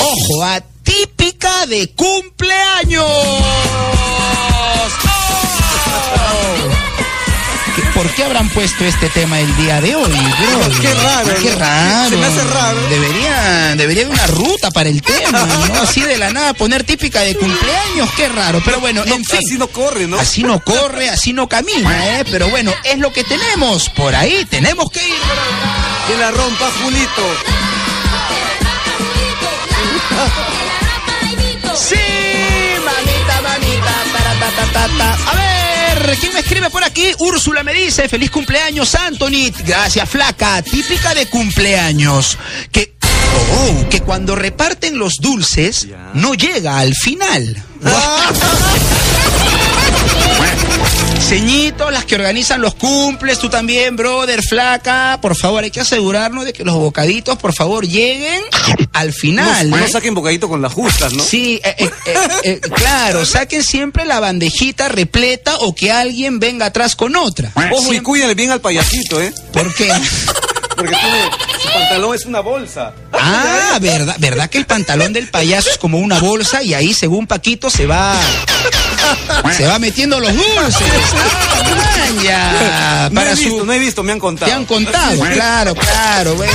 ojo, 0.00 0.44
a 0.44 0.60
típica 0.82 1.66
de 1.66 1.90
cumpleaños. 1.90 3.04
¡Oh! 6.28 6.72
¿Por 7.94 8.08
qué 8.10 8.24
habrán 8.24 8.48
puesto 8.50 8.84
este 8.84 9.08
tema 9.10 9.38
el 9.40 9.54
día 9.56 9.80
de 9.80 9.96
hoy? 9.96 10.10
bro? 10.12 10.80
Qué 10.80 10.94
raro, 10.94 11.34
Qué 11.42 11.54
raro. 11.54 12.10
Se 12.10 12.16
me 12.16 12.26
hace 12.26 12.44
raro. 12.44 12.80
Debería, 12.88 13.76
debería 13.76 14.04
haber 14.04 14.14
una 14.18 14.26
ruta 14.26 14.70
para 14.70 14.88
el 14.88 15.02
tema, 15.02 15.44
¿no? 15.44 15.82
Así 15.82 16.00
de 16.02 16.16
la 16.18 16.30
nada 16.30 16.54
poner 16.54 16.84
típica 16.84 17.20
de 17.20 17.34
cumpleaños, 17.36 18.10
qué 18.16 18.28
raro. 18.28 18.60
Pero 18.64 18.80
bueno, 18.80 19.04
No, 19.06 19.14
en 19.14 19.24
fin. 19.24 19.38
Así 19.38 19.58
no 19.58 19.66
corre, 19.68 20.06
¿no? 20.06 20.18
Así 20.18 20.42
no 20.42 20.60
corre, 20.60 21.08
así 21.10 21.32
no 21.32 21.48
camina, 21.48 22.18
¿eh? 22.18 22.24
Pero 22.30 22.48
bueno, 22.48 22.72
es 22.84 22.98
lo 22.98 23.12
que 23.12 23.24
tenemos. 23.24 23.88
Por 23.90 24.14
ahí 24.14 24.44
tenemos 24.46 24.90
que 24.90 25.06
ir. 25.06 25.14
Que 26.06 26.16
la 26.16 26.30
rompa, 26.30 26.70
Julito. 26.82 27.22
Sí, 31.76 31.94
mamita, 32.84 33.40
mamita. 33.42 33.94
taratatata. 34.12 35.16
A 35.30 35.34
ver, 35.34 35.75
¿quién 36.14 36.32
me 36.32 36.40
escribe 36.40 36.70
por 36.70 36.84
aquí? 36.84 37.12
Úrsula 37.18 37.62
me 37.62 37.72
dice, 37.72 38.08
feliz 38.08 38.30
cumpleaños, 38.30 38.94
Anthony. 38.94 39.50
Gracias, 39.64 40.08
flaca. 40.08 40.62
Típica 40.62 41.14
de 41.14 41.26
cumpleaños. 41.26 42.38
Que, 42.70 42.94
oh, 43.58 43.88
que 43.88 44.00
cuando 44.00 44.36
reparten 44.36 44.98
los 44.98 45.14
dulces, 45.20 45.88
no 46.14 46.34
llega 46.34 46.78
al 46.78 46.94
final. 46.94 47.62
Ceñito, 51.28 51.90
las 51.90 52.04
que 52.04 52.14
organizan 52.14 52.60
los 52.60 52.76
cumples, 52.76 53.40
tú 53.40 53.48
también, 53.48 53.96
brother, 53.96 54.42
flaca. 54.42 55.18
Por 55.20 55.34
favor, 55.34 55.64
hay 55.64 55.72
que 55.72 55.80
asegurarnos 55.80 56.44
de 56.44 56.52
que 56.52 56.64
los 56.64 56.76
bocaditos, 56.76 57.36
por 57.36 57.52
favor, 57.52 57.84
lleguen 57.84 58.42
al 58.92 59.12
final. 59.12 59.68
No, 59.68 59.76
¿eh? 59.76 59.80
no 59.80 59.88
saquen 59.88 60.14
bocadito 60.14 60.48
con 60.48 60.62
las 60.62 60.72
justas, 60.72 61.12
¿no? 61.14 61.24
Sí, 61.24 61.60
eh, 61.64 61.74
eh, 61.78 61.90
eh, 62.06 62.14
eh, 62.44 62.60
claro, 62.60 63.26
saquen 63.26 63.64
siempre 63.64 64.04
la 64.04 64.20
bandejita 64.20 64.88
repleta 64.88 65.56
o 65.58 65.74
que 65.74 65.90
alguien 65.90 66.38
venga 66.38 66.66
atrás 66.66 66.94
con 66.94 67.16
otra. 67.16 67.50
Ojo 67.72 67.92
y 67.92 67.98
cuídale 67.98 68.34
bien 68.34 68.52
al 68.52 68.60
payasito, 68.60 69.20
¿eh? 69.20 69.34
¿Por 69.52 69.74
qué? 69.74 69.90
Porque 70.76 70.94
tiene, 70.94 71.30
su 71.60 71.68
pantalón 71.72 72.14
es 72.14 72.26
una 72.26 72.40
bolsa. 72.40 72.94
Ah, 73.20 73.78
verdad, 73.80 74.16
verdad 74.18 74.48
que 74.50 74.58
el 74.58 74.66
pantalón 74.66 75.12
del 75.12 75.28
payaso 75.28 75.70
es 75.70 75.78
como 75.78 75.98
una 75.98 76.18
bolsa 76.18 76.62
y 76.62 76.74
ahí 76.74 76.94
según 76.94 77.26
Paquito 77.26 77.70
se 77.70 77.86
va 77.86 78.14
se 79.56 79.66
va 79.66 79.78
metiendo 79.78 80.18
los 80.20 80.32
dulces. 80.32 80.82
Ah. 82.30 83.08
No 83.10 83.14
Para 83.20 83.32
he 83.32 83.36
su 83.36 83.42
visto, 83.44 83.64
no 83.64 83.72
he 83.72 83.78
visto, 83.78 84.02
me 84.02 84.12
han 84.12 84.18
contado. 84.18 84.50
Te 84.50 84.56
han 84.56 84.64
contado, 84.64 85.20
claro, 85.32 85.74
claro, 85.74 86.34
bueno, 86.34 86.52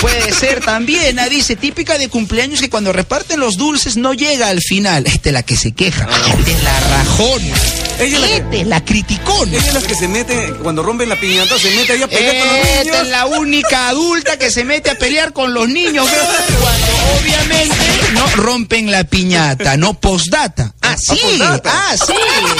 puede 0.00 0.32
ser 0.32 0.60
también. 0.64 1.18
Ah, 1.18 1.28
dice, 1.28 1.56
típica 1.56 1.98
de 1.98 2.08
cumpleaños 2.08 2.60
que 2.60 2.70
cuando 2.70 2.92
reparten 2.92 3.40
los 3.40 3.56
dulces 3.56 3.96
no 3.96 4.14
llega 4.14 4.48
al 4.48 4.60
final. 4.60 5.06
Esta 5.06 5.30
es 5.30 5.32
la 5.32 5.42
que 5.42 5.56
se 5.56 5.72
queja, 5.72 6.06
esta 6.38 6.50
es 6.50 6.62
la 6.62 6.80
rajona, 6.80 7.56
Ella 7.98 8.14
es 8.16 8.20
la 8.20 8.26
que- 8.28 8.36
esta 8.60 8.68
la 8.68 8.84
criticona. 8.84 9.52
Ella 9.52 9.66
es 9.68 9.74
la 9.74 9.82
que 9.82 9.94
se 9.94 10.08
mete, 10.08 10.52
cuando 10.62 10.82
rompen 10.82 11.08
la 11.08 11.18
piñata, 11.18 11.58
se 11.58 11.70
mete 11.70 11.92
ahí 11.94 12.02
a 12.02 12.08
pelear 12.08 12.36
con 12.46 12.48
los 12.56 12.66
Esta 12.66 12.82
niños. 12.84 12.96
es 13.02 13.08
la 13.08 13.26
única 13.26 13.88
adulta 13.88 14.36
que 14.38 14.50
se 14.50 14.64
mete 14.64 14.90
a 14.90 14.94
pelear 14.98 15.32
con 15.32 15.54
los 15.54 15.68
niños, 15.68 15.97
cuando 16.04 17.18
obviamente 17.20 17.76
no 18.14 18.26
rompen 18.36 18.90
la 18.90 19.04
piñata, 19.04 19.76
no 19.76 19.94
postdata. 19.94 20.74
Ah, 20.82 20.96
sí, 20.98 21.18
postdata. 21.22 21.70
ah, 21.72 21.96
sí, 21.96 22.12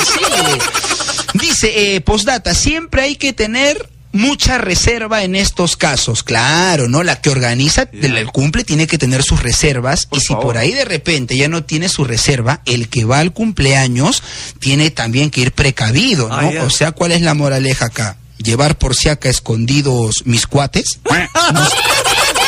sí. 0.07 1.39
Dice, 1.39 1.95
eh, 1.97 2.01
postdata, 2.01 2.55
siempre 2.55 3.03
hay 3.03 3.17
que 3.17 3.33
tener 3.33 3.89
mucha 4.11 4.57
reserva 4.59 5.23
en 5.23 5.37
estos 5.37 5.77
casos. 5.77 6.23
Claro, 6.23 6.89
¿no? 6.89 7.03
La 7.03 7.21
que 7.21 7.29
organiza 7.31 7.89
el, 7.93 8.17
el 8.17 8.27
cumple 8.29 8.65
tiene 8.65 8.87
que 8.87 8.97
tener 8.99 9.23
sus 9.23 9.43
reservas 9.43 10.07
Por 10.07 10.19
y 10.19 10.21
si 10.23 10.29
favor. 10.29 10.43
por 10.45 10.59
ahí 10.59 10.73
de 10.73 10.85
repente 10.87 11.37
ya 11.37 11.49
no 11.49 11.63
tiene 11.65 11.89
su 11.91 12.05
reserva, 12.05 12.63
el 12.65 12.89
que 12.89 13.05
va 13.05 13.19
al 13.21 13.33
cumpleaños 13.33 14.23
tiene 14.61 14.91
también 14.91 15.31
que 15.31 15.43
ir 15.43 15.53
precavido, 15.53 16.29
¿no? 16.29 16.37
Ah, 16.37 16.65
o 16.65 16.71
sea, 16.71 16.93
¿cuál 16.93 17.13
es 17.13 17.21
la 17.21 17.35
moraleja 17.35 17.87
acá? 17.87 18.17
Llevar 18.39 18.79
por 18.79 18.95
si 18.95 19.09
acá 19.11 19.29
escondidos 19.29 20.23
mis 20.25 20.47
cuates. 20.47 21.01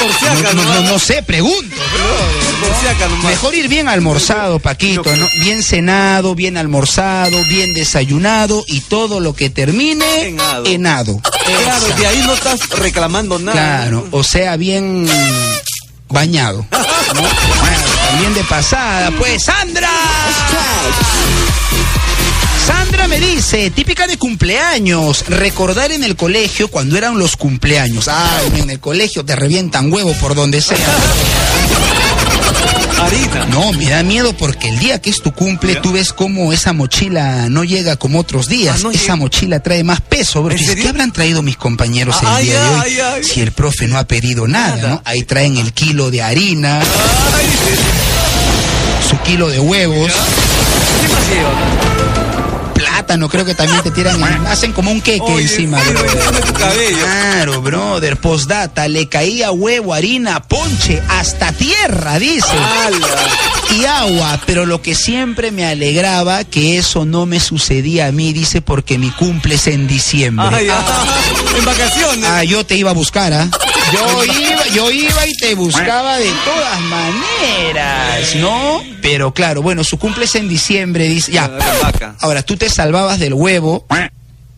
Por 0.00 0.12
si 0.14 0.24
No, 0.24 0.30
acaso, 0.32 0.54
no, 0.54 0.62
no, 0.64 0.74
¿no? 0.74 0.80
no 0.92 0.98
sé, 0.98 1.22
pregunto. 1.22 1.76
Por 1.76 2.70
si. 3.20 3.26
Mejor 3.26 3.54
ir 3.54 3.68
bien 3.68 3.88
almorzado, 3.88 4.58
Paquito, 4.58 5.14
¿no? 5.16 5.28
Bien 5.40 5.62
cenado, 5.62 6.34
bien 6.34 6.56
almorzado, 6.56 7.36
bien 7.48 7.72
desayunado 7.74 8.64
y 8.66 8.80
todo 8.80 9.20
lo 9.20 9.34
que 9.34 9.50
termine 9.50 10.28
Enado. 10.28 10.66
enado. 10.66 11.20
Claro, 11.62 11.86
de 11.96 12.06
ahí 12.06 12.22
no 12.26 12.34
estás 12.34 12.68
reclamando 12.70 13.38
nada. 13.38 13.52
Claro, 13.52 14.06
o 14.10 14.22
sea, 14.24 14.56
bien 14.56 15.06
bañado. 16.08 16.66
también 18.10 18.34
de 18.34 18.44
pasada, 18.44 19.10
pues, 19.18 19.44
Sandra. 19.44 19.88
Sandra 22.66 23.08
me 23.08 23.18
dice, 23.18 23.70
típica 23.70 24.06
de 24.06 24.16
cumpleaños, 24.16 25.24
recordar 25.28 25.92
en 25.92 26.04
el 26.04 26.16
colegio 26.16 26.68
cuando 26.68 26.96
eran 26.96 27.18
los 27.18 27.36
cumpleaños. 27.36 28.08
Ay, 28.08 28.60
en 28.60 28.70
el 28.70 28.80
colegio 28.80 29.24
te 29.24 29.34
revientan 29.36 29.92
huevo 29.92 30.12
por 30.20 30.34
donde 30.34 30.60
sea. 30.60 30.76
Harina. 33.02 33.46
No, 33.46 33.72
me 33.72 33.86
da 33.88 34.02
miedo 34.02 34.34
porque 34.34 34.68
el 34.68 34.78
día 34.78 35.00
que 35.00 35.08
es 35.10 35.22
tu 35.22 35.32
cumple, 35.32 35.74
¿Ya? 35.74 35.82
tú 35.82 35.92
ves 35.92 36.12
cómo 36.12 36.52
esa 36.52 36.72
mochila 36.74 37.48
no 37.48 37.64
llega 37.64 37.96
como 37.96 38.20
otros 38.20 38.46
días. 38.46 38.76
Ah, 38.78 38.82
no 38.82 38.90
esa 38.90 39.16
mochila 39.16 39.60
trae 39.60 39.82
más 39.82 40.02
peso, 40.02 40.42
bro. 40.42 40.54
¿Qué 40.54 40.86
habrán 40.88 41.10
traído 41.12 41.40
mis 41.42 41.56
compañeros 41.56 42.16
el 42.20 42.28
Ay, 42.28 42.44
día 42.46 42.62
de 42.62 42.68
hoy? 42.68 42.80
ay, 42.84 43.00
ay. 43.16 43.24
Si 43.24 43.40
el 43.40 43.52
profe 43.52 43.88
no 43.88 43.98
ha 43.98 44.04
pedido 44.04 44.46
nada, 44.46 44.76
Nada. 44.76 44.88
¿no? 44.90 45.02
Ahí 45.06 45.22
traen 45.24 45.56
el 45.56 45.72
kilo 45.72 46.10
de 46.10 46.22
harina, 46.22 46.82
su 49.08 49.18
kilo 49.20 49.48
de 49.48 49.58
huevos, 49.60 50.12
¿Qué 50.12 51.08
más 51.08 51.28
lleva? 51.28 51.99
Plátano, 53.00 53.30
creo 53.30 53.46
que 53.46 53.54
también 53.54 53.82
te 53.82 53.90
tiran, 53.90 54.22
hacen 54.46 54.72
como 54.72 54.90
un 54.90 55.00
queque 55.00 55.22
Oye, 55.22 55.44
encima, 55.44 55.80
bro. 55.80 56.32
de 56.32 56.40
tu 56.42 56.52
cabello. 56.52 56.98
Claro, 56.98 57.62
brother, 57.62 58.18
postdata, 58.18 58.88
le 58.88 59.08
caía 59.08 59.50
huevo, 59.52 59.94
harina, 59.94 60.42
ponche, 60.42 61.02
hasta 61.08 61.50
tierra, 61.52 62.18
dice. 62.18 62.52
Y 63.70 63.86
agua, 63.86 64.38
pero 64.44 64.66
lo 64.66 64.82
que 64.82 64.94
siempre 64.94 65.50
me 65.50 65.64
alegraba 65.64 66.44
que 66.44 66.76
eso 66.76 67.06
no 67.06 67.24
me 67.24 67.40
sucedía 67.40 68.08
a 68.08 68.12
mí, 68.12 68.34
dice, 68.34 68.60
porque 68.60 68.98
mi 68.98 69.10
cumple 69.10 69.54
es 69.54 69.66
en 69.68 69.86
diciembre. 69.86 70.46
Ay, 70.52 70.68
ay, 70.68 71.58
en 71.58 71.64
vacaciones. 71.64 72.28
Ah, 72.28 72.44
yo 72.44 72.66
te 72.66 72.76
iba 72.76 72.90
a 72.90 72.94
buscar, 72.94 73.32
¿ah? 73.32 73.48
Yo 73.92 74.24
iba, 74.24 74.66
yo 74.68 74.90
iba 74.90 75.26
y 75.26 75.32
te 75.34 75.54
buscaba 75.54 76.18
de 76.18 76.30
todas 76.44 76.80
maneras, 76.82 77.99
¿no? 78.36 78.82
Pero 79.02 79.32
claro, 79.32 79.62
bueno, 79.62 79.84
su 79.84 79.98
cumple 79.98 80.24
es 80.24 80.34
en 80.34 80.48
diciembre, 80.48 81.08
dice, 81.08 81.32
ya. 81.32 81.50
Ahora, 82.20 82.42
tú 82.42 82.56
te 82.56 82.68
salvabas 82.68 83.18
del 83.18 83.34
huevo 83.34 83.86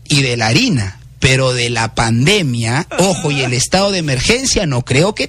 y 0.05 0.21
de 0.21 0.37
la 0.37 0.47
harina, 0.47 0.99
pero 1.19 1.53
de 1.53 1.69
la 1.69 1.95
pandemia, 1.95 2.87
ojo, 2.97 3.31
y 3.31 3.41
el 3.41 3.53
estado 3.53 3.91
de 3.91 3.99
emergencia 3.99 4.65
no 4.65 4.83
creo 4.83 5.15
que 5.15 5.27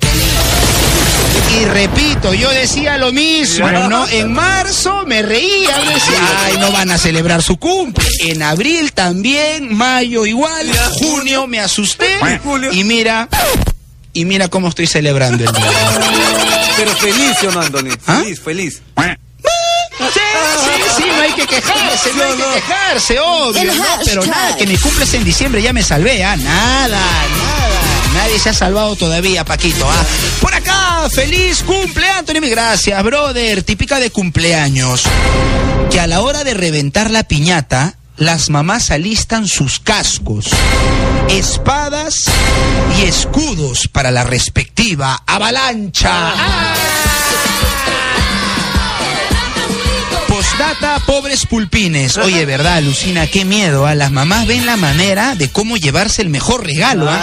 y 1.60 1.64
repito, 1.66 2.34
yo 2.34 2.50
decía 2.50 2.98
lo 2.98 3.12
mismo, 3.12 3.70
¿no? 3.70 4.08
En 4.08 4.32
marzo 4.32 5.04
me 5.06 5.22
reía, 5.22 5.76
decía, 5.78 6.18
ay, 6.46 6.56
no 6.58 6.72
van 6.72 6.90
a 6.90 6.98
celebrar 6.98 7.42
su 7.42 7.58
cumple. 7.58 8.04
En 8.20 8.42
abril 8.42 8.92
también, 8.92 9.74
mayo 9.74 10.26
igual, 10.26 10.66
junio 10.94 11.46
me 11.46 11.60
asusté 11.60 12.18
y 12.72 12.84
mira, 12.84 13.28
y 14.12 14.24
mira 14.24 14.48
cómo 14.48 14.68
estoy 14.68 14.86
celebrando 14.86 15.44
el 15.44 15.52
día. 15.52 15.70
Pero 16.76 16.94
feliz, 16.96 17.36
¿sí 17.40 17.46
o 17.46 17.52
no, 17.52 17.60
Anthony? 17.60 17.90
¿Ah? 18.06 18.20
Feliz, 18.22 18.40
feliz. 18.40 18.82
Sí, 20.12 20.20
sí, 20.64 20.82
sí, 20.96 21.04
no 21.06 21.22
hay 21.22 21.32
que 21.32 21.46
quejarse, 21.46 22.12
no 22.14 22.22
hay 22.24 22.30
No, 22.30 22.36
no. 22.36 22.54
que 22.54 22.60
quejarse, 22.60 23.18
obvio, 23.20 23.74
¿no? 23.74 23.84
Pero 24.04 24.26
nada, 24.26 24.56
que 24.56 24.66
mi 24.66 24.76
cumple 24.76 25.04
es 25.04 25.14
en 25.14 25.24
diciembre, 25.24 25.62
ya 25.62 25.72
me 25.72 25.82
salvé, 25.82 26.22
¿ah? 26.24 26.36
Nada, 26.36 26.88
nada. 26.88 27.80
Nadie 28.14 28.38
se 28.38 28.50
ha 28.50 28.54
salvado 28.54 28.96
todavía, 28.96 29.44
Paquito, 29.44 29.88
¿ah? 29.88 30.04
Por 30.40 30.54
acá, 30.54 31.08
feliz 31.10 31.62
cumple, 31.64 32.08
Anthony. 32.08 32.40
Gracias, 32.48 33.02
brother. 33.02 33.62
Típica 33.62 33.98
de 33.98 34.10
cumpleaños. 34.10 35.02
Que 35.90 36.00
a 36.00 36.06
la 36.06 36.20
hora 36.20 36.44
de 36.44 36.54
reventar 36.54 37.10
la 37.10 37.24
piñata, 37.24 37.96
las 38.16 38.50
mamás 38.50 38.90
alistan 38.90 39.48
sus 39.48 39.80
cascos, 39.80 40.46
espadas 41.28 42.24
y 42.98 43.02
escudos 43.02 43.88
para 43.88 44.10
la 44.10 44.24
respectiva 44.24 45.22
avalancha. 45.26 46.32
Postdata, 50.44 51.00
pobres 51.06 51.46
pulpines. 51.46 52.18
Oye, 52.18 52.44
verdad, 52.44 52.82
Lucina, 52.82 53.26
qué 53.26 53.44
miedo. 53.46 53.86
¿ah? 53.86 53.94
Las 53.94 54.12
mamás 54.12 54.46
ven 54.46 54.66
la 54.66 54.76
manera 54.76 55.34
de 55.34 55.48
cómo 55.48 55.76
llevarse 55.78 56.20
el 56.22 56.28
mejor 56.28 56.64
regalo. 56.64 57.08
¿ah? 57.08 57.20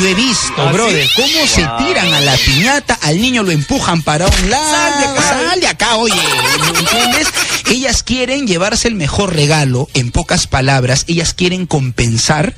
Yo 0.00 0.06
he 0.06 0.14
visto, 0.14 0.54
¿Ah, 0.56 0.70
brother, 0.72 1.04
sí? 1.04 1.12
cómo 1.16 1.46
se 1.46 1.68
tiran 1.84 2.14
a 2.14 2.20
la 2.20 2.36
piñata, 2.36 2.96
al 3.02 3.20
niño 3.20 3.42
lo 3.42 3.50
empujan 3.50 4.02
para 4.02 4.26
un 4.28 4.50
lado. 4.50 4.70
Sal 4.70 4.98
de 5.00 5.06
acá. 5.06 5.22
Sal 5.22 5.60
de 5.60 5.66
acá, 5.66 5.96
oye, 5.96 6.14
¿me 6.72 6.78
entiendes? 6.78 7.28
Ellas 7.70 8.02
quieren 8.04 8.46
llevarse 8.46 8.86
el 8.88 8.94
mejor 8.94 9.34
regalo, 9.34 9.88
en 9.94 10.10
pocas 10.12 10.46
palabras, 10.46 11.04
ellas 11.08 11.34
quieren 11.34 11.66
compensar 11.66 12.54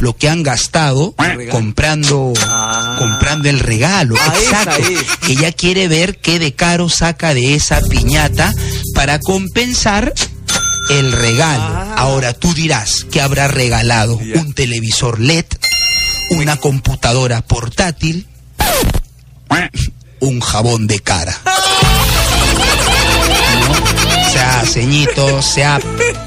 lo 0.00 0.16
que 0.16 0.28
han 0.28 0.42
gastado 0.42 1.14
comprando, 1.50 2.32
Ah. 2.46 2.96
comprando 2.98 3.48
el 3.48 3.58
regalo. 3.60 4.14
Exacto. 4.16 4.82
Ella 5.28 5.52
quiere 5.52 5.88
ver 5.88 6.18
qué 6.18 6.38
de 6.38 6.54
caro 6.54 6.88
saca 6.88 7.34
de 7.34 7.54
esa 7.54 7.80
piñata 7.80 8.52
para 8.94 9.18
compensar 9.18 10.12
el 10.90 11.12
regalo. 11.12 11.62
Ah. 11.64 11.94
Ahora 11.96 12.32
tú 12.32 12.54
dirás 12.54 13.04
que 13.10 13.20
habrá 13.20 13.48
regalado 13.48 14.16
un 14.16 14.52
televisor 14.54 15.20
LED, 15.20 15.46
una 16.30 16.56
computadora 16.56 17.40
portátil, 17.42 18.26
un 20.20 20.40
jabón 20.40 20.86
de 20.86 21.00
cara. 21.00 21.36
Sea 24.32 24.62
ceñito, 24.66 25.42
sea 25.42 25.80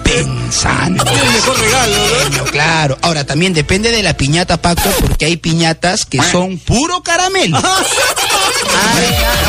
pensando. 0.03 1.03
El 1.05 1.31
mejor 1.33 1.59
regalo, 1.59 1.95
¿no? 2.37 2.43
Claro. 2.45 2.97
Ahora 3.01 3.23
también 3.25 3.53
depende 3.53 3.91
de 3.91 4.01
la 4.03 4.15
piñata, 4.17 4.57
Paco, 4.61 4.89
porque 5.01 5.25
hay 5.25 5.37
piñatas 5.37 6.05
que 6.05 6.21
son 6.23 6.57
puro 6.59 7.01
caramelo. 7.03 7.57
Hay, 7.57 7.63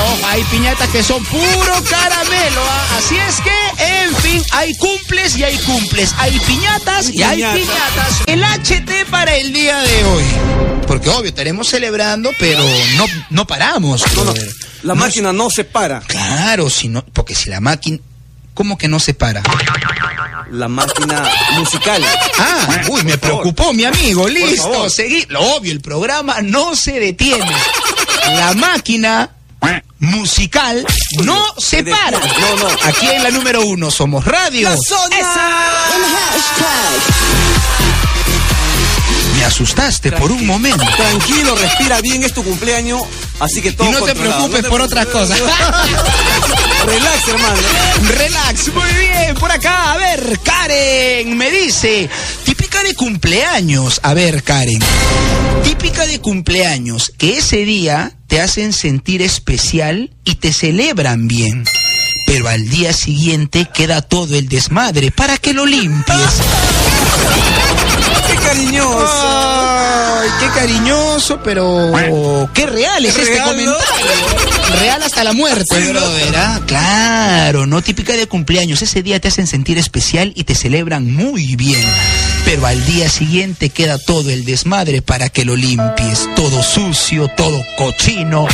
ojo, 0.04 0.26
hay 0.28 0.42
piñatas 0.44 0.88
que 0.90 1.02
son 1.02 1.24
puro 1.24 1.74
caramelo. 1.88 2.60
¿ah? 2.62 2.98
Así 2.98 3.16
es 3.16 3.36
que, 3.40 4.04
en 4.04 4.14
fin, 4.16 4.42
hay 4.52 4.74
cumples 4.76 5.36
y 5.36 5.44
hay 5.44 5.58
cumples. 5.58 6.14
Hay 6.18 6.38
piñatas 6.40 7.08
y 7.10 7.22
hay 7.22 7.36
Piñata. 7.36 7.54
piñatas. 7.56 8.22
El 8.26 8.42
HT 8.44 9.10
para 9.10 9.34
el 9.36 9.52
día 9.52 9.78
de 9.80 10.04
hoy. 10.04 10.24
Porque 10.86 11.08
obvio, 11.10 11.28
estaremos 11.30 11.68
celebrando, 11.68 12.30
pero 12.38 12.62
no, 12.96 13.06
no 13.30 13.46
paramos. 13.46 14.02
No, 14.14 14.24
no, 14.24 14.32
brother. 14.32 14.48
la 14.82 14.94
máquina 14.94 15.32
no 15.32 15.48
se 15.50 15.64
para. 15.64 16.00
Claro, 16.00 16.68
si 16.70 16.88
no, 16.88 17.04
porque 17.12 17.34
si 17.34 17.48
la 17.50 17.60
máquina. 17.60 17.98
¿Cómo 18.54 18.76
que 18.76 18.88
no 18.88 19.00
se 19.00 19.14
para? 19.14 19.42
La 20.50 20.68
máquina 20.68 21.22
musical. 21.56 22.04
Ah, 22.38 22.82
uy, 22.88 23.02
me 23.04 23.16
preocupó 23.16 23.72
mi 23.72 23.84
amigo. 23.84 24.28
Listo, 24.28 24.90
seguí. 24.90 25.24
Lo 25.28 25.40
obvio, 25.40 25.72
el 25.72 25.80
programa 25.80 26.42
no 26.42 26.76
se 26.76 27.00
detiene. 27.00 27.56
La 28.36 28.52
máquina 28.54 29.30
musical 29.98 30.84
no 31.22 31.42
se 31.58 31.82
para. 31.84 32.18
No, 32.18 32.56
no. 32.56 32.68
Aquí 32.84 33.08
en 33.08 33.22
la 33.22 33.30
número 33.30 33.64
uno 33.64 33.90
somos 33.90 34.24
radio. 34.24 34.68
¡La 34.68 34.76
zona! 34.76 35.16
Me 39.42 39.48
asustaste 39.48 40.12
por 40.12 40.30
un 40.30 40.46
momento. 40.46 40.84
Tranquilo, 40.96 41.56
respira 41.56 42.00
bien, 42.00 42.22
es 42.22 42.32
tu 42.32 42.44
cumpleaños, 42.44 43.02
así 43.40 43.60
que 43.60 43.72
todo 43.72 43.88
Y 43.88 43.90
no 43.90 44.02
te 44.02 44.14
preocupes 44.14 44.62
te 44.62 44.68
por 44.68 44.80
otras 44.80 45.04
cosas. 45.06 45.36
Relax, 46.86 47.28
hermano. 47.28 47.60
Relax, 48.18 48.72
muy 48.72 48.92
bien, 49.00 49.34
por 49.34 49.50
acá. 49.50 49.94
A 49.94 49.96
ver, 49.96 50.38
Karen 50.44 51.36
me 51.36 51.50
dice, 51.50 52.08
típica 52.44 52.84
de 52.84 52.94
cumpleaños. 52.94 53.98
A 54.04 54.14
ver, 54.14 54.44
Karen, 54.44 54.78
típica 55.64 56.06
de 56.06 56.20
cumpleaños, 56.20 57.12
que 57.18 57.38
ese 57.38 57.64
día 57.64 58.12
te 58.28 58.40
hacen 58.40 58.72
sentir 58.72 59.22
especial 59.22 60.14
y 60.24 60.36
te 60.36 60.52
celebran 60.52 61.26
bien. 61.26 61.64
Pero 62.28 62.46
al 62.46 62.68
día 62.68 62.92
siguiente 62.92 63.66
queda 63.74 64.02
todo 64.02 64.36
el 64.36 64.48
desmadre 64.48 65.10
para 65.10 65.36
que 65.36 65.52
lo 65.52 65.66
limpies. 65.66 66.30
Qué 68.26 68.34
cariñoso. 68.34 70.18
Ay, 70.20 70.28
qué 70.40 70.46
cariñoso, 70.58 71.40
pero 71.42 72.48
qué 72.54 72.66
real 72.66 73.04
es 73.04 73.16
este 73.16 73.38
comentario. 73.38 73.76
Real 74.80 75.02
hasta 75.02 75.24
la 75.24 75.32
muerte, 75.32 75.80
brother, 75.90 76.34
¿ah? 76.36 76.60
Claro, 76.66 77.66
no 77.66 77.82
típica 77.82 78.14
de 78.14 78.26
cumpleaños. 78.26 78.80
Ese 78.82 79.02
día 79.02 79.20
te 79.20 79.28
hacen 79.28 79.46
sentir 79.46 79.78
especial 79.78 80.32
y 80.34 80.44
te 80.44 80.54
celebran 80.54 81.12
muy 81.12 81.56
bien. 81.56 81.84
Pero 82.44 82.66
al 82.66 82.84
día 82.86 83.08
siguiente 83.08 83.70
queda 83.70 83.98
todo 83.98 84.30
el 84.30 84.44
desmadre 84.44 85.02
para 85.02 85.28
que 85.28 85.44
lo 85.44 85.56
limpies. 85.56 86.28
Todo 86.34 86.62
sucio, 86.62 87.28
todo 87.36 87.62
cochino. 87.76 88.46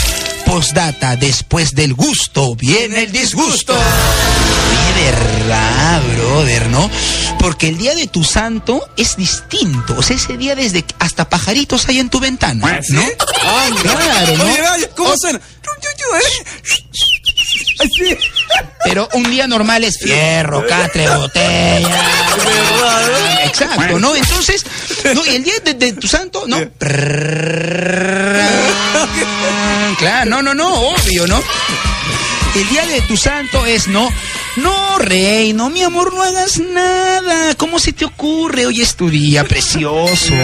Postdata, 0.45 1.17
después 1.17 1.75
del 1.75 1.95
gusto 1.95 2.55
viene 2.57 3.05
el 3.05 3.13
disgusto. 3.13 3.75
Oye, 3.75 5.05
verdad, 5.05 6.03
brother, 6.17 6.69
¿no? 6.69 6.91
Porque 7.39 7.69
el 7.69 7.79
día 7.79 7.95
de 7.95 8.07
tu 8.09 8.25
santo 8.39 8.89
es 8.97 9.17
distinto. 9.17 9.97
O 9.99 10.03
sea, 10.03 10.15
ese 10.15 10.37
día 10.37 10.55
desde 10.55 10.83
que 10.83 10.95
hasta 11.01 11.29
pajaritos 11.29 11.89
hay 11.89 11.99
en 11.99 12.09
tu 12.09 12.21
ventana, 12.21 12.81
¿no? 12.89 13.03
Ah, 13.45 13.67
Claro, 13.83 14.37
¿no? 14.37 14.45
Oye, 14.45 14.63
vaya, 14.63 14.91
¿cómo 14.95 15.15
suena? 15.17 15.41
¿eh? 15.41 15.43
Pero 18.85 19.09
un 19.15 19.25
día 19.29 19.49
normal 19.49 19.83
es 19.83 19.99
fierro, 19.99 20.65
catre, 20.69 21.09
botella. 21.09 21.89
¿Verdad? 22.45 23.45
Exacto, 23.45 23.99
¿no? 23.99 24.15
Entonces, 24.15 24.65
no, 25.15 25.27
y 25.27 25.31
el 25.31 25.43
día 25.43 25.55
de, 25.65 25.75
de 25.75 25.93
tu 25.95 26.07
santo, 26.07 26.45
no. 26.47 26.59
Claro, 29.99 30.31
no, 30.31 30.43
no, 30.43 30.55
no, 30.55 30.73
obvio, 30.73 31.27
¿no? 31.27 31.43
El 32.55 32.69
día 32.69 32.87
de 32.87 33.01
tu 33.03 33.17
santo 33.17 33.67
es 33.67 33.89
no. 33.89 34.09
No, 34.63 34.99
rey, 34.99 35.53
no, 35.53 35.71
mi 35.71 35.83
amor, 35.83 36.13
no 36.13 36.23
hagas 36.23 36.59
nada. 36.59 37.55
¿Cómo 37.55 37.79
se 37.79 37.93
te 37.93 38.05
ocurre? 38.05 38.67
Hoy 38.67 38.81
es 38.81 38.97
tu 38.97 39.09
día 39.09 39.45
precioso. 39.45 40.35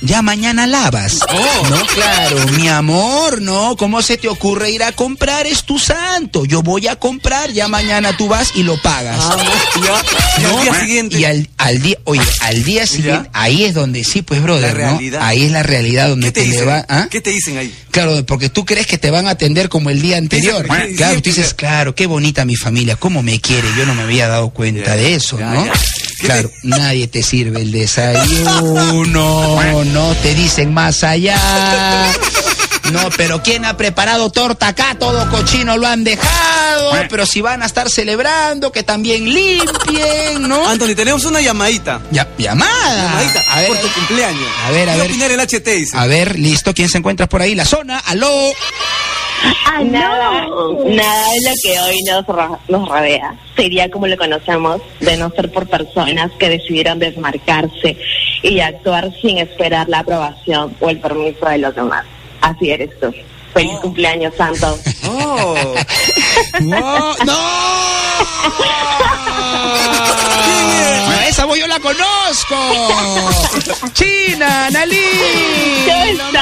Ya 0.00 0.22
mañana 0.22 0.66
lavas. 0.66 1.18
No, 1.68 1.84
claro, 1.86 2.46
mi 2.56 2.68
amor, 2.68 3.42
no. 3.42 3.76
¿Cómo 3.76 4.00
se 4.00 4.16
te 4.16 4.28
ocurre 4.28 4.70
ir 4.70 4.82
a 4.82 4.92
comprar? 4.92 5.46
Es 5.46 5.64
tu 5.64 5.78
santo. 5.78 6.44
Yo 6.46 6.62
voy 6.62 6.86
a 6.86 6.96
comprar, 6.96 7.52
ya 7.52 7.68
mañana 7.68 8.16
tú 8.16 8.26
vas 8.28 8.52
y 8.54 8.62
lo 8.62 8.80
pagas. 8.80 9.18
Ah, 9.20 9.36
no. 9.76 9.82
Y 10.38 10.44
al 10.44 10.52
¿no? 10.52 10.62
día 10.62 10.80
siguiente. 10.80 11.18
Y 11.18 11.24
al, 11.24 11.48
al 11.58 11.82
día, 11.82 11.96
oye, 12.04 12.22
al 12.40 12.62
día 12.64 12.86
siguiente, 12.86 13.28
ahí 13.32 13.64
es 13.64 13.74
donde 13.74 14.04
sí, 14.04 14.22
pues, 14.22 14.40
brother, 14.42 14.74
La 14.76 14.84
¿no? 14.84 14.90
realidad. 14.92 15.20
Ahí 15.22 15.44
es 15.44 15.50
la 15.52 15.62
realidad 15.62 16.08
donde 16.08 16.28
¿Qué 16.28 16.32
te 16.32 16.40
te, 16.42 16.46
dicen? 16.52 16.68
va, 16.68 16.86
¿ah? 16.88 17.08
¿Qué 17.10 17.20
te 17.20 17.30
dicen 17.30 17.58
ahí? 17.58 17.74
Claro, 17.90 18.24
porque 18.24 18.48
tú 18.48 18.64
crees 18.64 18.86
que 18.86 18.98
te 18.98 19.10
van 19.10 19.26
a 19.26 19.30
atender 19.30 19.68
como 19.68 19.90
el 19.90 20.00
día 20.00 20.16
anterior. 20.16 20.66
Claro, 20.96 21.20
tú 21.20 21.30
dices, 21.30 21.52
claro, 21.54 21.94
qué 21.94 22.06
bonita 22.06 22.44
mi 22.44 22.56
familia, 22.56 22.96
cómo 22.96 23.22
me 23.22 23.40
quiere, 23.40 23.66
yo 23.76 23.84
no 23.84 23.94
me 23.94 24.02
había 24.02 24.28
dado 24.28 24.50
cuenta 24.50 24.94
Ya, 24.94 24.96
de 24.96 25.14
eso, 25.14 25.38
ya, 25.38 25.50
¿no? 25.52 25.66
ya. 25.66 25.72
¿Qué 25.72 26.26
Claro, 26.26 26.50
nadie 26.64 27.06
te 27.08 27.22
sirve 27.22 27.62
el 27.62 27.70
desayuno, 27.72 29.56
no 29.92 30.14
te 30.22 30.34
dicen 30.34 30.72
más 30.72 31.02
allá. 31.04 31.36
No, 32.92 33.10
pero 33.18 33.42
¿quién 33.42 33.66
ha 33.66 33.76
preparado 33.76 34.30
torta 34.30 34.68
acá? 34.68 34.96
Todo 34.98 35.28
cochino 35.30 35.76
lo 35.76 35.86
han 35.86 36.04
dejado, 36.04 36.92
pero 37.10 37.26
si 37.26 37.42
van 37.42 37.62
a 37.62 37.66
estar 37.66 37.90
celebrando, 37.90 38.72
que 38.72 38.82
también 38.82 39.24
limpien, 39.28 40.48
¿no? 40.48 40.66
Anthony, 40.66 40.94
tenemos 40.96 41.24
una 41.26 41.40
llamadita. 41.42 42.00
Ya, 42.10 42.26
llamada. 42.38 42.96
Llamadita 43.10 43.42
A 43.50 43.60
ver, 43.60 43.68
por 43.68 43.78
tu 43.78 43.88
cumpleaños. 43.92 44.48
a 44.66 44.70
ver, 44.70 44.88
a 44.88 44.92
¿Qué 44.94 44.98
ver. 45.00 45.10
opinar 45.10 45.30
el 45.32 45.40
HT? 45.40 45.68
Dice. 45.68 45.98
a 45.98 46.06
ver, 46.06 46.38
listo, 46.38 46.72
¿quién 46.72 46.88
se 46.88 46.96
encuentra 46.98 47.26
por 47.28 47.42
ahí? 47.42 47.54
La 47.54 47.66
zona, 47.66 47.98
aló. 47.98 48.30
Ah, 49.66 49.80
Nada, 49.84 50.46
no. 50.46 50.84
nada 50.86 51.26
de 51.30 51.48
lo 51.48 51.54
que 51.62 51.78
hoy 51.78 52.00
nos, 52.02 52.24
nos 52.68 52.88
rodea 52.88 53.34
sería 53.54 53.88
como 53.90 54.06
lo 54.08 54.16
conocemos, 54.16 54.80
de 55.00 55.16
no 55.16 55.30
ser 55.30 55.52
por 55.52 55.68
personas 55.68 56.30
que 56.40 56.48
decidieron 56.48 56.98
desmarcarse 56.98 57.96
y 58.42 58.60
actuar 58.60 59.10
sin 59.20 59.38
esperar 59.38 59.88
la 59.88 60.00
aprobación 60.00 60.74
o 60.80 60.88
el 60.90 60.98
permiso 61.00 61.46
de 61.48 61.58
los 61.58 61.74
demás. 61.74 62.04
Así 62.40 62.70
eres 62.70 62.90
tú. 63.00 63.12
Feliz 63.52 63.72
cumpleaños, 63.80 64.34
Santo. 64.36 64.78
Oh. 65.10 65.54
No, 66.60 67.14
no. 67.24 67.38
No, 71.08 71.20
esa 71.28 71.44
voz 71.44 71.58
yo 71.58 71.66
la 71.66 71.78
conozco. 71.80 72.56
China, 73.92 74.68
Nalí. 74.70 75.00
¿Cómo 75.86 76.04
Lo 76.04 76.10
estás? 76.26 76.32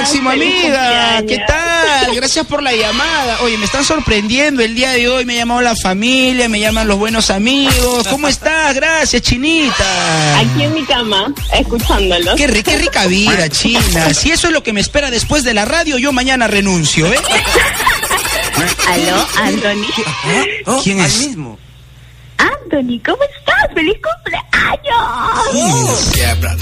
máximo, 0.00 0.30
amiga. 0.30 1.16
cumpleaños. 1.22 1.24
¿Qué 1.28 1.38
tal? 1.46 1.65
Gracias 2.26 2.46
por 2.48 2.60
la 2.60 2.72
llamada. 2.74 3.38
Oye, 3.42 3.56
me 3.56 3.66
están 3.66 3.84
sorprendiendo 3.84 4.60
el 4.60 4.74
día 4.74 4.90
de 4.90 5.08
hoy. 5.08 5.24
Me 5.24 5.34
ha 5.34 5.36
llamado 5.36 5.60
la 5.60 5.76
familia, 5.76 6.48
me 6.48 6.58
llaman 6.58 6.88
los 6.88 6.98
buenos 6.98 7.30
amigos. 7.30 8.04
¿Cómo 8.08 8.26
estás? 8.26 8.74
Gracias, 8.74 9.22
Chinita. 9.22 10.38
Aquí 10.40 10.64
en 10.64 10.74
mi 10.74 10.84
cama, 10.84 11.32
escuchándolos. 11.52 12.34
Qué, 12.34 12.48
ri- 12.48 12.64
qué 12.64 12.78
rica 12.78 13.06
vida, 13.06 13.48
China. 13.48 14.12
Si 14.12 14.32
eso 14.32 14.48
es 14.48 14.52
lo 14.52 14.64
que 14.64 14.72
me 14.72 14.80
espera 14.80 15.08
después 15.12 15.44
de 15.44 15.54
la 15.54 15.66
radio, 15.66 15.98
yo 15.98 16.10
mañana 16.12 16.48
renuncio, 16.48 17.06
¿eh? 17.06 17.16
Aló, 18.88 19.24
Anthony. 19.36 19.86
Oh, 20.66 20.80
¿Quién 20.82 20.98
al 20.98 21.06
es? 21.06 21.28
mismo. 21.28 21.56
Anthony, 22.38 23.00
¿cómo 23.06 23.18
estás? 23.22 23.72
¡Feliz 23.72 23.98
cumpleaños! 24.02 24.48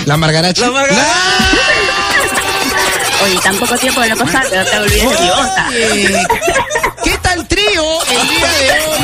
La 0.05 0.19
Margarachi. 0.19 0.61
La 0.61 0.71
Margarachi. 0.71 1.11
Oye, 3.25 3.39
tan 3.43 3.57
poco 3.59 3.77
tiempo 3.79 4.01
de 4.01 4.09
no 4.11 4.17
pasar, 4.17 4.47
pero 4.51 4.65
te 4.65 4.77
olvides 4.79 5.19
de 5.71 5.95
mi 5.95 6.03
¿Qué 7.05 7.19
tal 7.23 7.47
trío 7.49 8.03
el 8.11 8.29
día 8.29 8.49
de 8.49 8.71
hoy? 8.89 8.99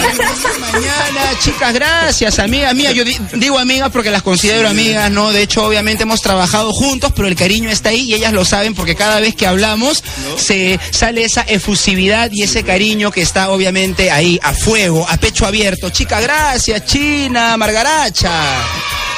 mañana, 0.61 1.39
chicas, 1.43 1.73
gracias, 1.75 2.39
amigas 2.39 2.75
mías. 2.75 2.95
Yo 2.95 3.05
di- 3.05 3.19
digo 3.35 3.59
amigas 3.59 3.91
porque 3.93 4.11
las 4.11 4.23
considero 4.23 4.69
amigas, 4.69 5.11
¿no? 5.11 5.33
De 5.33 5.43
hecho, 5.43 5.65
obviamente 5.65 6.03
hemos 6.05 6.21
trabajado 6.23 6.73
juntos, 6.73 7.13
pero 7.15 7.29
el 7.29 7.37
cariño 7.37 7.71
está 7.71 7.91
ahí 7.91 8.01
y 8.11 8.15
ellas 8.15 8.33
lo 8.33 8.45
saben 8.45 8.75
porque 8.75 8.95
cada 8.95 9.21
vez 9.21 9.35
que 9.35 9.47
hablamos 9.47 10.03
se 10.39 10.79
sale 10.91 11.25
esa 11.25 11.43
efusividad 11.43 12.31
y 12.33 12.43
ese 12.43 12.63
cariño 12.63 13.11
que 13.11 13.23
está 13.23 13.51
obviamente 13.51 14.11
ahí 14.11 14.39
a 14.43 14.53
fuego, 14.55 15.07
a 15.09 15.17
pecho 15.19 15.47
abierto. 15.47 15.91
Chicas, 15.91 16.23
gracias, 16.23 16.85
China, 16.87 17.57
Margaracha. 17.57 18.33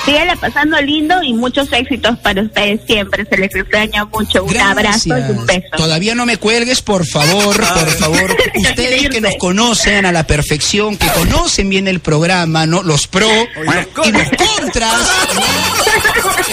Síguela 0.05 0.37
pasando 0.37 0.81
lindo 0.81 1.23
y 1.23 1.33
muchos 1.33 1.73
éxitos 1.73 2.19
para 2.19 2.43
ustedes 2.43 2.81
siempre. 2.87 3.25
Se 3.25 3.37
les 3.37 3.55
extraña 3.55 4.05
mucho. 4.07 4.45
Un 4.45 4.57
abrazo 4.57 5.09
y 5.09 5.31
un 5.31 5.47
beso. 5.47 5.69
Todavía 5.77 6.15
no 6.15 6.27
me 6.27 6.37
cuelgues, 6.39 6.83
por 6.83 7.07
favor, 7.07 7.57
por 7.57 7.91
favor. 7.91 8.37
Ustedes 8.55 9.09
que 9.11 9.21
nos 9.21 9.35
conocen 9.37 10.05
a 10.07 10.13
la 10.13 10.27
perfección, 10.27 10.97
que 10.97 11.07
conocen 11.09 11.69
bien 11.69 11.87
el 11.87 12.01
programa, 12.01 12.67
¿no? 12.67 12.83
Los 12.83 13.07
pro 13.07 13.29
y 13.29 14.13
los 14.13 14.29
contras. 14.31 14.95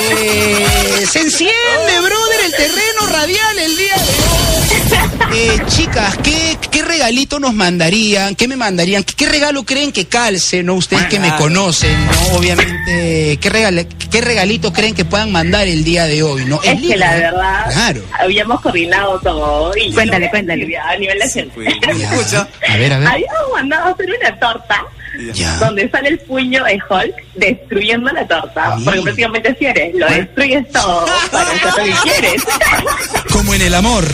Eh, 0.01 1.05
se 1.11 1.19
enciende, 1.19 1.99
brother, 1.99 2.45
el 2.45 2.51
terreno 2.51 3.05
radial 3.11 3.59
el 3.59 3.75
día 3.75 3.95
de 3.95 5.03
hoy. 5.03 5.08
Eh, 5.33 5.59
chicas, 5.67 6.17
¿qué, 6.23 6.57
¿qué 6.71 6.81
regalito 6.81 7.39
nos 7.39 7.53
mandarían? 7.53 8.35
¿Qué 8.35 8.47
me 8.47 8.55
mandarían? 8.55 9.03
¿Qué, 9.03 9.13
qué 9.13 9.25
regalo 9.27 9.63
creen 9.63 9.91
que 9.91 10.05
calce, 10.07 10.63
no? 10.63 10.73
Ustedes 10.73 11.05
que 11.05 11.19
me 11.19 11.33
conocen, 11.35 11.93
¿no? 12.07 12.37
Obviamente, 12.37 13.37
¿qué, 13.39 13.49
regale- 13.49 13.87
¿qué 14.09 14.21
regalito 14.21 14.73
creen 14.73 14.95
que 14.95 15.05
puedan 15.05 15.31
mandar 15.31 15.67
el 15.67 15.83
día 15.83 16.05
de 16.05 16.23
hoy, 16.23 16.45
no? 16.45 16.61
Es 16.63 16.69
En 16.71 16.81
que 16.81 16.97
la 16.97 17.13
verdad, 17.15 17.71
Claro. 17.71 18.01
habíamos 18.19 18.59
coordinado 18.61 19.19
todo. 19.19 19.71
Y 19.77 19.91
Cuéntale, 19.93 20.29
cuéntale. 20.31 20.77
A 20.77 20.95
nivel 20.97 21.19
de 21.19 21.29
gente. 21.29 21.67
Escucha. 21.67 22.47
A 22.67 22.77
ver, 22.77 22.93
a 22.93 22.99
ver. 22.99 23.07
Habíamos 23.07 23.51
mandado 23.53 23.85
a 23.85 23.91
hacer 23.91 24.07
una 24.19 24.39
torta 24.39 24.83
Ya. 25.33 25.57
donde 25.57 25.89
sale 25.89 26.09
el 26.09 26.19
puño 26.19 26.63
de 26.63 26.79
Hulk 26.89 27.15
destruyendo 27.39 28.11
la 28.11 28.27
torta. 28.27 28.75
Porque 28.83 29.01
prácticamente 29.01 29.55
si 29.57 29.65
eres, 29.65 29.95
lo 29.95 30.07
destruyes 30.07 30.69
todo 30.71 31.05
para 31.31 31.49
hacer 31.51 31.71
lo 31.77 31.83
que 31.83 32.09
quieres. 32.09 32.43
Como 33.31 33.53
en 33.53 33.61
el 33.61 33.73
amor. 33.73 34.05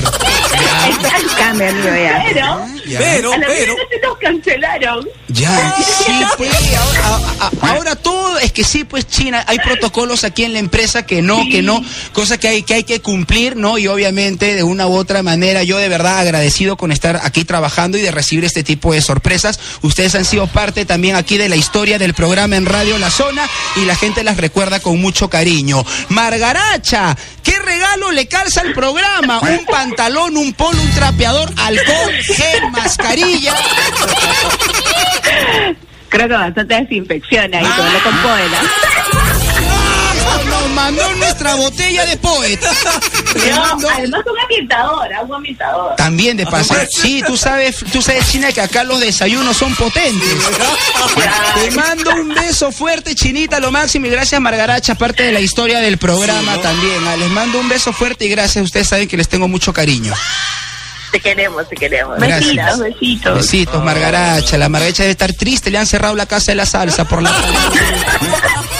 Ya. 0.53 1.53
Pero, 1.57 2.65
Ya. 2.85 2.99
Pero, 2.99 3.33
a 3.33 3.37
la 3.37 3.47
pero. 3.47 3.73
se 3.89 3.99
nos 4.07 4.17
cancelaron. 4.19 5.07
Ya, 5.27 5.75
sí, 6.05 6.13
pues, 6.37 6.51
ahora, 6.77 7.19
a- 7.39 7.45
a- 7.47 7.71
ahora 7.73 7.95
todo, 7.95 8.37
es 8.39 8.51
que 8.51 8.63
sí, 8.63 8.83
pues 8.83 9.07
China, 9.07 9.43
hay 9.47 9.57
protocolos 9.59 10.23
aquí 10.23 10.43
en 10.43 10.53
la 10.53 10.59
empresa 10.59 11.05
que 11.05 11.21
no, 11.21 11.43
que 11.49 11.61
no, 11.61 11.83
cosa 12.13 12.37
que 12.37 12.47
hay, 12.47 12.63
que 12.63 12.75
hay 12.75 12.83
que 12.83 13.01
cumplir, 13.01 13.55
¿no? 13.55 13.77
Y 13.77 13.87
obviamente 13.87 14.53
de 14.53 14.63
una 14.63 14.87
u 14.87 14.95
otra 14.95 15.23
manera, 15.23 15.63
yo 15.63 15.77
de 15.77 15.89
verdad 15.89 16.19
agradecido 16.19 16.77
con 16.77 16.91
estar 16.91 17.19
aquí 17.23 17.43
trabajando 17.43 17.97
y 17.97 18.01
de 18.01 18.11
recibir 18.11 18.45
este 18.45 18.63
tipo 18.63 18.93
de 18.93 19.01
sorpresas. 19.01 19.59
Ustedes 19.81 20.13
han 20.15 20.23
sido 20.25 20.47
parte 20.47 20.85
también 20.85 21.15
aquí 21.15 21.37
de 21.37 21.49
la 21.49 21.55
historia 21.55 21.97
del 21.99 22.13
programa 22.13 22.55
en 22.55 22.65
Radio 22.65 22.97
La 22.99 23.09
Y 23.77 23.85
la 23.85 23.95
gente 23.95 24.23
las 24.23 24.35
recuerda 24.37 24.81
con 24.81 24.99
mucho 24.99 25.29
cariño. 25.29 25.85
Margaracha, 26.09 27.15
¿qué 27.43 27.57
regalo 27.59 28.11
le 28.11 28.27
calza 28.27 28.59
al 28.61 28.73
programa? 28.73 29.39
Un 29.39 29.65
pantalón, 29.65 30.35
un 30.35 30.53
polo, 30.53 30.81
un 30.81 30.91
trapeador, 30.91 31.49
alcohol, 31.55 32.13
gel, 32.23 32.71
mascarilla. 32.71 33.55
Creo 36.09 36.27
que 36.27 36.33
bastante 36.33 36.75
desinfección 36.75 37.53
ahí, 37.53 37.65
todo 37.75 37.89
lo 37.89 38.03
con 38.03 38.17
poela. 38.17 38.61
Nos 40.49 40.69
mandó 40.71 41.15
nuestra 41.15 41.55
botella 41.55 42.05
de 42.05 42.17
poeta. 42.17 42.71
Le 43.35 43.51
No, 43.55 43.89
además 43.89 44.21
un 44.25 44.39
ambientador, 44.39 45.13
agua 45.13 45.37
ambientador. 45.37 45.95
También 45.95 46.37
de 46.37 46.45
paso. 46.45 46.75
Sí, 46.89 47.23
tú 47.25 47.37
sabes, 47.37 47.83
tú 47.91 48.01
sabes, 48.01 48.29
China, 48.31 48.51
que 48.51 48.61
acá 48.61 48.83
los 48.83 48.99
desayunos 48.99 49.57
son 49.57 49.75
potentes. 49.75 50.29
Te 51.55 51.71
mando 51.71 52.11
un 52.11 52.33
beso 52.33 52.71
fuerte, 52.71 53.15
Chinita, 53.15 53.59
lo 53.59 53.71
máximo. 53.71 54.05
Y 54.07 54.09
gracias, 54.09 54.39
Margaracha, 54.41 54.95
parte 54.95 55.23
de 55.23 55.31
la 55.31 55.39
historia 55.39 55.79
del 55.79 55.97
programa 55.97 56.57
también. 56.61 57.05
Ah, 57.07 57.15
Les 57.17 57.29
mando 57.29 57.59
un 57.59 57.69
beso 57.69 57.93
fuerte 57.93 58.25
y 58.25 58.29
gracias. 58.29 58.63
Ustedes 58.65 58.87
saben 58.87 59.07
que 59.07 59.17
les 59.17 59.27
tengo 59.29 59.47
mucho 59.47 59.73
cariño. 59.73 60.13
Te 61.11 61.21
queremos, 61.21 61.67
te 61.69 61.75
queremos. 61.75 62.17
Gracias. 62.19 62.77
Besitos, 62.77 62.79
besitos. 62.79 63.37
Besitos, 63.37 63.83
Margaracha. 63.83 64.57
La 64.57 64.67
Margaracha 64.69 65.03
debe 65.03 65.11
estar 65.11 65.31
triste. 65.33 65.71
Le 65.71 65.77
han 65.77 65.87
cerrado 65.87 66.15
la 66.15 66.25
casa 66.25 66.51
de 66.51 66.55
la 66.55 66.65
salsa 66.65 67.05
por 67.05 67.21
la 67.21 67.31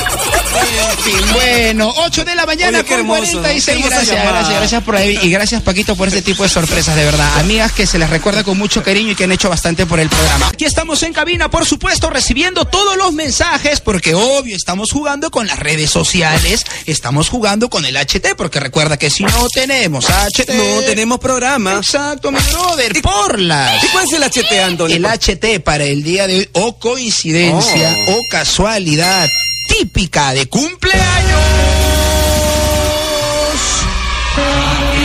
bueno, 1.34 1.94
8 1.98 2.26
de 2.26 2.36
la 2.36 2.46
mañana 2.46 2.80
Oye, 2.80 2.84
qué 2.88 2.92
con 2.92 3.00
hermoso, 3.00 3.32
46. 3.40 3.66
qué 3.66 3.72
hermosa 3.74 3.96
Gracias, 3.96 4.24
gracias, 4.26 4.58
gracias 4.60 4.84
por 4.84 4.96
ahí. 4.96 5.20
Y 5.22 5.30
gracias, 5.30 5.62
Paquito, 5.62 5.96
por 5.96 6.08
este 6.08 6.22
tipo 6.22 6.44
de 6.44 6.50
sorpresas, 6.50 6.96
de 6.96 7.06
verdad. 7.06 7.40
Amigas 7.40 7.72
que 7.72 7.86
se 7.88 7.98
les 8.00 8.10
recuerda 8.10 8.44
con 8.44 8.58
mucho 8.58 8.84
cariño 8.84 9.12
y 9.12 9.16
que 9.16 9.24
han 9.26 9.32
hecho 9.32 9.50
bastante 9.50 9.86
por 9.86 10.00
el 10.00 10.10
programa. 10.10 10.48
Aquí 10.48 10.66
estamos 10.66 11.02
en 11.04 11.14
cabina, 11.14 11.50
por 11.50 11.66
supuesto, 11.66 12.10
recibiendo 12.10 12.66
todos 12.66 12.98
los 12.98 13.14
mensajes, 13.14 13.82
porque 13.82 14.16
obvio, 14.16 14.56
estamos 14.56 14.92
jugando 14.92 15.32
con 15.32 15.48
las 15.48 15.60
redes 15.60 15.90
sociales, 15.90 16.66
estamos 16.86 17.30
jugando 17.30 17.70
con 17.70 17.86
el 17.86 17.96
HT, 17.98 18.36
porque 18.38 18.60
recuerda 18.60 18.98
que 18.98 19.10
si 19.10 19.24
no 19.24 19.48
tenemos 19.54 20.06
HT. 20.10 20.50
No 20.54 20.82
tenemos 20.86 21.20
programa. 21.20 21.74
Exacto, 21.78 22.32
mi 22.32 22.40
brother, 22.52 23.02
por 23.02 23.40
las. 23.40 23.84
¿Y 23.84 23.88
cuál 23.88 24.06
es 24.06 24.14
el 24.14 24.24
HT, 24.24 24.60
Antonio? 24.64 24.96
El 24.98 25.06
HT 25.06 25.60
para 25.64 25.84
el 25.84 26.04
día 26.04 26.28
de 26.28 26.38
hoy, 26.38 26.50
o 26.54 26.78
coincidencia, 26.78 27.96
Oh. 28.08 28.12
o 28.14 28.20
casualidad 28.30 29.28
típica 29.68 30.34
de 30.34 30.48
cumpleaños. 30.48 31.42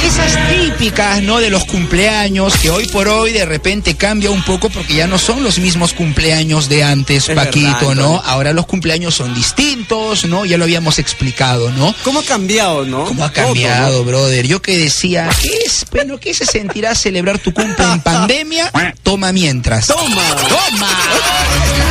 Esas 0.05 0.37
típicas, 0.49 1.23
¿no? 1.23 1.39
De 1.39 1.51
los 1.51 1.65
cumpleaños 1.67 2.57
que 2.57 2.71
hoy 2.71 2.87
por 2.89 3.07
hoy 3.07 3.33
de 3.33 3.45
repente 3.47 3.97
cambia 3.97 4.31
un 4.31 4.43
poco 4.43 4.69
porque 4.71 4.95
ya 4.95 5.07
no 5.07 5.19
son 5.19 5.45
los 5.45 5.59
mismos 5.59 5.93
cumpleaños 5.93 6.69
de 6.69 6.83
antes, 6.83 7.29
Es 7.29 7.37
Paquito, 7.37 7.89
verdad, 7.91 7.95
¿no? 8.03 8.23
Ahora 8.25 8.53
los 8.53 8.67
cumpleaños 8.67 9.15
son 9.15 9.33
distintos, 9.35 10.25
¿no? 10.25 10.45
Ya 10.45 10.57
lo 10.59 10.65
habíamos 10.65 10.99
explicado, 10.99 11.71
¿no? 11.71 11.95
¿Cómo 12.03 12.21
ha 12.21 12.25
cambiado, 12.25 12.85
no? 12.85 13.05
¿Cómo 13.05 13.25
ha 13.25 13.31
Todo, 13.33 13.45
cambiado, 13.47 13.99
¿no? 13.99 14.05
brother? 14.05 14.47
Yo 14.49 14.61
que 14.61 14.77
decía, 14.79 15.29
¿qué 15.41 15.51
es? 15.65 15.85
Bueno, 15.93 16.19
¿qué 16.19 16.35
se 16.35 16.47
sentirá 16.47 16.95
celebrar 16.97 17.39
tu 17.39 17.53
cumple 17.55 17.85
en 17.85 18.01
pandemia? 18.03 18.73
Toma 19.05 19.33
mientras. 19.33 19.87
Toma. 19.87 20.23
¡Toma! 20.49 20.99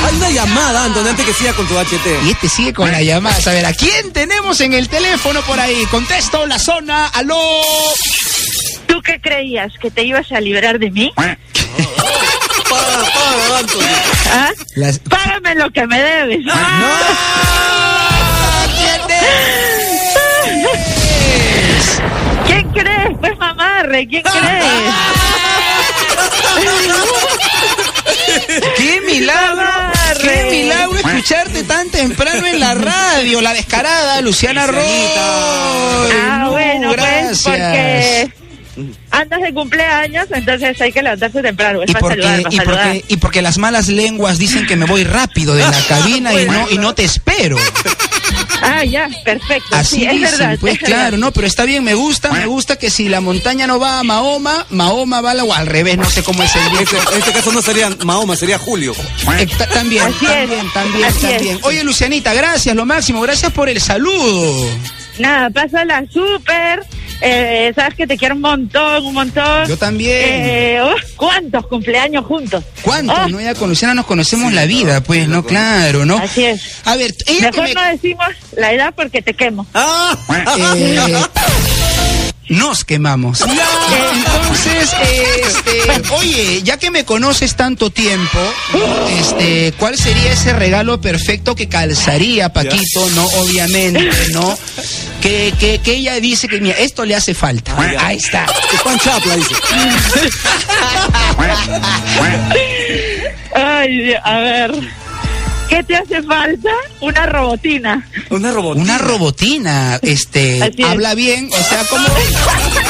Hay 0.06 0.16
una 0.16 0.30
llamada, 0.30 0.86
Antonio, 0.86 1.12
antes 1.12 1.26
que 1.26 1.34
siga 1.34 1.54
con 1.54 1.68
tu 1.68 1.76
HT. 1.78 2.26
Y 2.26 2.32
este 2.32 2.50
sigue 2.50 2.74
con 2.74 2.92
la 2.92 3.02
llamada. 3.02 3.36
A 3.46 3.50
ver, 3.50 3.66
¿a 3.66 3.74
quién 3.74 4.12
tenemos 4.12 4.60
en 4.62 4.74
el 4.74 4.88
teléfono 4.90 5.42
por 5.44 5.60
ahí? 5.60 5.86
Contesto 5.92 6.46
la 6.46 6.58
zona. 6.60 7.08
¡Aló! 7.08 7.40
¿Tú 8.88 9.02
qué 9.04 9.20
creías? 9.22 9.72
¿Que 9.82 9.92
te 9.92 10.04
ibas 10.04 10.32
a 10.32 10.40
librar 10.40 10.80
de 10.80 10.90
mí? 10.92 11.12
Para, 11.16 11.38
para, 12.70 13.58
Antonio. 13.60 13.88
¿Ah? 14.32 14.52
Las- 14.76 15.00
Págame 15.00 15.56
lo 15.56 15.70
que 15.72 15.86
me 15.88 16.02
debes. 16.02 16.46
¿Quién 22.46 22.72
crees? 22.72 23.18
Pues 23.20 23.38
mamarre, 23.38 24.08
¿quién 24.08 24.24
crees? 24.24 24.66
¡Qué 28.78 29.02
milagro! 29.06 29.89
¡Qué 30.22 30.48
milagro 30.52 30.96
escucharte 30.98 31.64
tan 31.64 31.90
temprano 31.90 32.46
en 32.46 32.60
la 32.60 32.74
radio! 32.76 33.42
La 33.42 33.54
descarada, 33.54 34.22
Luciana 34.22 34.68
Roy. 34.68 34.84
Ah, 35.18 36.38
No, 36.44 36.52
bueno, 36.52 36.88
pues 36.90 36.98
gracias. 37.02 37.42
porque 37.44 38.32
andas 39.12 39.42
de 39.42 39.54
cumpleaños, 39.54 40.28
entonces 40.32 40.80
hay 40.82 40.92
que 40.92 41.02
levantarse 41.02 41.42
temprano. 41.42 41.84
Es 41.84 41.90
¿Y 41.90 41.94
para 41.94 42.00
porque, 42.02 42.22
saludar, 42.22 42.44
para 42.44 42.54
y, 42.54 42.60
porque, 42.60 43.06
y 43.14 43.18
porque 43.18 43.42
las 43.42 43.58
malas 43.58 43.88
lenguas 43.88 44.38
dicen 44.38 44.66
que 44.68 44.76
me 44.76 44.86
voy 44.86 45.04
rápido 45.04 45.56
de 45.56 45.64
la 45.70 45.82
cabina 45.88 46.34
y 46.34 46.46
no, 46.46 46.70
y 46.70 46.78
no 46.78 46.94
te 46.96 47.04
espero. 47.04 47.58
Ah, 48.62 48.84
ya, 48.84 49.10
perfecto. 49.24 49.76
Así 49.76 49.98
sí, 49.98 50.06
es 50.06 50.12
dicen, 50.14 50.32
verdad. 50.40 50.58
pues 50.60 50.74
es 50.74 50.80
claro, 50.80 51.04
verdad. 51.04 51.18
no, 51.18 51.32
pero 51.32 51.48
está 51.48 51.66
bien, 51.66 51.84
me 51.84 51.94
gusta, 51.94 52.32
me 52.32 52.46
gusta 52.46 52.78
que 52.78 52.90
si 52.90 53.08
la 53.10 53.22
montaña 53.22 53.68
no 53.68 53.80
va 53.80 54.00
a 54.00 54.04
Mahoma, 54.04 54.66
Mahoma 54.70 55.22
va 55.22 55.32
a 55.32 55.34
la, 55.36 55.44
o 55.44 55.54
al 55.54 55.68
revés, 55.68 55.98
no 55.98 56.10
sé 56.10 56.24
cómo 56.24 56.44
es 56.44 56.56
el 56.56 56.62
Este- 56.80 56.98
en 56.98 57.20
este 57.20 57.32
caso 57.34 57.52
no 57.52 57.62
sería 57.62 57.90
Mahoma, 58.04 58.36
sería 58.36 58.58
Julio. 58.58 58.94
Eh, 59.38 59.48
ta- 59.58 59.68
también, 59.68 60.04
Así 60.04 60.26
es, 60.26 60.32
también, 60.32 60.72
también, 60.74 61.06
así 61.06 61.22
también. 61.28 61.58
es. 61.58 61.64
Oye, 61.64 61.84
Lucianita, 61.84 62.34
gracias, 62.34 62.76
lo 62.76 62.86
máximo, 62.86 63.22
gracias 63.22 63.52
por 63.52 63.70
el 63.70 63.80
saludo. 63.82 64.68
Nada, 65.20 65.50
pásala 65.50 66.04
súper. 66.12 66.84
Eh, 67.22 67.74
Sabes 67.76 67.96
que 67.96 68.08
te 68.08 68.18
quiero 68.18 68.36
un 68.36 68.42
montón, 68.42 69.06
un 69.06 69.14
montón. 69.14 69.68
Yo 69.68 69.78
también. 69.78 70.16
Eh, 70.22 70.80
uf, 70.82 71.02
¿Cuántos 71.18 71.68
cumpleaños 71.68 72.26
juntos? 72.26 72.64
¿Cuánto? 72.82 73.14
Oh, 73.14 73.28
no? 73.28 73.42
Ya 73.42 73.54
con 73.56 73.68
Luciana 73.70 73.94
nos 73.94 74.06
conocemos 74.06 74.54
la 74.54 74.66
vida, 74.66 75.02
pues, 75.02 75.28
¿no? 75.28 75.44
Claro, 75.46 76.06
¿no? 76.06 76.18
Así 76.18 76.46
es. 76.46 76.78
A 76.86 76.96
ver, 76.96 77.14
ella 77.28 77.52
que 77.52 77.62
Mejor 77.62 77.64
me- 77.68 77.74
no 77.74 77.92
decimos 77.92 78.28
la 78.56 78.72
edad 78.74 78.94
porque 78.96 79.22
te 79.22 79.34
quemo. 79.34 79.68
¡Ah! 79.74 80.18
eh, 80.58 81.20
nos 82.50 82.84
quemamos. 82.84 83.42
Entonces, 83.42 84.92
este, 85.46 86.14
oye, 86.14 86.62
ya 86.64 86.78
que 86.78 86.92
me 86.92 87.06
conoces 87.06 87.56
tanto 87.56 87.92
tiempo, 87.92 88.40
¿no? 88.74 89.08
este, 89.08 89.74
¿cuál 89.78 89.98
sería 89.98 90.34
ese 90.34 90.54
regalo 90.54 91.00
perfecto 91.00 91.56
que 91.56 91.70
calzaría, 91.70 92.52
Paquito? 92.52 93.10
No, 93.16 93.26
obviamente, 93.26 94.10
¿no? 94.34 94.58
Que, 95.22 95.54
que, 95.60 95.80
que 95.80 95.96
ella 95.96 96.20
dice 96.20 96.48
que, 96.48 96.60
mira, 96.60 96.78
esto 96.78 97.06
le 97.06 97.16
hace 97.16 97.34
falta. 97.34 97.74
Ah. 97.78 98.08
Ahí 98.08 98.18
está. 98.18 98.46
Chapla 99.04 99.36
dice. 99.36 99.56
Ay, 103.54 104.14
a 104.24 104.38
ver. 104.40 104.72
¿Qué 105.70 105.84
te 105.84 105.96
hace 105.96 106.22
falta? 106.24 106.70
Una 107.02 107.26
robotina. 107.28 108.08
Una 108.32 108.52
robotina. 108.52 108.84
Una 108.84 108.98
robotina, 108.98 110.00
este, 110.02 110.58
es. 110.78 110.86
habla 110.86 111.14
bien, 111.16 111.50
o 111.54 111.64
sea, 111.64 111.84
como 111.86 112.08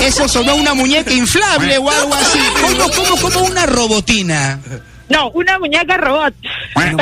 eso 0.02 0.28
sonó 0.30 0.56
una 0.56 0.74
muñeca 0.74 1.12
inflable 1.14 1.78
o 1.78 1.90
algo 1.90 2.14
así. 2.14 2.40
¿Cómo, 2.62 2.90
cómo, 2.92 3.22
cómo 3.22 3.40
una 3.46 3.66
robotina? 3.66 4.60
No, 5.10 5.30
una 5.32 5.58
muñeca 5.60 5.98
robot. 5.98 6.34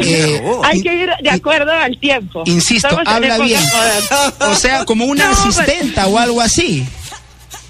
Eh, 0.02 0.40
robot. 0.42 0.66
Hay 0.66 0.82
que 0.82 0.94
ir 0.96 1.10
de 1.22 1.30
acuerdo 1.30 1.72
al 1.74 2.00
tiempo. 2.00 2.44
Insisto, 2.46 2.88
Estamos 2.88 3.08
habla 3.08 3.38
bien. 3.40 3.60
moderna. 3.62 4.34
O 4.52 4.56
sea, 4.56 4.86
como 4.86 5.06
una 5.06 5.30
No, 5.30 5.36
pues- 5.44 5.58
asistenta 5.60 6.08
o 6.08 6.18
algo 6.18 6.42
así. 6.42 6.88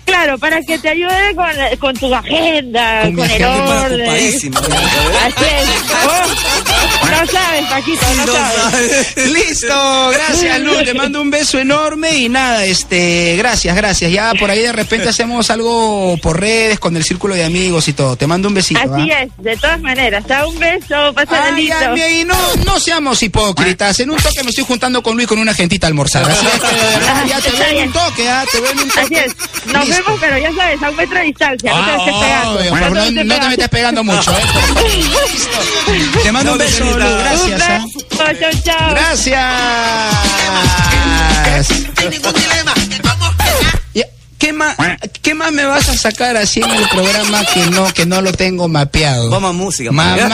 Claro, 0.05 0.37
para 0.37 0.61
que 0.61 0.77
te 0.79 0.87
ayude 0.87 1.35
con, 1.35 1.47
con 1.79 1.93
tu 1.97 2.15
agenda, 2.15 3.01
Con 3.01 3.15
mi 3.15 3.21
con, 3.23 3.29
el 3.31 3.43
orden. 3.43 4.01
ocupadísimo. 4.01 4.57
Así 4.59 5.43
es. 5.43 5.67
Oh, 6.07 6.76
no 7.11 7.25
sabes, 7.27 7.65
Paquito, 7.69 8.05
no, 8.15 8.25
No 8.25 8.33
sabes. 8.33 9.07
sabes. 9.15 9.31
Listo, 9.31 10.09
gracias 10.11 10.59
Luz, 10.59 10.83
le 10.83 10.93
mando 10.93 11.21
un 11.21 11.29
beso 11.29 11.59
enorme 11.59 12.15
y 12.17 12.29
nada, 12.29 12.65
este, 12.65 13.35
gracias, 13.37 13.75
gracias. 13.75 14.11
Ya 14.11 14.33
por 14.39 14.49
ahí 14.49 14.61
de 14.61 14.71
repente 14.71 15.09
hacemos 15.09 15.49
algo 15.49 16.17
por 16.21 16.39
redes 16.39 16.79
con 16.79 16.95
el 16.97 17.03
círculo 17.03 17.35
de 17.35 17.43
amigos 17.45 17.87
y 17.87 17.93
todo. 17.93 18.15
Te 18.15 18.27
mando 18.27 18.47
un 18.47 18.53
besito. 18.53 18.79
Así 18.79 19.11
¿ah? 19.11 19.23
es, 19.23 19.31
de 19.37 19.55
todas 19.57 19.79
maneras. 19.81 20.25
Da 20.27 20.45
un 20.45 20.57
beso, 20.59 21.13
ay, 21.29 21.69
ay, 21.71 22.23
no, 22.25 22.35
no 22.65 22.79
seamos 22.79 23.21
hipócritas. 23.23 23.99
En 23.99 24.09
un 24.11 24.17
toque 24.17 24.43
me 24.43 24.49
estoy 24.49 24.65
juntando 24.65 25.01
con 25.03 25.15
Luis 25.15 25.27
con 25.27 25.39
una 25.39 25.53
gentita 25.53 25.87
a 25.87 25.89
almorzar. 25.89 26.29
Así 26.29 26.45
es 26.45 26.61
que 26.61 26.75
de 26.75 26.81
verdad, 26.97 27.25
ya 27.27 27.41
te 27.41 27.51
veo 27.51 27.67
en 27.69 27.87
un 27.87 27.93
toque, 27.93 28.29
¿ah? 28.29 28.43
Te 28.51 28.59
veo 28.61 28.71
en 28.71 28.79
un 28.79 28.89
toque. 28.89 29.01
Así 29.01 29.15
es. 29.15 29.35
Nos 29.67 29.87
Listo. 29.87 30.03
vemos, 30.03 30.19
pero 30.21 30.37
ya 30.37 30.53
sabes, 30.53 30.81
a 30.83 30.89
un 30.89 30.95
metro 30.95 31.17
de 31.19 31.23
distancia. 31.25 31.71
No 31.71 31.85
te 31.85 31.91
Ah, 31.91 31.95
estés 31.99 32.13
pegando. 32.15 32.51
obvio, 32.59 32.71
pero 32.73 32.85
te 32.87 32.89
no, 32.89 32.95
no 32.95 33.05
te 33.05 33.13
pegando. 33.23 33.49
metas 33.49 33.69
pegando 33.69 34.03
mucho, 34.03 34.31
¿eh? 34.31 34.43
Listo. 35.31 36.19
Te 36.23 36.31
mando 36.31 36.51
un 36.53 36.57
No, 36.57 36.63
beso, 36.63 36.96
Luz. 36.99 37.17
Gracias, 37.19 37.61
¿ah? 37.61 37.83
Un 37.85 37.91
beso, 37.93 38.07
chao, 38.17 38.51
chao. 38.63 38.89
Gracias. 38.91 39.53
¿Qué 44.37 44.53
más, 44.53 44.77
¿Qué 45.23 45.33
más 45.33 45.51
me 45.51 45.65
vas 45.65 45.89
a 45.89 45.97
sacar 45.97 46.37
así 46.37 46.61
en 46.61 46.69
el 46.69 46.87
programa 46.89 47.43
que 47.45 47.65
no, 47.71 47.91
que 47.91 48.05
no 48.05 48.21
lo 48.21 48.31
tengo 48.31 48.67
mapeado? 48.67 49.29
Vamos 49.31 49.49
a 49.49 49.53
música. 49.53 49.91
Mamá. 49.91 50.15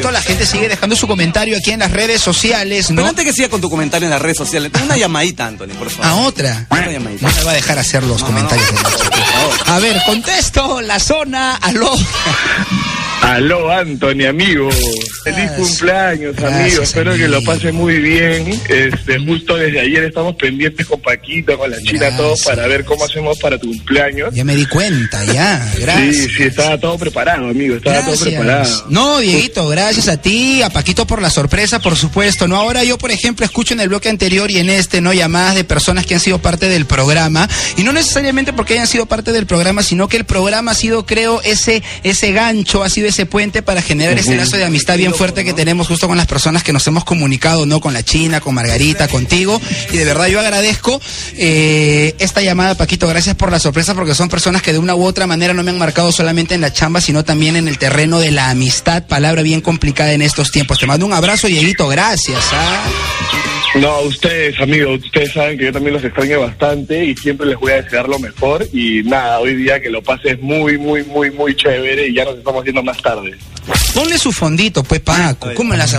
Toda 0.00 0.12
la 0.12 0.22
gente 0.22 0.46
sigue 0.46 0.68
dejando 0.68 0.94
su 0.96 1.06
comentario 1.08 1.58
aquí 1.58 1.72
en 1.72 1.80
las 1.80 1.90
redes 1.90 2.22
sociales, 2.22 2.86
Pero 2.88 3.02
¿no? 3.02 3.08
antes 3.08 3.24
que 3.24 3.32
siga 3.32 3.48
con 3.48 3.60
tu 3.60 3.68
comentario 3.68 4.06
en 4.06 4.10
las 4.12 4.22
redes 4.22 4.38
sociales, 4.38 4.70
una 4.82 4.96
llamadita, 4.96 5.46
Anthony, 5.46 5.74
por 5.78 5.90
favor. 5.90 6.06
A 6.06 6.14
otra. 6.26 6.66
Una 6.70 6.90
llamadita. 6.90 7.28
No 7.28 7.34
me 7.36 7.42
va 7.42 7.50
a 7.50 7.54
dejar 7.54 7.78
hacer 7.78 8.02
los 8.04 8.20
No, 8.20 8.26
comentarios. 8.28 8.72
no, 8.72 8.88
de 8.88 8.96
chica. 8.96 9.74
A 9.74 9.78
ver, 9.80 10.00
contesto, 10.06 10.80
la 10.80 10.98
zona, 11.00 11.56
aló. 11.56 11.92
Aló, 13.22 13.70
Anthony, 13.70 14.24
amigo. 14.28 14.68
Feliz 15.22 15.50
cumpleaños, 15.52 16.34
Gracias, 16.36 16.60
amigo. 16.62 16.82
Espero 16.82 17.14
que 17.14 17.28
lo 17.28 17.42
pase 17.44 17.70
muy 17.70 17.98
bien. 17.98 18.48
Este, 18.68 19.18
justo 19.18 19.56
desde 19.56 19.80
ayer 19.80 20.04
estamos 20.04 20.34
pendientes 20.36 20.86
con 20.86 21.00
Paquita, 21.02 21.56
con 21.56 21.70
la 21.70 21.76
China, 21.78 21.98
Gracias. 22.00 22.16
todos 22.16 22.42
para 22.42 22.66
ver 22.66 22.84
cómo 22.86 23.04
hacemos 23.04 23.38
para 23.38 23.58
tu 23.58 23.68
cumpleaños. 23.68 24.34
Ya 24.34 24.42
me 24.44 24.56
di 24.56 24.64
cuenta, 24.64 25.22
ya. 25.26 25.70
Gracias. 25.78 26.16
Sí, 26.16 26.28
sí, 26.38 26.42
estaba 26.44 26.78
todo 26.80 26.98
preparado, 26.98 27.48
amigo. 27.50 27.76
Estaba 27.76 28.04
todo 28.04 28.18
preparado. 28.18 28.86
No, 28.88 29.18
Dieguito, 29.18 29.68
gracias 29.68 30.08
a 30.08 30.16
ti, 30.16 30.62
a 30.62 30.70
Paquito 30.70 31.06
por 31.06 31.20
la 31.20 31.28
sorpresa, 31.30 31.78
por 31.78 31.96
supuesto. 31.96 32.48
No, 32.48 32.56
ahora 32.56 32.82
yo, 32.84 32.96
por 32.96 33.10
ejemplo, 33.10 33.44
escucho 33.44 33.74
en 33.74 33.80
el 33.80 33.90
bloque 33.90 34.08
anterior 34.08 34.50
y 34.50 34.58
en 34.58 34.70
este, 34.70 35.02
¿no? 35.02 35.12
Llamadas 35.12 35.54
de 35.54 35.64
personas 35.64 36.06
que 36.06 36.14
han 36.14 36.20
sido 36.20 36.38
parte 36.38 36.68
del 36.70 36.86
programa. 36.86 37.48
Y 37.76 37.84
no 37.84 37.92
necesariamente 37.92 38.54
porque 38.54 38.72
hayan 38.74 38.86
sido 38.86 39.04
parte 39.04 39.32
del 39.32 39.44
programa, 39.46 39.82
sino 39.82 40.08
que 40.08 40.16
el 40.16 40.24
programa 40.24 40.70
ha 40.72 40.74
sido, 40.74 41.04
creo, 41.04 41.42
ese, 41.42 41.82
ese 42.02 42.32
gancho, 42.32 42.82
ha 42.82 42.88
sido 42.88 43.09
ese 43.10 43.26
puente 43.26 43.62
para 43.62 43.82
generar 43.82 44.18
ese 44.18 44.36
lazo 44.36 44.56
de 44.56 44.64
amistad 44.64 44.96
bien 44.96 45.14
fuerte 45.14 45.44
que 45.44 45.52
tenemos 45.52 45.88
justo 45.88 46.08
con 46.08 46.16
las 46.16 46.26
personas 46.26 46.62
que 46.62 46.72
nos 46.72 46.86
hemos 46.86 47.04
comunicado, 47.04 47.66
¿no? 47.66 47.80
Con 47.80 47.92
la 47.92 48.02
China, 48.02 48.40
con 48.40 48.54
Margarita, 48.54 49.08
contigo. 49.08 49.60
Y 49.92 49.96
de 49.96 50.04
verdad 50.04 50.28
yo 50.28 50.40
agradezco 50.40 51.00
eh, 51.36 52.14
esta 52.18 52.40
llamada, 52.40 52.74
Paquito. 52.74 53.06
Gracias 53.06 53.36
por 53.36 53.50
la 53.50 53.58
sorpresa, 53.58 53.94
porque 53.94 54.14
son 54.14 54.28
personas 54.28 54.62
que 54.62 54.72
de 54.72 54.78
una 54.78 54.94
u 54.94 55.04
otra 55.04 55.26
manera 55.26 55.52
no 55.52 55.62
me 55.62 55.70
han 55.70 55.78
marcado 55.78 56.12
solamente 56.12 56.54
en 56.54 56.60
la 56.60 56.72
chamba, 56.72 57.00
sino 57.00 57.24
también 57.24 57.56
en 57.56 57.68
el 57.68 57.78
terreno 57.78 58.18
de 58.18 58.30
la 58.30 58.50
amistad, 58.50 59.06
palabra 59.06 59.42
bien 59.42 59.60
complicada 59.60 60.12
en 60.12 60.22
estos 60.22 60.50
tiempos. 60.50 60.78
Te 60.78 60.86
mando 60.86 61.06
un 61.06 61.12
abrazo, 61.12 61.46
Dieguito. 61.46 61.88
Gracias. 61.88 62.44
¿ah? 62.52 63.59
No, 63.76 64.00
ustedes, 64.00 64.60
amigos, 64.60 65.04
ustedes 65.04 65.32
saben 65.32 65.56
que 65.56 65.66
yo 65.66 65.72
también 65.72 65.94
los 65.94 66.02
extraño 66.02 66.40
bastante 66.40 67.04
y 67.04 67.14
siempre 67.14 67.46
les 67.46 67.56
voy 67.56 67.70
a 67.70 67.82
desear 67.82 68.08
lo 68.08 68.18
mejor. 68.18 68.66
Y 68.72 69.02
nada, 69.04 69.38
hoy 69.38 69.54
día 69.54 69.80
que 69.80 69.90
lo 69.90 70.02
pases 70.02 70.40
muy, 70.40 70.76
muy, 70.76 71.04
muy, 71.04 71.30
muy 71.30 71.54
chévere 71.54 72.08
y 72.08 72.14
ya 72.14 72.24
nos 72.24 72.38
estamos 72.38 72.64
viendo 72.64 72.82
más 72.82 73.00
tarde. 73.00 73.38
Ponle 73.94 74.18
su 74.18 74.32
fondito, 74.32 74.82
pues, 74.82 75.00
Paco. 75.00 75.50
¿Cómo 75.54 75.74
las 75.74 75.96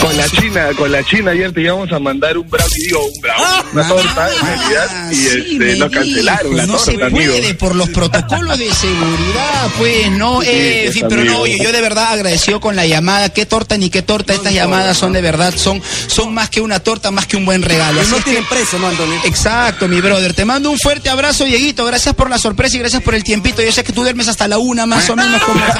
Con 0.00 0.16
la 0.16 0.28
China, 0.28 0.68
con 0.76 0.92
la 0.92 1.02
China 1.04 1.30
ayer 1.30 1.52
te 1.52 1.62
íbamos 1.62 1.90
a 1.92 1.98
mandar 1.98 2.36
un 2.36 2.48
brownie, 2.48 2.86
digo, 2.86 3.04
un 3.04 3.20
brownie, 3.20 3.70
una 3.72 3.88
torta 3.88 4.28
en 4.32 4.46
realidad, 4.46 5.10
y 5.10 5.14
sí, 5.14 5.28
este, 5.52 5.76
nos 5.76 5.90
cancelaron 5.90 6.56
la 6.56 6.66
no 6.66 6.76
torta, 6.76 6.92
se 6.92 7.02
amigo. 7.02 7.32
puede 7.32 7.54
por 7.54 7.74
los 7.74 7.88
protocolos 7.88 8.58
de 8.58 8.72
seguridad, 8.72 9.68
pues, 9.78 10.10
no, 10.12 10.40
Sí, 10.42 10.48
eh, 10.50 10.90
sí, 10.92 11.02
pero 11.08 11.24
no, 11.24 11.46
yo, 11.46 11.64
yo 11.64 11.72
de 11.72 11.80
verdad 11.80 12.12
agradecido 12.12 12.60
con 12.60 12.76
la 12.76 12.86
llamada, 12.86 13.30
qué 13.30 13.46
torta 13.46 13.76
ni 13.78 13.90
qué 13.90 14.02
torta, 14.02 14.34
estas 14.34 14.52
llamadas 14.52 14.96
son 14.98 15.12
de 15.12 15.22
verdad, 15.22 15.54
son, 15.56 15.82
son 16.08 16.34
más 16.34 16.50
que 16.50 16.60
una 16.60 16.80
torta, 16.80 17.10
más 17.10 17.26
que 17.26 17.36
un 17.36 17.44
buen 17.46 17.62
regalo. 17.62 18.00
Así 18.00 18.10
no 18.10 18.18
tienen 18.18 18.44
precio, 18.46 18.78
¿no, 18.78 18.88
Anthony? 18.88 19.18
Exacto, 19.24 19.88
mi 19.88 20.00
brother. 20.00 20.34
Te 20.34 20.44
mando 20.44 20.70
un 20.70 20.78
fuerte 20.78 21.08
abrazo, 21.10 21.44
Dieguito. 21.44 21.84
Gracias 21.84 22.14
por 22.14 22.28
la 22.30 22.38
sorpresa 22.38 22.76
y 22.76 22.80
gracias 22.80 23.02
por 23.02 23.14
el 23.14 23.24
tiempito. 23.24 23.62
Yo 23.62 23.72
sé 23.72 23.82
que 23.84 23.92
tú 23.92 24.02
duermes 24.02 24.28
hasta 24.28 24.46
la 24.48 24.58
una, 24.70 24.86
más 24.86 25.08
o 25.10 25.16
menos, 25.16 25.42
como. 25.42 25.60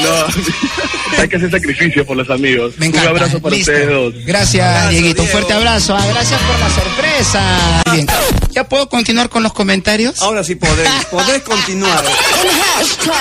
No, 0.00 1.20
hay 1.20 1.28
que 1.28 1.36
hacer 1.36 1.50
sacrificio 1.50 2.06
por 2.06 2.16
los 2.16 2.30
amigos. 2.30 2.74
Me 2.78 2.86
encanta. 2.86 3.10
Un 3.10 3.16
abrazo 3.16 3.40
para 3.40 3.54
Listo. 3.54 3.70
ustedes 3.70 3.90
dos. 3.90 4.14
Gracias, 4.24 4.66
Abrazo, 4.66 4.90
Dieguito. 4.90 5.22
Un 5.22 5.28
fuerte 5.28 5.52
abrazo. 5.52 5.96
Ah, 5.96 6.06
gracias 6.06 6.40
por 6.40 6.58
la 6.58 6.70
sorpresa. 6.70 7.82
Bien. 7.92 8.06
¿Ya 8.50 8.66
puedo 8.68 8.88
continuar 8.88 9.28
con 9.28 9.42
los 9.42 9.52
comentarios? 9.52 10.20
Ahora 10.22 10.42
sí 10.42 10.54
podés, 10.54 10.88
podés 11.10 11.42
continuar. 11.42 12.02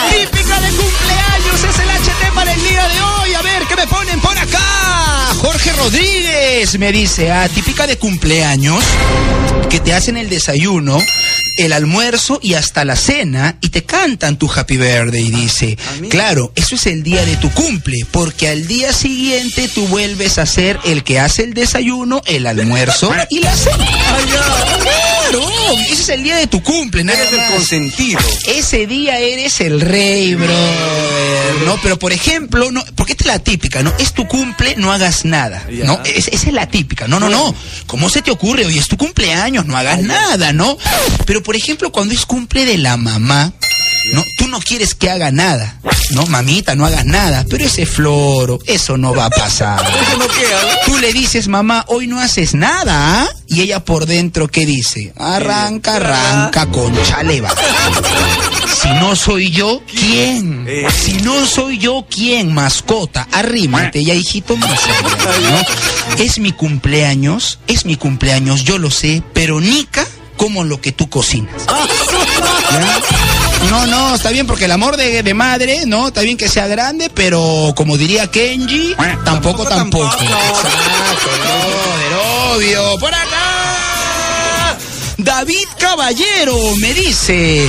Típica 0.10 0.62
de 0.62 0.70
cumpleaños 0.70 1.64
es 1.70 1.80
el 1.80 1.90
HT 1.90 2.34
para 2.34 2.54
el 2.54 2.62
día 2.64 2.88
de 2.88 3.02
hoy. 3.02 3.34
A 3.34 3.42
ver, 3.42 3.64
¿qué 3.68 3.76
me 3.76 3.88
ponen 3.88 4.20
por 4.22 4.38
acá? 4.38 4.60
Jorge 5.42 5.74
Rodríguez 5.74 6.78
me 6.80 6.92
dice, 6.92 7.32
ah, 7.32 7.48
típica 7.50 7.86
de 7.88 7.98
cumpleaños, 7.98 8.84
que 9.70 9.80
te 9.80 9.94
hacen 9.94 10.18
el 10.18 10.30
desayuno, 10.30 10.98
el 11.60 11.74
almuerzo 11.74 12.40
y 12.42 12.54
hasta 12.54 12.86
la 12.86 12.96
cena 12.96 13.58
y 13.62 13.70
te 13.70 13.84
cantan 13.84 14.38
tu 14.38 14.50
happy 14.50 14.78
birthday. 14.78 15.28
Y 15.28 15.32
dice, 15.32 15.78
claro, 16.10 16.52
eso 16.56 16.76
es 16.76 16.86
el 16.88 17.04
día 17.04 17.26
de 17.26 17.36
tu 17.36 17.52
cumple, 17.52 18.06
porque 18.12 18.48
al 18.48 18.66
día 18.66 18.94
siguiente 18.94 19.68
tú 19.68 19.86
vuelves 19.88 20.38
a 20.38 20.46
ser 20.46 20.80
el 20.86 21.04
que 21.04 21.20
hace 21.20 21.44
el 21.44 21.54
desayuno, 21.54 22.22
el 22.26 22.48
almuerzo 22.48 23.14
y 23.30 23.40
la 23.40 23.56
cena. 23.56 23.88
Claro, 25.30 25.48
ese 25.92 26.02
es 26.02 26.10
el 26.10 26.24
día 26.24 26.38
de 26.38 26.48
tu 26.48 26.62
cumple, 26.64 27.04
nada 27.04 27.20
Eres 27.20 27.34
el 27.34 27.54
consentido. 27.54 28.20
Ese 28.48 28.88
día 28.88 29.20
eres 29.20 29.62
el 29.62 29.80
rey, 29.82 30.34
bro. 30.36 30.54
¿No? 31.66 31.78
Pero 31.84 32.00
por 32.00 32.12
ejemplo, 32.14 32.72
no, 32.72 32.84
porque 32.96 33.14
esta 33.14 33.24
es 33.26 33.28
la 33.28 33.40
típica, 33.40 33.84
¿no? 33.84 33.94
Es 34.00 34.14
tu 34.14 34.28
cumple, 34.28 34.76
no 34.78 34.92
hagas 34.92 35.26
nada. 35.26 35.66
Ya. 35.72 35.86
¿No? 35.86 36.02
Es- 36.04 36.30
esa 36.30 36.48
es 36.48 36.54
la 36.54 36.68
típica. 36.68 37.08
No, 37.08 37.20
no, 37.20 37.30
no. 37.30 37.54
¿Cómo 37.86 38.10
se 38.10 38.22
te 38.22 38.32
ocurre? 38.32 38.66
Hoy 38.66 38.78
es 38.78 38.88
tu 38.88 38.98
cumpleaños, 38.98 39.66
no 39.66 39.78
hagas 39.78 40.02
nada, 40.02 40.52
¿no? 40.54 40.78
Pero 41.26 41.44
por 41.44 41.56
ejemplo, 41.56 41.92
cuando 41.92 42.14
es 42.14 42.26
cumple 42.26 42.66
de 42.66 42.78
la 42.78 42.98
mamá, 42.98 43.54
¿no? 44.14 44.24
Tú 44.38 44.48
no 44.48 44.60
quieres 44.60 44.96
que 44.96 45.10
haga 45.10 45.32
nada. 45.32 45.80
No, 46.12 46.26
mamita, 46.26 46.76
no 46.76 46.86
hagas 46.86 47.06
nada. 47.06 47.46
Pero 47.50 47.66
ese 47.66 47.86
floro, 47.86 48.60
eso 48.66 48.98
no 48.98 49.14
va 49.14 49.26
a 49.26 49.30
pasar. 49.30 49.80
Eso 50.10 50.18
no 50.18 50.28
queda. 50.28 50.62
¿no? 50.62 50.70
Tú 50.86 50.98
le 50.98 51.14
dices, 51.14 51.48
mamá, 51.48 51.86
hoy 51.88 52.08
no 52.08 52.20
haces 52.20 52.54
nada, 52.54 53.22
¿ah? 53.22 53.30
Y 53.48 53.62
ella 53.62 53.84
por 53.84 54.06
dentro, 54.06 54.48
¿qué 54.48 54.66
dice? 54.66 55.14
Arranca, 55.18 55.96
arranca, 55.96 56.66
concha 56.68 57.24
leva. 57.24 57.54
Si 58.82 58.88
no 58.94 59.14
soy 59.14 59.52
yo, 59.52 59.82
¿quién? 59.86 60.66
Si 61.04 61.14
no 61.22 61.46
soy 61.46 61.80
yo, 61.80 62.06
¿quién? 62.10 62.54
Mascota, 62.54 63.28
arrímate 63.32 64.06
ya, 64.06 64.14
hijito 64.14 64.56
¿no? 64.56 64.66
Es 66.18 66.40
mi 66.40 66.54
cumpleaños, 66.54 67.60
es 67.68 67.86
mi 67.86 67.98
cumpleaños, 67.98 68.64
yo 68.64 68.78
lo 68.78 68.90
sé, 68.90 69.22
pero 69.34 69.60
Nica 69.60 70.08
como 70.40 70.64
lo 70.64 70.80
que 70.80 70.94
tú 70.94 71.10
cocinas. 71.10 71.66
¿Ya? 72.72 73.02
No, 73.70 73.86
no, 73.86 74.16
está 74.16 74.30
bien 74.30 74.48
porque 74.48 74.66
el 74.66 74.72
amor 74.72 74.96
de, 74.96 75.22
de 75.22 75.34
madre, 75.34 75.84
¿no? 75.86 76.08
Está 76.08 76.22
bien 76.22 76.38
que 76.38 76.48
sea 76.48 76.66
grande, 76.68 77.12
pero 77.14 77.74
como 77.76 77.98
diría 77.98 78.32
Kenji, 78.32 78.96
tampoco, 79.26 79.66
tampoco. 79.66 79.68
tampoco. 79.68 80.24
Exacto, 80.24 81.30
brother, 81.42 82.56
obvio. 82.56 82.98
Por 83.00 83.14
acá, 83.14 84.78
David 85.18 85.68
Caballero 85.78 86.58
me 86.78 86.94
dice, 86.94 87.68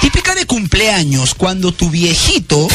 típica 0.00 0.34
de 0.34 0.46
cumpleaños, 0.46 1.36
cuando 1.36 1.70
tu 1.70 1.90
viejito 1.90 2.66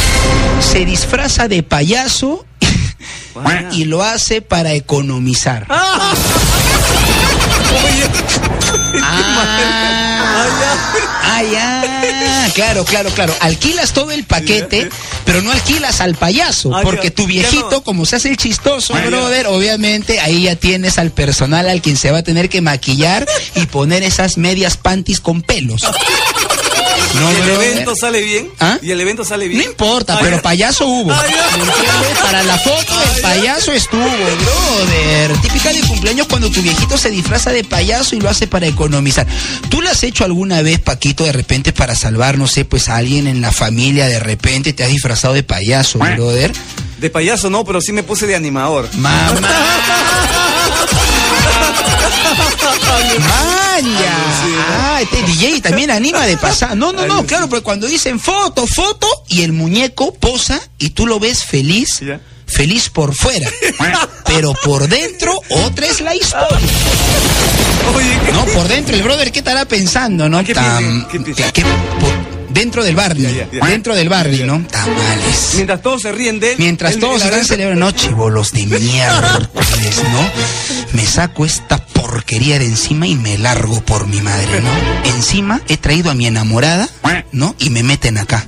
se 0.62 0.86
disfraza 0.86 1.50
de 1.50 1.62
payaso 1.62 2.46
y 3.74 3.84
lo 3.84 4.02
hace 4.02 4.42
para 4.42 4.72
economizar. 4.72 5.66
Ah, 5.70 6.14
Ah, 11.24 11.42
ya. 11.52 12.52
Claro, 12.54 12.84
claro, 12.86 13.10
claro. 13.12 13.34
Alquilas 13.40 13.94
todo 13.94 14.12
el 14.12 14.24
paquete, 14.26 14.90
pero 15.26 15.42
no 15.42 15.52
alquilas 15.52 16.02
al 16.02 16.16
payaso. 16.16 16.76
Ah, 16.76 16.82
Porque 16.84 17.12
tu 17.12 17.26
viejito, 17.26 17.70
no. 17.72 17.82
como 17.84 18.06
se 18.06 18.18
hace 18.18 18.30
el 18.30 18.38
chistoso, 18.38 18.94
Ah, 18.96 19.00
ya. 19.02 19.08
brother, 19.08 19.48
obviamente 19.48 20.20
ahí 20.20 20.44
ya 20.44 20.56
tienes 20.56 20.98
al 20.98 21.12
personal 21.12 21.70
al 21.70 21.82
quien 21.82 21.96
se 21.98 22.12
va 22.12 22.20
a 22.20 22.24
tener 22.24 22.50
que 22.50 22.62
maquillar 22.62 23.26
y 23.56 23.66
poner 23.68 24.04
esas 24.04 24.38
medias 24.38 24.78
panties 24.78 25.20
con 25.22 25.42
pelos. 25.42 25.82
No, 27.14 27.30
¿Y 27.30 27.36
el 27.36 27.42
brother. 27.42 27.72
evento 27.74 27.94
sale 28.00 28.22
bien? 28.22 28.50
¿Ah? 28.62 28.78
¿Y 28.82 28.92
el 28.92 29.02
evento 29.02 29.26
sale 29.26 29.50
bien? 29.50 29.62
No 29.64 29.70
importa, 29.72 30.14
Ah, 30.16 30.20
pero 30.22 30.38
ya. 30.38 30.42
payaso 30.42 30.86
hubo. 30.88 31.12
Ah, 31.12 31.26
ya. 31.28 31.58
¿Me 31.58 31.64
entiendes? 31.64 32.11
Para 32.32 32.46
la 32.46 32.58
foto 32.60 32.94
el 33.14 33.22
payaso 33.22 33.74
estuvo, 33.74 34.06
brother. 34.06 35.38
Típica 35.42 35.74
de 35.74 35.82
cumpleaños 35.82 36.28
cuando 36.28 36.50
tu 36.50 36.62
viejito 36.62 36.98
se 36.98 37.10
disfraza 37.10 37.52
de 37.52 37.66
payaso 37.66 38.16
y 38.16 38.22
lo 38.22 38.30
hace 38.30 38.48
para 38.48 38.68
economizar. 38.68 39.28
¿Tú 39.68 39.82
lo 39.82 39.90
has 39.90 40.02
hecho 40.04 40.24
alguna 40.24 40.62
vez, 40.62 40.80
Paquito, 40.80 41.26
de 41.26 41.34
repente 41.34 41.74
para 41.74 41.94
salvar, 41.94 42.38
no 42.38 42.48
sé, 42.48 42.64
pues 42.64 42.88
a 42.88 42.96
alguien 42.96 43.28
en 43.28 43.42
la 43.42 43.52
familia, 43.52 44.08
de 44.08 44.22
repente 44.22 44.72
te 44.72 44.86
has 44.86 44.90
disfrazado 44.90 45.34
de 45.34 45.44
payaso, 45.44 46.00
brother? 46.00 46.54
De 47.02 47.10
payaso 47.10 47.50
no, 47.50 47.66
pero 47.66 47.82
sí 47.82 47.92
me 47.92 48.02
puse 48.02 48.26
de 48.28 48.36
animador. 48.38 48.88
¡Mamá! 48.96 49.36
¡Maña! 53.20 54.16
Ah, 54.70 55.00
este 55.02 55.22
DJ 55.24 55.62
también 55.62 55.92
anima 55.92 56.26
de 56.26 56.38
pasar. 56.38 56.76
No, 56.78 56.92
no, 56.94 57.06
no, 57.06 57.26
claro, 57.26 57.48
pero 57.50 57.64
cuando 57.64 57.88
dicen 57.88 58.20
foto, 58.20 58.66
foto, 58.68 59.08
y 59.30 59.44
el 59.44 59.54
muñeco 59.54 60.14
posa 60.14 60.60
y 60.78 60.92
tú 60.92 61.08
lo 61.08 61.20
ves 61.20 61.44
feliz, 61.44 62.00
feliz 62.46 62.90
por 62.90 63.14
fuera. 63.16 63.50
Pero 64.26 64.54
por 64.64 64.88
dentro, 64.88 65.34
otra 65.50 65.88
es 65.88 66.02
la 66.02 66.16
historia. 66.16 66.60
No, 68.34 68.46
por 68.46 68.68
dentro, 68.68 68.96
el 68.96 69.04
brother, 69.04 69.32
¿qué 69.32 69.40
estará 69.40 69.66
pensando, 69.66 70.30
no? 70.30 70.44
¿Qué? 70.44 70.54
¿Qué 70.54 71.64
por- 71.64 72.31
dentro 72.54 72.84
del 72.84 72.96
ya. 72.96 73.66
dentro 73.68 73.96
del 73.96 74.10
barrio, 74.10 74.46
¿no? 74.46 74.66
Tamales. 74.68 75.52
Mientras 75.56 75.82
todos 75.82 76.02
se 76.02 76.12
ríen 76.12 76.40
de 76.40 76.52
él. 76.52 76.56
Mientras 76.60 76.94
él- 76.94 77.00
todos 77.00 77.22
adentro- 77.24 77.48
celebrando, 77.48 77.86
no, 77.86 77.92
chivolos 77.92 78.52
de 78.52 78.66
miércoles, 78.66 80.02
¿no? 80.12 80.30
Me 80.94 81.06
saco 81.06 81.46
esta 81.46 81.78
porquería 81.78 82.60
de 82.60 82.66
encima 82.66 83.08
y 83.08 83.16
me 83.16 83.38
largo 83.38 83.82
por 83.82 84.08
mi 84.08 84.22
madre, 84.22 84.62
¿no? 84.62 84.70
Encima 85.16 85.62
he 85.68 85.78
traído 85.78 86.12
a 86.12 86.14
mi 86.14 86.28
enamorada, 86.28 86.90
¿no? 87.32 87.56
Y 87.60 87.70
me 87.70 87.84
meten 87.84 88.18
acá. 88.18 88.46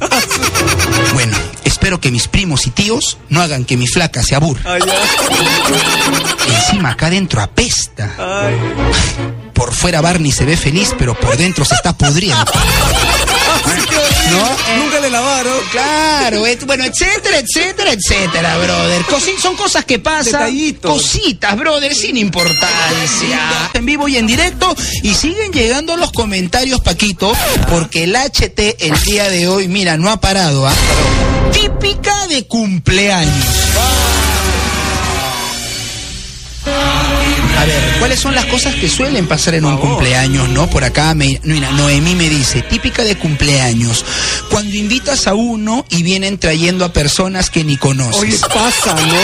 Bueno, 1.14 1.38
espero 1.64 2.00
que 2.02 2.12
mis 2.12 2.28
primos 2.28 2.68
y 2.68 2.72
tíos 2.72 3.18
no 3.30 3.42
hagan 3.42 3.66
que 3.66 3.78
mi 3.78 3.88
flaca 3.88 4.24
se 4.24 4.36
aburra. 4.36 4.78
Encima 6.48 6.92
acá 6.92 7.08
adentro 7.08 7.42
apesta. 7.42 8.12
Ay. 8.18 9.43
Por 9.54 9.74
fuera 9.74 10.02
Barney 10.02 10.32
se 10.32 10.46
ve 10.46 10.58
feliz, 10.58 10.94
pero 10.98 11.14
por 11.18 11.38
dentro 11.38 11.64
se 11.66 11.76
está 11.76 11.94
pudriendo. 11.96 12.44
¿No? 14.32 14.84
Nunca 14.84 15.00
le 15.00 15.10
lavaron. 15.10 15.54
Claro, 15.72 16.44
bueno, 16.66 16.84
etcétera, 16.86 17.38
etcétera, 17.40 17.92
etcétera, 17.92 18.58
brother. 18.58 19.04
Cosi- 19.04 19.38
son 19.40 19.56
cosas 19.56 19.86
que 19.86 20.00
pasan. 20.00 20.34
Detallitos. 20.34 20.92
Cositas, 20.92 21.56
brother, 21.58 21.94
sin 21.94 22.18
importancia. 22.18 23.70
En 23.74 23.86
vivo 23.86 24.08
y 24.08 24.18
en 24.18 24.26
directo. 24.28 24.76
Y 25.04 25.14
siguen 25.14 25.52
llegando 25.52 25.96
los 25.98 26.12
comentarios, 26.12 26.82
Paquito, 26.82 27.34
porque 27.70 28.04
el 28.06 28.16
HT 28.16 28.78
el 28.80 29.00
día 29.04 29.30
de 29.30 29.48
hoy, 29.48 29.68
mira, 29.68 29.98
no 29.98 30.10
ha 30.10 30.20
parado, 30.20 30.68
¿ah? 30.68 30.74
Típica 31.52 32.28
de 32.28 32.48
cumpleaños. 32.48 33.46
¿Cuáles 38.04 38.20
son 38.20 38.36
las 38.36 38.46
cosas 38.48 38.76
que 38.76 38.90
suelen 38.90 39.28
pasar 39.28 39.56
en 39.56 39.64
un 39.66 39.78
cumpleaños, 39.78 40.50
no? 40.50 40.70
Por 40.70 40.84
acá, 40.84 41.14
me, 41.16 41.40
mira, 41.44 41.72
Noemí 41.72 42.16
me 42.16 42.28
dice, 42.30 42.62
típica 42.62 43.04
de 43.04 43.18
cumpleaños, 43.18 44.04
cuando 44.50 44.76
invitas 44.76 45.26
a 45.28 45.34
uno 45.36 45.86
y 45.90 46.04
vienen 46.04 46.38
trayendo 46.38 46.84
a 46.84 46.92
personas 46.92 47.50
que 47.50 47.64
ni 47.64 47.78
conoces. 47.78 48.22
Oye, 48.22 48.38
pasa, 48.54 48.94
¿no? 48.94 49.16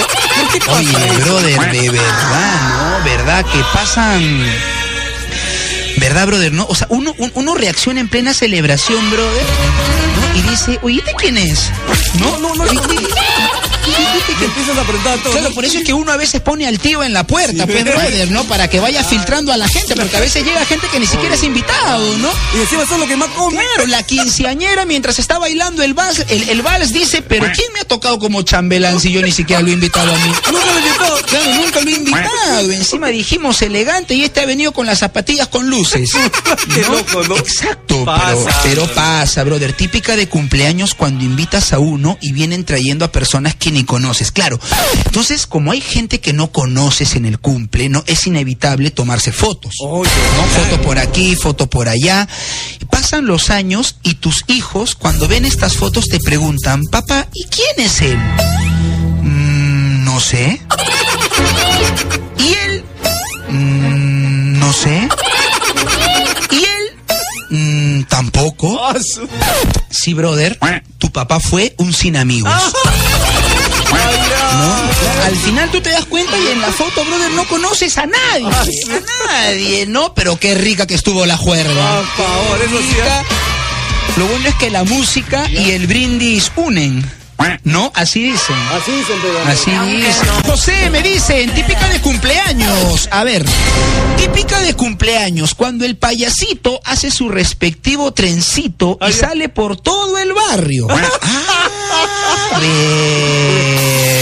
¿Por 0.41 0.51
qué 0.53 0.59
pasa 0.59 0.77
Oye, 0.79 1.11
brother, 1.23 1.71
de 1.71 1.89
verdad, 1.89 2.99
¿no? 2.99 3.03
¿Verdad 3.03 3.45
que 3.51 3.59
pasan... 3.73 4.45
¿Verdad, 5.97 6.27
brother? 6.27 6.53
¿No? 6.53 6.65
O 6.69 6.75
sea, 6.75 6.87
uno, 6.89 7.13
un- 7.17 7.31
uno 7.35 7.55
reacciona 7.55 7.99
en 7.99 8.07
plena 8.07 8.33
celebración, 8.33 9.09
brother, 9.11 9.43
¿no? 10.33 10.39
Y 10.39 10.41
dice, 10.49 10.79
oye, 10.81 10.99
¿este 10.99 11.11
quién 11.17 11.37
es? 11.37 11.69
No, 12.21 12.37
no, 12.39 12.55
no. 12.55 12.63
Oye, 12.63 12.75
no. 12.75 12.81
oye, 12.83 13.07
Que 14.39 14.45
empiezas 14.45 14.77
a 14.77 14.81
apretar 14.81 15.19
todo. 15.19 15.31
Claro, 15.33 15.51
por 15.53 15.65
eso 15.65 15.79
es 15.79 15.83
que 15.83 15.93
uno 15.93 16.11
a 16.11 16.17
veces 16.17 16.41
pone 16.41 16.65
al 16.67 16.79
tío 16.79 17.03
en 17.03 17.13
la 17.13 17.25
puerta, 17.25 17.65
Sí. 17.65 17.71
pues, 17.71 17.83
brother, 17.83 18.31
¿no? 18.31 18.43
Para 18.45 18.69
que 18.69 18.79
vaya 18.79 19.03
filtrando 19.03 19.51
a 19.51 19.57
la 19.57 19.67
gente, 19.67 19.95
porque 19.95 20.15
a 20.17 20.19
veces 20.19 20.43
llega 20.45 20.63
gente 20.65 20.87
que 20.91 20.99
ni 20.99 21.05
siquiera 21.07 21.35
es 21.35 21.43
invitado, 21.43 22.17
¿no? 22.19 22.29
Y 22.55 22.61
encima 22.61 22.85
son 22.85 22.99
los 22.99 23.09
que 23.09 23.15
más 23.17 23.29
comen. 23.29 23.59
Claro, 23.75 23.87
la 23.89 24.03
quinceañera 24.03 24.85
mientras 24.85 25.19
está 25.19 25.39
bailando 25.39 25.83
el 25.83 25.93
vals, 25.93 26.23
el, 26.29 26.49
el 26.49 26.61
vals 26.61 26.93
dice, 26.93 27.21
pero 27.21 27.47
¿quién 27.53 27.71
me 27.73 27.79
ha 27.81 27.85
tocado 27.85 28.19
como 28.19 28.41
chambelán 28.43 28.99
si 28.99 29.11
yo 29.11 29.21
ni 29.21 29.31
siquiera 29.31 29.61
lo 29.61 29.69
he 29.69 29.73
invitado 29.73 30.13
a 30.13 30.17
mí? 30.17 30.31
Nunca 30.51 30.65
lo 30.65 30.77
invitó. 30.79 31.27
Claro, 31.27 31.53
nunca 31.55 31.81
lo 31.81 31.89
he 31.89 31.93
invitado. 31.93 32.71
Encima 32.71 33.07
dijimos 33.09 33.61
elegante 33.61 34.13
y 34.15 34.23
este 34.23 34.41
ha 34.41 34.45
venido 34.45 34.71
con 34.71 34.85
las 34.85 34.99
zapatillas 34.99 35.47
con 35.47 35.69
luces. 35.69 36.11
Qué 36.73 36.81
loco, 36.81 37.23
¿no? 37.27 37.37
Exacto, 37.37 38.03
Pasa, 38.05 38.35
pero, 38.35 38.45
pero 38.63 38.75
brother. 38.81 38.95
pasa, 38.95 39.43
brother. 39.43 39.73
Típica 39.73 40.15
de 40.15 40.27
cumpleaños 40.27 40.95
cuando 40.95 41.23
invitas 41.23 41.73
a 41.73 41.79
uno 41.79 42.17
y 42.21 42.31
vienen 42.31 42.65
trayendo 42.65 43.05
a 43.05 43.11
personas 43.11 43.55
que 43.55 43.71
ni 43.71 43.78
conoces. 43.83 44.31
Claro. 44.31 44.59
Entonces, 45.05 45.47
como 45.47 45.71
hay 45.71 45.81
gente 45.81 46.19
que 46.19 46.33
no 46.33 46.51
conoces 46.51 47.15
en 47.15 47.25
el 47.25 47.39
cumple, 47.39 47.89
no 47.89 48.03
es 48.07 48.27
inevitable 48.27 48.91
tomarse 48.91 49.31
fotos. 49.31 49.73
¿no? 49.81 50.01
claro. 50.01 50.69
Foto 50.69 50.81
por 50.81 50.99
aquí, 50.99 51.35
foto 51.35 51.69
por 51.69 51.89
allá. 51.89 52.27
Pasan 52.89 53.25
los 53.25 53.49
años 53.49 53.95
y 54.03 54.15
tus 54.15 54.43
hijos, 54.47 54.95
cuando 54.95 55.27
ven 55.27 55.45
estas 55.45 55.75
fotos, 55.77 56.05
te 56.05 56.19
preguntan, 56.19 56.83
papá, 56.85 57.27
¿y 57.33 57.45
quién 57.45 57.85
es 57.85 58.01
él? 58.01 58.17
"Mm, 59.21 60.03
no 60.05 60.19
sé. 60.19 60.61
¿Y 62.37 62.53
él? 62.53 62.83
"Mm, 63.49 64.59
no 64.59 64.73
sé. 64.73 65.07
¿Y 66.51 66.57
él? 66.57 66.97
"Mm, 67.49 68.03
tampoco. 68.03 68.79
Ah, 68.83 68.95
Sí, 69.91 70.13
brother, 70.13 70.57
tu 70.97 71.11
papá 71.11 71.39
fue 71.39 71.73
un 71.77 71.93
sin 71.93 72.15
amigos. 72.15 72.53
¿No? 73.91 75.25
Al 75.25 75.35
final 75.35 75.69
tú 75.71 75.81
te 75.81 75.89
das 75.89 76.05
cuenta 76.05 76.37
y 76.37 76.47
en 76.47 76.61
la 76.61 76.71
foto, 76.71 77.03
brother, 77.05 77.31
no 77.31 77.47
conoces 77.47 77.97
a 77.97 78.05
nadie. 78.05 78.47
A 78.47 79.27
nadie, 79.27 79.85
¿no? 79.85 80.13
Pero 80.13 80.37
qué 80.37 80.55
rica 80.55 80.87
que 80.87 80.95
estuvo 80.95 81.25
la 81.25 81.37
juerga. 81.37 82.01
Por 82.15 82.25
favor, 82.25 82.61
eso 82.61 82.79
sí. 82.79 82.97
Lo 84.17 84.25
bueno 84.27 84.49
es 84.49 84.55
que 84.55 84.69
la 84.69 84.83
música 84.83 85.49
y 85.49 85.71
el 85.71 85.87
brindis 85.87 86.51
unen. 86.55 87.09
¿No? 87.63 87.91
Así 87.95 88.23
dicen. 88.31 88.55
Así 88.73 88.91
dicen, 88.91 89.15
pero. 89.21 89.39
Así 89.47 89.71
dicen. 89.71 90.27
José, 90.45 90.89
me 90.89 91.01
dicen, 91.01 91.53
típica 91.53 91.87
de 91.87 91.99
cumpleaños. 92.01 93.07
A 93.11 93.23
ver, 93.23 93.45
típica 94.17 94.59
de 94.59 94.73
cumpleaños, 94.73 95.55
cuando 95.55 95.85
el 95.85 95.95
payasito 95.97 96.81
hace 96.85 97.11
su 97.11 97.29
respectivo 97.29 98.11
trencito 98.13 98.97
y 99.01 99.05
Ah, 99.05 99.11
sale 99.11 99.49
por 99.49 99.77
todo 99.79 100.17
el 100.17 100.33
barrio. 100.33 100.87
Ah, 100.89 102.59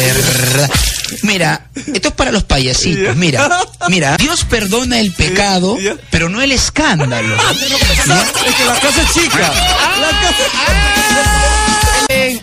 verdad. 0.05 0.69
Mira, 1.23 1.67
esto 1.75 2.09
es 2.09 2.13
para 2.13 2.31
los 2.31 2.43
payasitos. 2.43 3.15
Mira, 3.15 3.49
mira, 3.89 4.17
Dios 4.17 4.43
perdona 4.45 4.99
el 4.99 5.11
pecado, 5.13 5.77
pero 6.11 6.29
no 6.29 6.41
el 6.41 6.51
escándalo. 6.51 7.35
Es 7.35 8.55
que 8.55 8.65
la 8.65 8.75
casa 8.79 9.01
es 9.01 9.13
chica. 9.13 9.39
La 9.99 10.09
casa. 10.21 11.86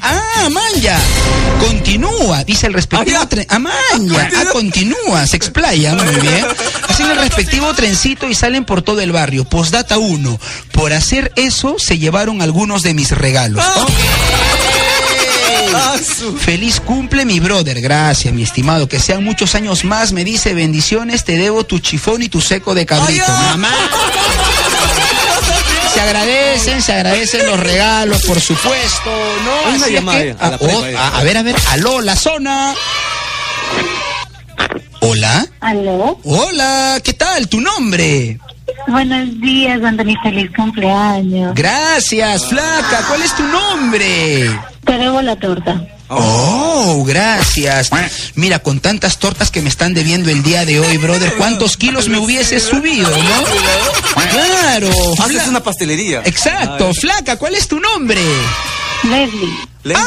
Ah, 0.07 0.49
manja. 0.51 0.99
Continúa, 1.61 2.45
dice 2.45 2.67
el 2.67 2.75
respectivo 2.75 3.19
Ah, 3.23 3.29
tren. 3.29 3.47
Ah, 3.49 3.59
manja. 3.59 4.29
Ah, 4.37 4.45
continúa, 4.53 5.27
se 5.27 5.37
explaya, 5.37 5.95
muy 5.95 6.15
bien. 6.21 6.45
Hacen 6.89 7.11
el 7.11 7.17
respectivo 7.17 7.73
trencito 7.75 8.29
y 8.29 8.35
salen 8.35 8.65
por 8.65 8.83
todo 8.83 9.01
el 9.01 9.13
barrio. 9.13 9.45
Postdata 9.45 9.97
1. 9.99 10.39
Por 10.73 10.93
hacer 10.93 11.33
eso 11.37 11.77
se 11.79 11.99
llevaron 11.99 12.43
algunos 12.43 12.83
de 12.83 12.93
mis 12.95 13.11
regalos. 13.13 13.65
Ah, 15.77 15.97
su- 15.99 16.37
Feliz 16.37 16.81
cumple 16.81 17.25
mi 17.25 17.41
brother, 17.41 17.81
gracias 17.81 18.33
mi 18.33 18.43
estimado, 18.43 18.89
que 18.89 19.01
sean 19.01 19.25
muchos 19.25 19.55
años 19.55 19.85
más, 19.85 20.13
me 20.13 20.23
dice 20.25 20.55
bendiciones, 20.55 21.25
te 21.25 21.37
debo 21.37 21.65
tu 21.65 21.79
chifón 21.81 22.23
y 22.23 22.29
tu 22.29 22.41
seco 22.41 22.75
de 22.75 22.87
cabrito. 22.87 23.25
Ah. 23.27 23.57
Mamá. 23.57 23.75
Se 25.95 26.01
agradecen, 26.01 26.83
se 26.83 26.93
agradecen 26.93 27.47
los 27.47 27.61
regalos, 27.61 28.23
por 28.25 28.41
supuesto, 28.41 29.11
¿no? 29.45 29.69
Una 29.69 29.77
Así 29.77 29.85
es 29.85 29.91
llamada 30.01 30.19
que- 30.23 30.31
a 30.39 30.49
la 30.51 30.57
ah, 30.57 30.59
prepa, 30.59 30.75
oh, 30.77 30.99
a, 30.99 31.19
a 31.19 31.23
ver, 31.23 31.37
a 31.37 31.43
ver, 31.43 31.57
aló, 31.71 32.01
la 32.01 32.17
zona. 32.17 32.75
Hola, 35.01 35.47
¿Aló? 35.61 36.19
hola, 36.25 36.99
¿qué 37.05 37.13
tal? 37.13 37.49
¿Tu 37.49 37.61
nombre? 37.61 38.39
Buenos 38.89 39.41
días, 39.41 39.83
Anthony. 39.85 40.15
Feliz 40.23 40.51
cumpleaños. 40.57 41.55
Gracias, 41.55 42.47
flaca, 42.47 43.05
¿cuál 43.09 43.23
es 43.23 43.37
tu 43.37 43.43
nombre? 43.45 44.51
Te 44.85 44.93
debo 44.99 45.21
la 45.23 45.37
torta. 45.37 45.81
Oh, 46.09 47.05
gracias. 47.07 47.91
Mira, 48.35 48.59
con 48.59 48.81
tantas 48.81 49.19
tortas 49.19 49.51
que 49.51 49.63
me 49.63 49.69
están 49.69 49.95
debiendo 49.95 50.31
el 50.31 50.43
día 50.43 50.65
de 50.65 50.81
hoy, 50.81 50.97
brother, 50.99 51.35
¿cuántos 51.37 51.77
kilos 51.77 52.09
me 52.09 52.19
hubiese 52.19 52.61
subido, 52.61 53.11
no? 53.11 53.45
Claro. 54.31 54.91
Haces 55.19 55.49
una 55.49 55.63
pastelería. 55.63 56.23
Exacto, 56.25 56.93
flaca, 56.95 57.37
¿cuál 57.37 57.55
es 57.55 57.69
tu 57.69 57.81
nombre? 57.81 58.21
Leslie. 59.03 59.55
Leslie. 59.83 60.05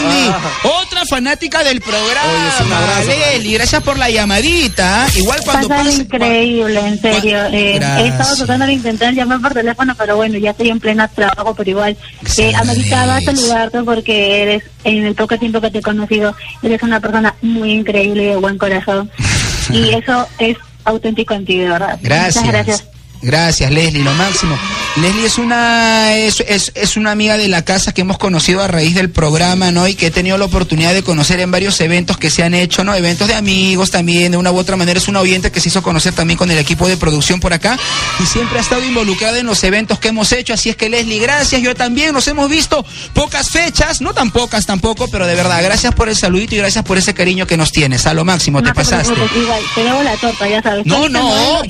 ¡Ah, 0.00 0.40
Leslie! 0.62 0.70
Otra 0.82 1.04
fanática 1.08 1.64
del 1.64 1.80
programa. 1.80 2.32
Oye, 2.32 2.66
un 2.66 2.72
abrazo 2.72 3.10
Leslie, 3.10 3.54
gracias 3.54 3.82
por 3.82 3.98
la 3.98 4.10
llamadita. 4.10 5.06
Igual 5.16 5.40
cuando 5.44 5.68
Pasa 5.68 5.84
pase... 5.84 6.02
increíble, 6.02 6.80
en 6.80 7.00
serio. 7.00 7.44
Eh, 7.46 7.76
he 7.76 8.06
estado 8.08 8.36
tratando 8.36 8.66
de 8.66 8.72
intentar 8.72 9.14
llamar 9.14 9.40
por 9.40 9.54
teléfono, 9.54 9.94
pero 9.96 10.16
bueno, 10.16 10.38
ya 10.38 10.50
estoy 10.50 10.70
en 10.70 10.80
pleno 10.80 11.08
trabajo, 11.08 11.54
pero 11.54 11.70
igual 11.70 11.96
eh, 12.38 12.52
ameritaba 12.54 13.20
saludarte 13.20 13.82
porque 13.82 14.42
eres, 14.42 14.64
en 14.84 15.06
el 15.06 15.14
poco 15.14 15.38
tiempo 15.38 15.60
que 15.60 15.70
te 15.70 15.78
he 15.78 15.82
conocido, 15.82 16.34
eres 16.62 16.82
una 16.82 17.00
persona 17.00 17.34
muy 17.42 17.72
increíble 17.72 18.24
y 18.24 18.26
de 18.26 18.36
buen 18.36 18.58
corazón. 18.58 19.10
y 19.70 19.90
eso 19.90 20.26
es 20.38 20.56
auténtico 20.84 21.34
en 21.34 21.44
ti, 21.44 21.58
de 21.58 21.68
verdad. 21.68 21.98
Gracias. 22.02 22.44
Muchas 22.44 22.52
gracias. 22.52 22.91
Gracias, 23.22 23.70
Leslie, 23.70 24.02
lo 24.02 24.12
máximo. 24.14 24.58
Leslie 24.96 25.26
es 25.26 25.38
una 25.38 26.16
es, 26.16 26.40
es, 26.40 26.72
es 26.74 26.96
una 26.96 27.12
amiga 27.12 27.36
de 27.38 27.48
la 27.48 27.64
casa 27.64 27.94
que 27.94 28.00
hemos 28.02 28.18
conocido 28.18 28.60
a 28.62 28.68
raíz 28.68 28.94
del 28.94 29.10
programa, 29.10 29.70
¿no? 29.70 29.86
Y 29.88 29.94
que 29.94 30.06
he 30.08 30.10
tenido 30.10 30.36
la 30.38 30.44
oportunidad 30.44 30.92
de 30.92 31.02
conocer 31.02 31.40
en 31.40 31.50
varios 31.50 31.80
eventos 31.80 32.18
que 32.18 32.30
se 32.30 32.42
han 32.42 32.52
hecho, 32.52 32.84
¿no? 32.84 32.94
Eventos 32.94 33.28
de 33.28 33.34
amigos 33.34 33.90
también, 33.90 34.32
de 34.32 34.38
una 34.38 34.50
u 34.50 34.58
otra 34.58 34.76
manera. 34.76 34.98
Es 34.98 35.08
una 35.08 35.20
oyente 35.20 35.50
que 35.52 35.60
se 35.60 35.68
hizo 35.68 35.82
conocer 35.82 36.12
también 36.14 36.36
con 36.36 36.50
el 36.50 36.58
equipo 36.58 36.88
de 36.88 36.96
producción 36.96 37.40
por 37.40 37.52
acá 37.52 37.78
y 38.20 38.26
siempre 38.26 38.58
ha 38.58 38.60
estado 38.62 38.84
involucrada 38.84 39.38
en 39.38 39.46
los 39.46 39.62
eventos 39.64 39.98
que 39.98 40.08
hemos 40.08 40.32
hecho. 40.32 40.52
Así 40.52 40.68
es 40.70 40.76
que, 40.76 40.90
Leslie, 40.90 41.20
gracias. 41.20 41.62
Yo 41.62 41.74
también 41.74 42.12
nos 42.12 42.26
hemos 42.28 42.50
visto 42.50 42.84
pocas 43.14 43.50
fechas, 43.50 44.00
no 44.00 44.12
tan 44.12 44.30
pocas 44.32 44.66
tampoco, 44.66 45.08
pero 45.08 45.26
de 45.26 45.36
verdad, 45.36 45.62
gracias 45.62 45.94
por 45.94 46.08
el 46.08 46.16
saludito 46.16 46.56
y 46.56 46.58
gracias 46.58 46.84
por 46.84 46.98
ese 46.98 47.14
cariño 47.14 47.46
que 47.46 47.56
nos 47.56 47.70
tienes. 47.70 48.06
A 48.06 48.14
lo 48.14 48.24
máximo, 48.24 48.58
te 48.60 48.68
No 48.68 48.74
te 48.74 48.80
pasaste. 48.80 49.12
igual, 49.36 49.62
te 49.74 49.84
debo 49.84 50.02
la 50.02 50.16
torta, 50.16 50.48
ya 50.48 50.60
sabes. 50.60 50.84
No, 50.86 51.08
no, 51.08 51.62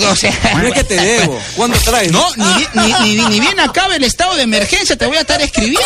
muevo 0.00 0.12
y 0.12 0.12
ya 0.12 0.12
está. 0.12 0.12
o 0.12 0.16
sea, 0.16 0.54
No 0.56 0.66
es 0.68 0.74
que 0.74 0.84
te 0.84 0.94
debo. 0.96 1.40
¿Cuándo 1.56 1.78
traes? 1.78 2.12
no, 2.12 2.24
ni, 2.36 2.44
bien- 2.54 2.70
ni, 3.04 3.14
ni, 3.14 3.24
ni 3.26 3.40
bien 3.40 3.60
acabe 3.60 3.96
el 3.96 4.04
estado 4.04 4.36
de 4.36 4.42
emergencia, 4.42 4.96
te 4.96 5.06
voy 5.06 5.16
a 5.16 5.20
estar 5.20 5.40
escribiendo. 5.40 5.80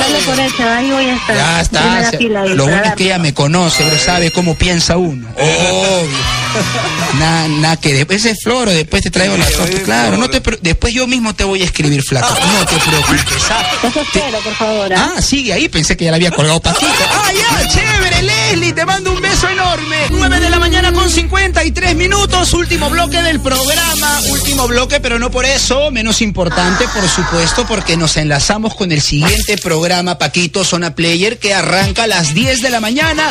Dale 0.00 0.18
por 0.24 0.38
eso, 0.40 0.68
ahí 0.68 0.90
voy 0.90 1.04
a 1.06 1.14
estar. 1.16 1.36
Ya 1.36 1.60
está. 1.60 2.12
Lo 2.54 2.68
es 2.68 2.94
que 2.94 3.04
ella 3.04 3.18
me 3.18 3.34
conoce, 3.34 3.84
pero 3.84 3.98
sabe 4.02 4.30
cómo 4.30 4.54
piensa 4.56 4.96
uno. 4.96 5.28
Obvio. 5.36 6.45
Nada, 7.18 7.48
nada 7.48 7.76
que 7.78 7.94
después 7.94 8.24
ese 8.24 8.34
floro, 8.42 8.70
después 8.70 9.02
te 9.02 9.10
traigo 9.10 9.36
la 9.36 9.46
Sí, 9.46 9.52
torta. 9.54 9.72
oye, 9.74 9.82
Claro, 9.82 10.16
no 10.18 10.28
te, 10.28 10.42
después 10.60 10.92
yo 10.92 11.06
mismo 11.06 11.34
te 11.34 11.44
voy 11.44 11.62
a 11.62 11.64
escribir, 11.64 12.02
flaca. 12.02 12.26
No 12.58 12.66
te 12.66 12.76
preocupes. 12.78 13.42
¿ah? 13.50 13.64
Eso 13.82 14.00
espero, 14.00 14.38
por 14.40 14.54
favor. 14.54 14.92
¿ah? 14.92 15.12
Ah, 15.16 15.22
sigue 15.22 15.52
ahí, 15.52 15.68
pensé 15.68 15.96
que 15.96 16.04
ya 16.04 16.10
la 16.10 16.16
había 16.16 16.30
colgado 16.30 16.60
Paquito. 16.60 16.86
Ah, 17.10 17.32
ya, 17.32 17.68
chévere, 17.68 18.22
Leslie, 18.22 18.72
te 18.72 18.84
mando 18.84 19.12
un 19.12 19.20
beso 19.20 19.48
enorme. 19.48 19.96
9 20.10 20.40
de 20.40 20.50
la 20.50 20.58
mañana 20.58 20.92
con 20.92 21.10
53 21.10 21.94
minutos, 21.96 22.52
último 22.52 22.88
bloque 22.90 23.20
del 23.22 23.40
programa, 23.40 24.20
último 24.28 24.66
bloque, 24.68 25.00
pero 25.00 25.18
no 25.18 25.30
por 25.30 25.44
eso, 25.44 25.90
menos 25.90 26.20
importante, 26.22 26.86
por 26.88 27.08
supuesto, 27.08 27.66
porque 27.66 27.96
nos 27.96 28.16
enlazamos 28.16 28.74
con 28.74 28.92
el 28.92 29.00
siguiente 29.02 29.56
programa, 29.58 30.18
Paquito 30.18 30.64
Zona 30.64 30.94
Player, 30.94 31.38
que 31.38 31.54
arranca 31.54 32.04
a 32.04 32.06
las 32.06 32.34
10 32.34 32.60
de 32.62 32.70
la 32.70 32.80
mañana, 32.80 33.28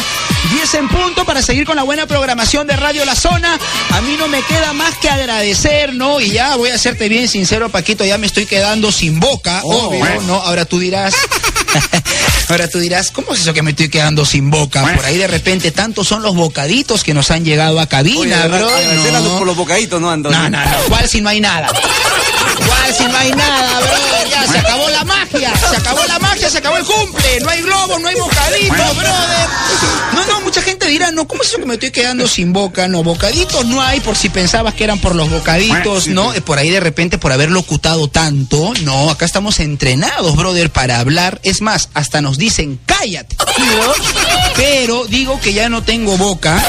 10 0.52 0.74
en 0.76 0.90
punto, 0.90 1.26
para 1.26 1.42
seguir 1.42 1.66
con 1.66 1.76
la 1.76 1.84
buena 1.84 2.06
programación 2.06 2.68
de 2.68 2.76
Radio 2.76 3.06
La 3.06 3.15
Zona. 3.16 3.58
A 3.92 4.02
mí 4.02 4.16
no 4.18 4.28
me 4.28 4.42
queda 4.44 4.74
más 4.74 4.96
que 4.96 5.10
agradecer, 5.10 5.94
¿no? 5.94 6.20
Y 6.20 6.32
ya 6.32 6.56
voy 6.56 6.70
a 6.70 6.76
hacerte 6.76 7.10
bien 7.10 7.28
sincero, 7.28 7.70
Paquito, 7.70 8.04
ya 8.06 8.18
me 8.18 8.28
estoy 8.28 8.46
quedando 8.46 8.92
sin 8.92 9.20
boca, 9.20 9.62
Oh. 9.64 9.88
obvio, 9.88 10.22
¿no? 10.28 10.36
Ahora 10.36 10.66
tú 10.66 10.80
dirás. 10.80 11.14
Ahora 12.50 12.70
tú 12.70 12.80
dirás, 12.80 13.10
¿cómo 13.12 13.34
es 13.34 13.42
eso 13.42 13.54
que 13.54 13.62
me 13.64 13.72
estoy 13.72 13.90
quedando 13.90 14.24
sin 14.26 14.50
boca? 14.52 14.84
Por 14.96 15.06
ahí 15.06 15.18
de 15.18 15.28
repente 15.28 15.72
tantos 15.72 16.08
son 16.08 16.22
los 16.22 16.36
bocaditos 16.36 17.04
que 17.04 17.14
nos 17.14 17.32
han 17.32 17.44
llegado 17.44 17.80
a 17.80 17.88
cabina, 17.88 18.46
Oye, 18.46 18.48
bro. 18.48 18.70
No. 19.22 19.38
por 19.40 19.48
los 19.48 19.58
bocaditos, 19.58 20.00
¿no, 20.00 20.12
Antonio? 20.12 20.38
No, 20.40 20.50
no, 20.50 20.64
no. 20.64 20.72
¿Cuál 20.88 21.10
si 21.10 21.22
no 21.22 21.30
hay 21.30 21.42
nada? 21.42 21.68
¿Cuál 21.68 22.94
si 22.96 23.04
no 23.06 23.18
hay 23.18 23.32
nada, 23.32 23.80
brother? 23.80 24.25
Ya 24.42 24.52
se 24.52 24.58
acabó 24.60 24.90
la 24.90 25.04
magia. 25.06 25.54
Se 25.58 25.78
acabó 25.78 26.04
la 26.06 26.20
magia, 26.20 26.50
se 26.50 26.58
acabó 26.58 26.78
el 26.78 26.86
cumple. 26.86 27.40
No 27.42 27.50
hay 27.50 27.62
globos, 27.62 28.02
no 28.02 28.08
hay 28.08 28.16
bocaditos, 28.16 28.96
brother. 28.96 29.50
No, 30.14 30.26
no, 30.26 30.42
mucha 30.42 30.62
gente 30.62 30.88
dirá, 30.88 31.12
no, 31.12 31.28
¿cómo 31.28 31.42
es 31.44 31.50
eso 31.50 31.58
que 31.58 31.66
me 31.66 31.76
estoy 31.76 31.92
quedando 31.92 32.28
sin 32.28 32.54
boca? 32.54 32.88
No, 32.88 33.04
bocaditos 33.04 33.66
no 33.66 33.82
hay 33.82 34.00
por 34.00 34.16
si 34.16 34.30
pensabas 34.30 34.74
que 34.74 34.84
eran 34.84 35.00
por 35.00 35.16
los 35.16 35.30
bocaditos, 35.30 36.08
¿no? 36.08 36.34
Eh, 36.34 36.42
Por 36.42 36.58
ahí 36.58 36.70
de 36.70 36.80
repente 36.80 37.18
por 37.18 37.32
haber 37.32 37.52
locutado 37.52 38.08
tanto. 38.08 38.74
No, 38.84 39.10
acá 39.10 39.26
estamos 39.26 39.60
entrenados, 39.60 40.36
brother, 40.36 40.70
para 40.70 41.00
hablar. 41.00 41.40
Es 41.44 41.62
más, 41.62 41.90
hasta 41.94 42.22
nos 42.22 42.38
dicen, 42.38 42.80
cállate. 42.86 43.36
Pero 44.56 45.06
digo 45.06 45.40
que 45.40 45.54
ya 45.54 45.70
no 45.70 45.84
tengo 45.84 46.18
boca 46.18 46.62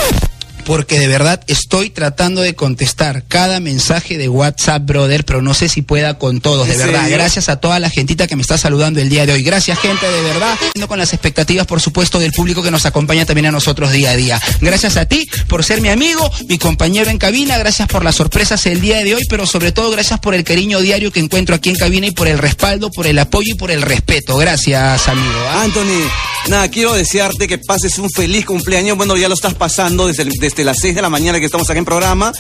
porque 0.67 0.99
de 0.99 1.07
verdad 1.09 1.41
estoy 1.47 1.91
tratando 1.91 2.43
de 2.43 2.55
contestar 2.55 3.23
cada 3.29 3.61
mensaje 3.61 4.19
de 4.19 4.29
WhatsApp, 4.29 4.85
brother, 4.85 5.25
pero 5.25 5.41
no 5.41 5.55
sé 5.55 5.69
si 5.69 5.81
pueda 5.83 6.19
con 6.19 6.41
todos, 6.41 6.67
de 6.67 6.75
¿En 6.75 6.79
verdad. 6.81 7.03
serio? 7.03 7.17
Gracias 7.19 7.49
a 7.49 7.57
toda 7.61 7.79
la 7.79 7.89
gentita 7.89 8.27
que 8.27 8.35
me 8.37 8.43
está 8.43 8.59
saludando 8.59 9.01
el 9.01 9.09
día 9.09 9.25
de 9.27 9.33
hoy. 9.33 9.43
Gracias, 9.43 9.79
gente, 9.79 10.11
de 10.11 10.23
verdad. 10.23 10.57
Con 10.89 10.99
las 10.99 11.13
expectativas, 11.13 11.67
por 11.67 11.81
supuesto, 11.81 12.19
del 12.19 12.33
público 12.33 12.63
que 12.63 12.71
nos 12.71 12.85
acompaña 12.87 13.25
también 13.25 13.47
a 13.47 13.53
nosotros 13.53 13.93
día 13.93 14.11
a 14.11 14.17
día. 14.17 14.41
Gracias 14.61 14.97
a 14.97 15.07
ti 15.07 15.27
por 15.49 15.65
ser 15.65 15.81
mi 15.81 15.89
amigo, 15.89 16.31
mi 16.49 16.59
compañero 16.59 17.11
en 17.11 17.19
cabina. 17.19 17.59
Gracias 17.59 17.89
por 17.89 18.05
las 18.05 18.17
sorpresas 18.17 18.67
el 18.67 18.81
día 18.81 19.03
de 19.05 19.15
hoy, 19.15 19.23
pero 19.29 19.47
sobre 19.47 19.73
todo 19.73 19.91
gracias 19.91 20.19
por 20.21 20.35
el 20.35 20.45
cariño 20.45 20.81
diario 20.81 21.13
que 21.13 21.21
encuentro 21.21 21.55
aquí 21.55 21.71
en 21.71 21.77
cabina 21.77 22.07
y 22.09 22.11
por 22.13 22.29
el 22.29 22.39
respaldo, 22.39 22.91
por 22.91 23.07
el 23.07 23.19
apoyo 23.19 23.53
y 23.53 23.57
por 23.57 23.71
el 23.71 23.83
respeto. 23.83 24.37
Gracias, 24.37 25.07
amigo. 25.09 25.35
¿ah? 25.51 25.63
Anthony, 25.63 26.09
nada, 26.49 26.69
quiero 26.71 26.93
desearte 26.95 27.47
que 27.49 27.59
pases 27.59 27.99
un 27.99 28.11
feliz 28.11 28.45
cumpleaños. 28.45 28.97
Bueno, 28.97 29.17
ya 29.17 29.29
lo 29.29 29.35
estás 29.35 29.55
pasando 29.55 30.07
desde, 30.07 30.23
el- 30.25 30.33
desde 30.41 30.56
las 30.65 30.79
6 30.81 30.95
de 30.95 31.03
la 31.03 31.09
mañana 31.09 31.39
que 31.39 31.47
estamos 31.47 31.69
aquí 31.71 31.79
en 31.79 31.85
programa. 31.85 32.33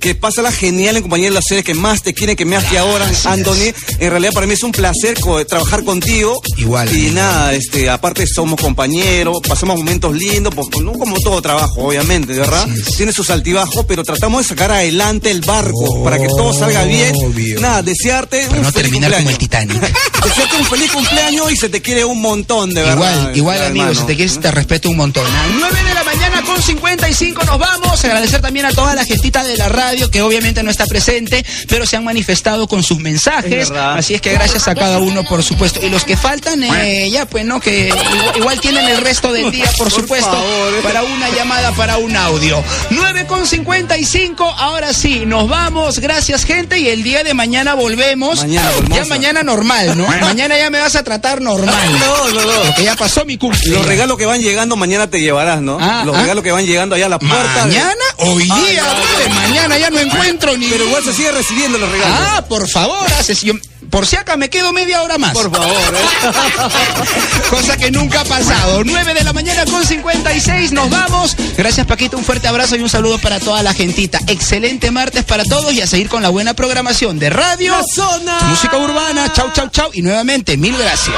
Que 0.00 0.14
pásala 0.14 0.50
genial 0.50 0.96
en 0.96 1.02
compañía 1.02 1.28
de 1.28 1.34
las 1.34 1.44
series 1.46 1.64
que 1.64 1.74
más 1.74 2.02
te 2.02 2.12
quieren, 2.14 2.34
que 2.36 2.44
más 2.44 2.64
que 2.64 2.78
ahora, 2.78 3.08
Anthony. 3.24 3.72
En 4.00 4.10
realidad 4.10 4.32
para 4.32 4.46
mí 4.46 4.54
es 4.54 4.62
un 4.62 4.72
placer 4.72 5.18
co- 5.20 5.44
trabajar 5.46 5.84
contigo. 5.84 6.40
Igual, 6.56 6.88
Y 6.92 7.06
amigo. 7.06 7.14
nada, 7.16 7.52
este, 7.54 7.88
aparte 7.88 8.26
somos 8.26 8.60
compañeros, 8.60 9.38
pasamos 9.46 9.76
momentos 9.78 10.14
lindos, 10.16 10.54
pues, 10.54 10.68
no 10.82 10.92
como 10.92 11.18
todo 11.20 11.40
trabajo, 11.40 11.74
obviamente, 11.86 12.32
¿verdad? 12.32 12.66
Tiene 12.96 13.12
sus 13.12 13.30
altibajos, 13.30 13.84
pero 13.86 14.02
tratamos 14.02 14.42
de 14.42 14.48
sacar 14.48 14.72
adelante 14.72 15.30
el 15.30 15.40
barco 15.42 16.02
para 16.02 16.18
que 16.18 16.26
todo 16.28 16.52
salga 16.52 16.84
bien. 16.84 17.14
Obvio. 17.24 17.60
Nada, 17.60 17.82
desearte 17.82 18.46
Para 18.46 18.56
un 18.58 18.62
no 18.64 18.72
feliz 18.72 18.82
terminar 18.90 19.12
como 19.12 19.30
el 19.30 19.36
cumpleaños. 19.38 19.78
Titanic. 19.78 19.98
Desearte 20.24 20.56
un 20.56 20.66
feliz 20.66 20.90
cumpleaños 20.92 21.52
y 21.52 21.56
se 21.56 21.68
te 21.68 21.80
quiere 21.82 22.04
un 22.04 22.20
montón, 22.20 22.70
de 22.74 22.82
verdad. 22.82 22.94
Igual, 22.96 23.36
igual 23.36 23.62
amigo, 23.64 23.84
hermano. 23.84 24.00
si 24.00 24.06
te 24.06 24.16
quieres 24.16 24.40
te 24.40 24.50
respeto 24.50 24.88
un 24.90 24.96
montón. 24.96 25.24
9 25.60 25.78
de 25.84 25.94
la 25.94 26.04
mañana 26.04 26.42
con 26.42 26.60
55 26.62 27.44
nos 27.44 27.58
vamos. 27.62 28.04
Agradecer 28.04 28.40
también 28.40 28.66
a 28.66 28.72
toda 28.72 28.94
la 28.94 29.04
gentita 29.04 29.44
de 29.44 29.56
la 29.56 29.68
radio 29.68 30.10
que 30.10 30.22
obviamente 30.22 30.62
no 30.62 30.70
está 30.70 30.86
presente, 30.86 31.44
pero 31.68 31.86
se 31.86 31.96
han 31.96 32.04
manifestado 32.04 32.66
con 32.68 32.82
sus 32.82 32.98
mensajes. 32.98 33.70
Es. 33.70 33.70
Así 33.70 34.14
es 34.14 34.20
que 34.20 34.32
gracias 34.32 34.68
a 34.68 34.74
cada 34.74 34.98
uno, 34.98 35.24
por 35.24 35.42
supuesto. 35.42 35.80
Y 35.82 35.88
los 35.88 36.04
que 36.04 36.16
faltan, 36.16 36.62
eh, 36.64 37.08
ya 37.10 37.26
pues, 37.26 37.44
¿no? 37.44 37.60
Que 37.60 37.88
igual, 37.88 38.32
igual 38.36 38.60
tienen 38.60 38.88
el 38.88 38.98
resto 38.98 39.32
del 39.32 39.50
día, 39.50 39.66
por, 39.78 39.90
Por 39.90 40.00
supuesto, 40.02 40.30
favor. 40.30 40.82
para 40.82 41.02
una 41.02 41.30
llamada, 41.30 41.72
para 41.72 41.98
un 41.98 42.16
audio. 42.16 42.62
9 42.90 43.26
con 43.26 43.46
55, 43.46 44.44
ahora 44.58 44.92
sí, 44.92 45.22
nos 45.26 45.48
vamos. 45.48 45.98
Gracias, 46.00 46.44
gente. 46.44 46.78
Y 46.78 46.88
el 46.88 47.02
día 47.02 47.22
de 47.24 47.34
mañana 47.34 47.74
volvemos. 47.74 48.40
Mañana, 48.40 48.70
ya 48.88 49.04
mañana 49.06 49.42
normal, 49.42 49.96
¿no? 49.96 50.06
mañana 50.06 50.58
ya 50.58 50.70
me 50.70 50.80
vas 50.80 50.96
a 50.96 51.02
tratar 51.02 51.40
normal. 51.40 51.72
No, 52.02 52.28
no, 52.30 52.40
no. 52.42 52.62
Porque 52.66 52.84
ya 52.84 52.96
pasó 52.96 53.24
mi 53.24 53.38
cumple. 53.38 53.70
Los 53.70 53.86
regalos 53.86 54.18
que 54.18 54.26
van 54.26 54.40
llegando 54.40 54.76
mañana 54.76 55.08
te 55.08 55.20
llevarás, 55.20 55.60
¿no? 55.62 55.78
Ah, 55.80 56.02
Los 56.04 56.16
ah. 56.16 56.22
regalos 56.22 56.42
que 56.42 56.50
van 56.50 56.66
llegando 56.66 56.94
allá 56.96 57.06
a 57.06 57.08
la 57.08 57.18
puerta. 57.18 57.51
¿Mañana? 57.60 57.94
Hoy 58.18 58.44
día, 58.44 58.72
ya. 58.74 59.28
mañana 59.34 59.78
ya 59.78 59.90
no 59.90 59.98
encuentro 59.98 60.56
ni. 60.56 60.66
Pero 60.68 60.84
igual 60.86 61.04
se 61.04 61.12
sigue 61.12 61.32
recibiendo 61.32 61.78
los 61.78 61.90
regalos. 61.90 62.18
Ah, 62.20 62.44
por 62.48 62.68
favor, 62.68 63.06
haces. 63.18 63.42
yo- 63.42 63.54
por 63.90 64.06
si 64.06 64.16
acá 64.16 64.36
me 64.38 64.48
quedo 64.48 64.72
media 64.72 65.02
hora 65.02 65.18
más. 65.18 65.32
Por 65.32 65.54
favor, 65.54 65.70
¿eh? 65.70 67.50
Cosa 67.50 67.76
que 67.76 67.90
nunca 67.90 68.20
ha 68.20 68.24
pasado. 68.24 68.82
9 68.84 69.12
de 69.14 69.22
la 69.24 69.32
mañana 69.34 69.66
con 69.66 69.84
56, 69.84 70.72
nos 70.72 70.88
vamos. 70.88 71.36
Gracias, 71.58 71.86
Paquito. 71.86 72.16
Un 72.16 72.24
fuerte 72.24 72.48
abrazo 72.48 72.76
y 72.76 72.80
un 72.80 72.88
saludo 72.88 73.18
para 73.18 73.38
toda 73.38 73.62
la 73.62 73.74
gentita. 73.74 74.18
Excelente 74.28 74.90
martes 74.90 75.24
para 75.24 75.44
todos 75.44 75.72
y 75.74 75.82
a 75.82 75.86
seguir 75.86 76.08
con 76.08 76.22
la 76.22 76.30
buena 76.30 76.54
programación 76.54 77.18
de 77.18 77.28
radio. 77.30 77.72
La 77.76 77.82
zona. 77.94 78.38
Música 78.44 78.78
urbana. 78.78 79.30
Chau, 79.34 79.50
chau, 79.52 79.68
chau. 79.68 79.90
Y 79.92 80.00
nuevamente, 80.00 80.56
mil 80.56 80.76
gracias. 80.76 81.16